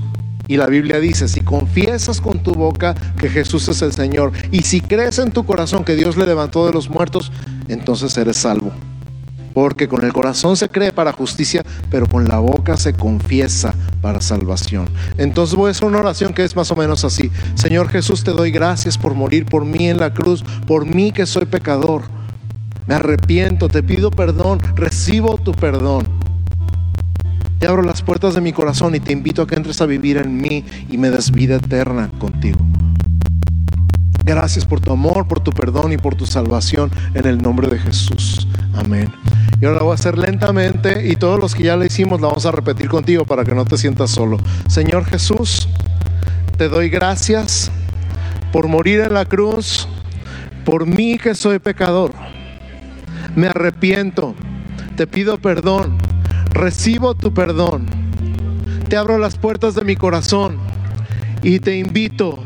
Y 0.48 0.58
la 0.58 0.66
Biblia 0.66 1.00
dice, 1.00 1.26
si 1.26 1.40
confiesas 1.40 2.20
con 2.20 2.40
tu 2.40 2.52
boca 2.52 2.94
que 3.18 3.28
Jesús 3.28 3.66
es 3.68 3.82
el 3.82 3.92
Señor 3.92 4.32
y 4.52 4.62
si 4.62 4.80
crees 4.80 5.18
en 5.18 5.32
tu 5.32 5.44
corazón 5.44 5.84
que 5.84 5.96
Dios 5.96 6.16
le 6.16 6.26
levantó 6.26 6.66
de 6.66 6.72
los 6.72 6.88
muertos, 6.88 7.32
entonces 7.66 8.16
eres 8.16 8.36
salvo. 8.36 8.70
Porque 9.54 9.88
con 9.88 10.04
el 10.04 10.12
corazón 10.12 10.54
se 10.56 10.68
cree 10.68 10.92
para 10.92 11.12
justicia, 11.12 11.64
pero 11.90 12.06
con 12.06 12.28
la 12.28 12.38
boca 12.38 12.76
se 12.76 12.92
confiesa 12.92 13.74
para 14.02 14.20
salvación. 14.20 14.86
Entonces 15.16 15.56
voy 15.56 15.68
a 15.68 15.70
hacer 15.70 15.88
una 15.88 15.98
oración 15.98 16.34
que 16.34 16.44
es 16.44 16.54
más 16.54 16.70
o 16.70 16.76
menos 16.76 17.04
así. 17.04 17.30
Señor 17.54 17.88
Jesús, 17.88 18.22
te 18.22 18.32
doy 18.32 18.50
gracias 18.50 18.98
por 18.98 19.14
morir 19.14 19.46
por 19.46 19.64
mí 19.64 19.88
en 19.88 19.98
la 19.98 20.12
cruz, 20.12 20.44
por 20.66 20.84
mí 20.84 21.10
que 21.10 21.24
soy 21.24 21.46
pecador 21.46 22.15
me 22.86 22.94
arrepiento, 22.94 23.68
te 23.68 23.82
pido 23.82 24.10
perdón, 24.10 24.60
recibo 24.74 25.38
tu 25.38 25.52
perdón. 25.52 26.06
Te 27.58 27.66
abro 27.66 27.82
las 27.82 28.02
puertas 28.02 28.34
de 28.34 28.40
mi 28.40 28.52
corazón 28.52 28.94
y 28.94 29.00
te 29.00 29.12
invito 29.12 29.42
a 29.42 29.46
que 29.46 29.54
entres 29.54 29.80
a 29.80 29.86
vivir 29.86 30.18
en 30.18 30.36
mí 30.36 30.64
y 30.90 30.98
me 30.98 31.10
des 31.10 31.30
vida 31.30 31.56
eterna 31.56 32.10
contigo. 32.18 32.58
Gracias 34.24 34.64
por 34.66 34.80
tu 34.80 34.92
amor, 34.92 35.26
por 35.26 35.40
tu 35.40 35.52
perdón 35.52 35.92
y 35.92 35.98
por 35.98 36.16
tu 36.16 36.26
salvación 36.26 36.90
en 37.14 37.26
el 37.26 37.40
nombre 37.40 37.68
de 37.68 37.78
Jesús. 37.78 38.46
Amén. 38.74 39.12
Y 39.60 39.64
ahora 39.64 39.78
la 39.78 39.84
voy 39.84 39.92
a 39.92 39.94
hacer 39.94 40.18
lentamente 40.18 41.08
y 41.08 41.16
todos 41.16 41.40
los 41.40 41.54
que 41.54 41.62
ya 41.62 41.76
la 41.76 41.86
hicimos 41.86 42.20
la 42.20 42.28
vamos 42.28 42.44
a 42.44 42.52
repetir 42.52 42.88
contigo 42.88 43.24
para 43.24 43.44
que 43.44 43.54
no 43.54 43.64
te 43.64 43.78
sientas 43.78 44.10
solo. 44.10 44.38
Señor 44.68 45.06
Jesús, 45.06 45.68
te 46.58 46.68
doy 46.68 46.90
gracias 46.90 47.70
por 48.52 48.68
morir 48.68 49.00
en 49.00 49.14
la 49.14 49.24
cruz, 49.24 49.88
por 50.64 50.86
mí 50.86 51.18
que 51.18 51.34
soy 51.34 51.58
pecador. 51.58 52.12
Me 53.36 53.48
arrepiento, 53.48 54.34
te 54.96 55.06
pido 55.06 55.38
perdón, 55.38 55.98
recibo 56.52 57.14
tu 57.14 57.34
perdón, 57.34 57.86
te 58.88 58.96
abro 58.96 59.18
las 59.18 59.36
puertas 59.36 59.74
de 59.74 59.84
mi 59.84 59.94
corazón 59.94 60.56
y 61.42 61.60
te 61.60 61.76
invito 61.76 62.38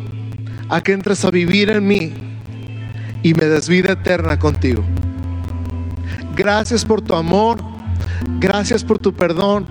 a 0.69 0.81
que 0.83 0.93
entres 0.93 1.25
a 1.25 1.31
vivir 1.31 1.71
en 1.71 1.87
mí 1.87 2.13
y 3.23 3.35
me 3.35 3.45
des 3.45 3.69
vida 3.69 3.93
eterna 3.93 4.39
contigo. 4.39 4.83
Gracias 6.37 6.85
por 6.85 7.01
tu 7.01 7.15
amor, 7.15 7.59
gracias 8.41 8.83
por 8.83 8.99
tu 8.99 9.15
perdón 9.15 9.67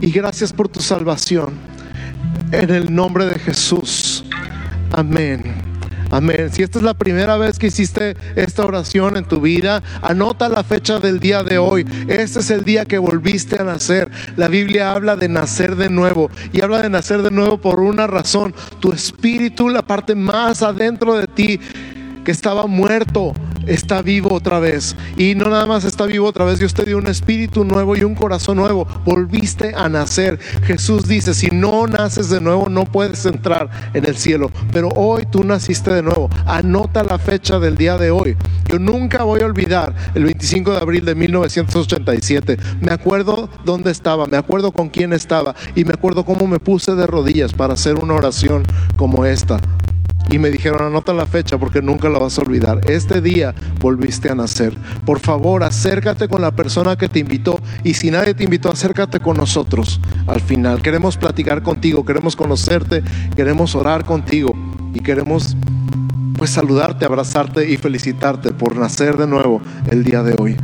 y 0.00 0.10
gracias 0.10 0.52
por 0.52 0.68
tu 0.68 0.80
salvación. 0.80 1.54
En 2.52 2.70
el 2.70 2.94
nombre 2.94 3.26
de 3.26 3.38
Jesús. 3.38 4.24
Amén. 4.92 5.69
Amén. 6.10 6.50
Si 6.52 6.62
esta 6.62 6.78
es 6.78 6.84
la 6.84 6.94
primera 6.94 7.36
vez 7.36 7.58
que 7.58 7.68
hiciste 7.68 8.16
esta 8.34 8.64
oración 8.64 9.16
en 9.16 9.24
tu 9.24 9.40
vida, 9.40 9.82
anota 10.02 10.48
la 10.48 10.64
fecha 10.64 10.98
del 10.98 11.20
día 11.20 11.44
de 11.44 11.58
hoy. 11.58 11.86
Este 12.08 12.40
es 12.40 12.50
el 12.50 12.64
día 12.64 12.84
que 12.84 12.98
volviste 12.98 13.60
a 13.60 13.64
nacer. 13.64 14.10
La 14.36 14.48
Biblia 14.48 14.90
habla 14.92 15.14
de 15.14 15.28
nacer 15.28 15.76
de 15.76 15.88
nuevo 15.88 16.28
y 16.52 16.62
habla 16.62 16.82
de 16.82 16.90
nacer 16.90 17.22
de 17.22 17.30
nuevo 17.30 17.58
por 17.58 17.78
una 17.78 18.08
razón. 18.08 18.54
Tu 18.80 18.92
espíritu, 18.92 19.68
la 19.68 19.82
parte 19.82 20.16
más 20.16 20.62
adentro 20.62 21.14
de 21.14 21.28
ti 21.28 21.60
que 22.24 22.32
estaba 22.32 22.66
muerto, 22.66 23.32
está 23.66 24.02
vivo 24.02 24.32
otra 24.32 24.58
vez. 24.58 24.96
Y 25.16 25.34
no 25.34 25.48
nada 25.48 25.66
más 25.66 25.84
está 25.84 26.06
vivo 26.06 26.26
otra 26.26 26.44
vez, 26.44 26.58
Dios 26.58 26.74
te 26.74 26.84
dio 26.84 26.98
un 26.98 27.06
espíritu 27.06 27.64
nuevo 27.64 27.96
y 27.96 28.04
un 28.04 28.14
corazón 28.14 28.56
nuevo. 28.56 28.86
Volviste 29.04 29.74
a 29.74 29.88
nacer. 29.88 30.38
Jesús 30.64 31.06
dice, 31.06 31.34
si 31.34 31.48
no 31.50 31.86
naces 31.86 32.30
de 32.30 32.40
nuevo, 32.40 32.68
no 32.68 32.84
puedes 32.84 33.24
entrar 33.26 33.70
en 33.94 34.06
el 34.06 34.16
cielo. 34.16 34.50
Pero 34.72 34.88
hoy 34.90 35.26
tú 35.30 35.44
naciste 35.44 35.92
de 35.92 36.02
nuevo. 36.02 36.30
Anota 36.46 37.02
la 37.04 37.18
fecha 37.18 37.58
del 37.58 37.76
día 37.76 37.96
de 37.98 38.10
hoy. 38.10 38.36
Yo 38.68 38.78
nunca 38.78 39.24
voy 39.24 39.40
a 39.42 39.46
olvidar 39.46 39.94
el 40.14 40.24
25 40.24 40.72
de 40.72 40.78
abril 40.78 41.04
de 41.04 41.14
1987. 41.14 42.58
Me 42.80 42.92
acuerdo 42.92 43.48
dónde 43.64 43.90
estaba, 43.90 44.26
me 44.26 44.36
acuerdo 44.36 44.72
con 44.72 44.88
quién 44.88 45.12
estaba 45.12 45.54
y 45.74 45.84
me 45.84 45.92
acuerdo 45.92 46.24
cómo 46.24 46.46
me 46.46 46.60
puse 46.60 46.94
de 46.94 47.06
rodillas 47.06 47.52
para 47.52 47.74
hacer 47.74 47.96
una 47.96 48.14
oración 48.14 48.62
como 48.96 49.24
esta 49.24 49.60
y 50.30 50.38
me 50.38 50.50
dijeron, 50.50 50.82
anota 50.82 51.12
la 51.12 51.26
fecha 51.26 51.58
porque 51.58 51.82
nunca 51.82 52.08
la 52.08 52.18
vas 52.18 52.38
a 52.38 52.42
olvidar. 52.42 52.80
Este 52.88 53.20
día 53.20 53.54
volviste 53.80 54.30
a 54.30 54.34
nacer. 54.34 54.72
Por 55.04 55.18
favor, 55.18 55.64
acércate 55.64 56.28
con 56.28 56.40
la 56.40 56.52
persona 56.52 56.96
que 56.96 57.08
te 57.08 57.18
invitó 57.18 57.60
y 57.82 57.94
si 57.94 58.10
nadie 58.10 58.34
te 58.34 58.44
invitó, 58.44 58.70
acércate 58.70 59.18
con 59.18 59.36
nosotros 59.36 60.00
al 60.26 60.40
final. 60.40 60.82
Queremos 60.82 61.16
platicar 61.16 61.62
contigo, 61.62 62.04
queremos 62.04 62.36
conocerte, 62.36 63.02
queremos 63.34 63.74
orar 63.74 64.04
contigo 64.04 64.54
y 64.94 65.00
queremos 65.00 65.56
pues 66.36 66.50
saludarte, 66.50 67.04
abrazarte 67.04 67.68
y 67.68 67.76
felicitarte 67.76 68.52
por 68.52 68.76
nacer 68.76 69.16
de 69.18 69.26
nuevo 69.26 69.60
el 69.90 70.04
día 70.04 70.22
de 70.22 70.36
hoy. 70.38 70.56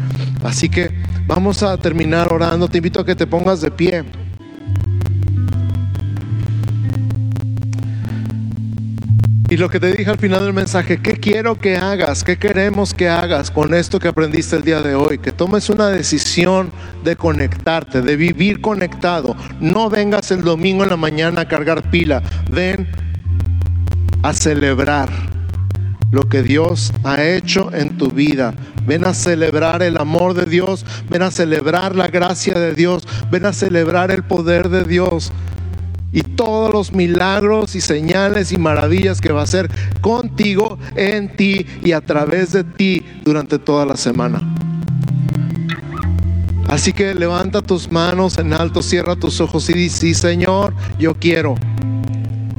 Así 0.44 0.68
que 0.68 0.90
vamos 1.26 1.62
a 1.62 1.76
terminar 1.76 2.32
orando. 2.32 2.68
Te 2.68 2.78
invito 2.78 3.00
a 3.00 3.04
que 3.04 3.16
te 3.16 3.26
pongas 3.26 3.60
de 3.60 3.70
pie. 3.70 4.04
Y 9.56 9.58
lo 9.58 9.70
que 9.70 9.80
te 9.80 9.90
dije 9.90 10.10
al 10.10 10.18
final 10.18 10.44
del 10.44 10.52
mensaje, 10.52 11.00
¿qué 11.00 11.16
quiero 11.16 11.58
que 11.58 11.78
hagas? 11.78 12.24
¿Qué 12.24 12.36
queremos 12.36 12.92
que 12.92 13.08
hagas 13.08 13.50
con 13.50 13.72
esto 13.72 13.98
que 13.98 14.08
aprendiste 14.08 14.54
el 14.54 14.64
día 14.64 14.82
de 14.82 14.94
hoy? 14.94 15.16
Que 15.16 15.32
tomes 15.32 15.70
una 15.70 15.88
decisión 15.88 16.70
de 17.02 17.16
conectarte, 17.16 18.02
de 18.02 18.16
vivir 18.16 18.60
conectado. 18.60 19.34
No 19.58 19.88
vengas 19.88 20.30
el 20.30 20.44
domingo 20.44 20.84
en 20.84 20.90
la 20.90 20.98
mañana 20.98 21.40
a 21.40 21.48
cargar 21.48 21.90
pila. 21.90 22.22
Ven 22.50 22.86
a 24.22 24.34
celebrar 24.34 25.08
lo 26.10 26.28
que 26.28 26.42
Dios 26.42 26.92
ha 27.02 27.24
hecho 27.24 27.72
en 27.72 27.96
tu 27.96 28.10
vida. 28.10 28.52
Ven 28.86 29.06
a 29.06 29.14
celebrar 29.14 29.82
el 29.82 29.96
amor 29.96 30.34
de 30.34 30.44
Dios. 30.44 30.84
Ven 31.08 31.22
a 31.22 31.30
celebrar 31.30 31.96
la 31.96 32.08
gracia 32.08 32.52
de 32.58 32.74
Dios. 32.74 33.08
Ven 33.30 33.46
a 33.46 33.54
celebrar 33.54 34.10
el 34.10 34.22
poder 34.22 34.68
de 34.68 34.84
Dios 34.84 35.32
y 36.12 36.22
todos 36.22 36.72
los 36.72 36.92
milagros 36.92 37.74
y 37.74 37.80
señales 37.80 38.52
y 38.52 38.58
maravillas 38.58 39.20
que 39.20 39.32
va 39.32 39.40
a 39.40 39.44
hacer 39.44 39.70
contigo, 40.00 40.78
en 40.94 41.36
ti 41.36 41.66
y 41.84 41.92
a 41.92 42.00
través 42.00 42.52
de 42.52 42.64
ti 42.64 43.04
durante 43.24 43.58
toda 43.58 43.84
la 43.84 43.96
semana. 43.96 44.40
Así 46.68 46.92
que 46.92 47.14
levanta 47.14 47.62
tus 47.62 47.90
manos 47.92 48.38
en 48.38 48.52
alto, 48.52 48.82
cierra 48.82 49.14
tus 49.14 49.40
ojos 49.40 49.70
y 49.70 49.74
di, 49.74 49.88
sí 49.88 50.14
Señor, 50.14 50.74
yo 50.98 51.14
quiero. 51.14 51.54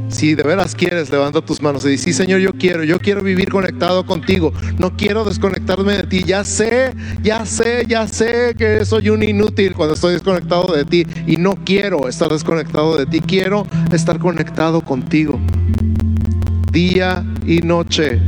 Si 0.10 0.36
de 0.36 0.44
veras 0.44 0.74
quieres, 0.74 1.10
levanta 1.10 1.42
tus 1.42 1.62
manos 1.62 1.86
y 1.86 1.90
dice, 1.90 2.06
sí 2.06 2.14
Señor, 2.14 2.40
yo 2.40 2.54
quiero, 2.54 2.84
yo 2.84 3.00
quiero 3.00 3.22
vivir 3.22 3.50
conectado 3.50 4.06
contigo. 4.06 4.54
No 4.78 4.96
quiero 4.96 5.26
desconectarme 5.26 5.98
de 5.98 6.04
ti. 6.04 6.24
Ya 6.24 6.44
sé, 6.44 6.94
ya 7.22 7.46
sé, 7.46 7.86
ya 7.88 8.08
sé 8.08 8.56
que 8.58 8.86
soy 8.86 9.10
un 9.10 9.22
inútil 9.24 9.74
cuando 9.74 9.96
estoy 9.96 10.14
desconectado 10.14 10.74
de 10.74 10.86
ti. 10.86 11.06
Y 11.26 11.38
no 11.38 11.56
quiero 11.66 12.08
estar 12.08 12.30
desconectado 12.30 12.98
de 12.98 13.06
ti. 13.06 13.20
Quiero 13.20 13.68
estar 13.92 14.18
conectado 14.18 14.82
contigo. 14.82 15.40
Día 16.72 17.26
y 17.46 17.60
noche. 17.60 18.22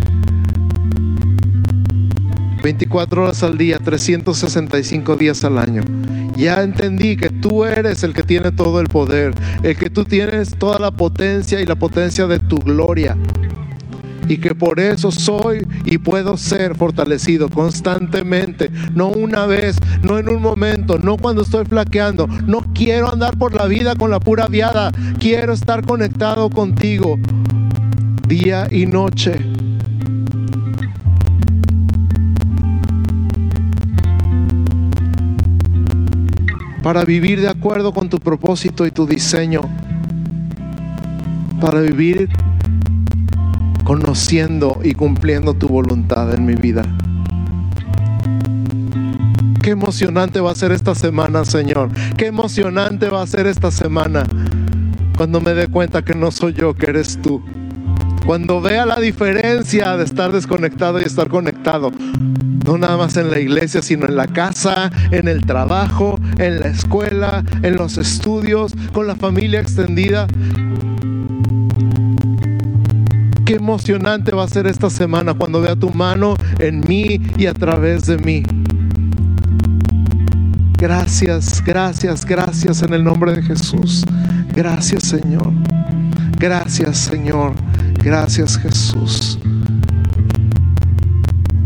24 2.62 3.24
horas 3.24 3.42
al 3.44 3.58
día, 3.58 3.80
365 3.80 5.16
días 5.16 5.44
al 5.46 5.58
año. 5.58 5.82
Ya 6.36 6.62
entendí 6.62 7.18
que 7.18 7.29
tú 7.42 7.66
eres 7.66 8.04
el 8.04 8.14
que 8.14 8.24
tiene 8.24 8.52
todo 8.52 8.80
el 8.80 8.88
poder, 8.88 9.34
el 9.64 9.76
que 9.76 9.90
tú 9.90 10.06
tienes 10.06 10.56
toda 10.58 10.80
la 10.80 10.92
potencia 10.92 11.60
y 11.62 11.66
la 11.66 11.76
potencia 11.76 12.28
de 12.28 12.40
tu 12.40 12.58
gloria. 12.60 13.18
Y 14.28 14.38
que 14.38 14.54
por 14.54 14.80
eso 14.80 15.12
soy 15.12 15.66
y 15.86 15.98
puedo 15.98 16.38
ser 16.38 16.76
fortalecido 16.76 17.50
constantemente, 17.50 18.70
no 18.94 19.08
una 19.08 19.48
vez, 19.48 19.78
no 20.04 20.20
en 20.20 20.30
un 20.30 20.42
momento, 20.42 21.00
no 21.00 21.18
cuando 21.18 21.42
estoy 21.42 21.66
flaqueando. 21.66 22.28
No 22.46 22.64
quiero 22.76 23.12
andar 23.12 23.38
por 23.38 23.56
la 23.56 23.66
vida 23.66 23.96
con 23.96 24.12
la 24.12 24.20
pura 24.20 24.46
viada, 24.46 24.92
quiero 25.20 25.54
estar 25.54 25.84
conectado 25.84 26.52
contigo 26.52 27.18
día 28.28 28.68
y 28.70 28.86
noche. 28.86 29.40
Para 36.90 37.06
vivir 37.06 37.40
de 37.40 37.48
acuerdo 37.48 37.94
con 37.94 38.10
tu 38.10 38.20
propósito 38.20 38.84
y 38.88 38.90
tu 38.90 39.06
diseño, 39.06 39.62
para 41.62 41.82
vivir 41.82 42.28
conociendo 43.84 44.80
y 44.84 44.96
cumpliendo 44.96 45.54
tu 45.54 45.68
voluntad 45.68 46.34
en 46.34 46.48
mi 46.48 46.56
vida. 46.56 46.82
Qué 49.62 49.70
emocionante 49.70 50.40
va 50.40 50.50
a 50.50 50.56
ser 50.56 50.72
esta 50.72 50.96
semana, 50.96 51.46
Señor. 51.46 51.92
Qué 52.18 52.26
emocionante 52.26 53.08
va 53.08 53.22
a 53.22 53.28
ser 53.28 53.46
esta 53.46 53.70
semana 53.70 54.24
cuando 55.16 55.42
me 55.42 55.54
dé 55.54 55.68
cuenta 55.68 56.04
que 56.04 56.16
no 56.16 56.32
soy 56.32 56.54
yo, 56.54 56.74
que 56.74 56.88
eres 56.88 57.22
tú. 57.22 57.44
Cuando 58.26 58.62
vea 58.62 58.86
la 58.86 59.00
diferencia 59.00 59.98
de 59.98 60.04
estar 60.04 60.32
desconectado 60.32 61.00
y 61.00 61.04
estar 61.04 61.30
conectado 61.30 61.92
no 62.70 62.78
nada 62.78 62.98
más 62.98 63.18
en 63.18 63.32
la 63.32 63.40
iglesia, 63.40 63.82
sino 63.82 64.06
en 64.06 64.16
la 64.16 64.28
casa, 64.28 64.92
en 65.10 65.28
el 65.28 65.44
trabajo, 65.44 66.20
en 66.38 66.60
la 66.60 66.68
escuela, 66.68 67.44
en 67.64 67.76
los 67.76 67.98
estudios, 67.98 68.76
con 68.94 69.08
la 69.08 69.16
familia 69.16 69.60
extendida. 69.60 70.28
Qué 73.44 73.56
emocionante 73.56 74.36
va 74.36 74.44
a 74.44 74.48
ser 74.48 74.68
esta 74.68 74.92
semana 74.92 75.34
cuando 75.34 75.62
vea 75.62 75.76
tu 75.76 75.90
mano 75.90 76.36
en 76.60 76.82
mí 76.82 77.20
y 77.38 77.48
a 77.48 77.56
través 77.56 78.06
de 78.06 78.20
mí. 78.20 78.44
Gracias, 80.80 81.62
gracias, 81.66 82.26
gracias 82.26 82.82
en 82.82 82.94
el 82.94 83.04
nombre 83.04 83.34
de 83.34 83.44
Jesús. 83.44 84.06
Gracias 84.54 85.04
Señor. 85.04 85.52
Gracias 86.40 86.98
Señor. 86.98 87.54
Gracias 88.02 88.58
Jesús. 88.58 89.38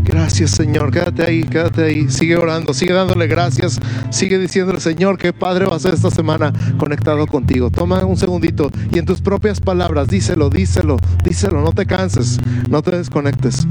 Gracias 0.02 0.50
Señor, 0.50 0.90
quédate 0.90 1.22
ahí, 1.22 1.44
quédate 1.44 1.84
ahí, 1.84 2.10
sigue 2.10 2.36
orando, 2.36 2.74
sigue 2.74 2.92
dándole 2.92 3.26
gracias, 3.26 3.80
sigue 4.10 4.38
diciéndole 4.38 4.80
Señor, 4.80 5.18
que 5.18 5.32
Padre 5.32 5.66
va 5.66 5.76
a 5.76 5.78
ser 5.78 5.94
esta 5.94 6.10
semana 6.10 6.52
conectado 6.76 7.26
contigo. 7.26 7.70
Toma 7.70 8.04
un 8.04 8.16
segundito 8.16 8.70
y 8.92 8.98
en 8.98 9.06
tus 9.06 9.20
propias 9.20 9.60
palabras 9.60 10.08
díselo, 10.08 10.50
díselo, 10.50 10.96
díselo, 11.24 11.62
no 11.62 11.72
te 11.72 11.86
canses, 11.86 12.40
no 12.68 12.82
te 12.82 12.96
desconectes. 12.96 13.66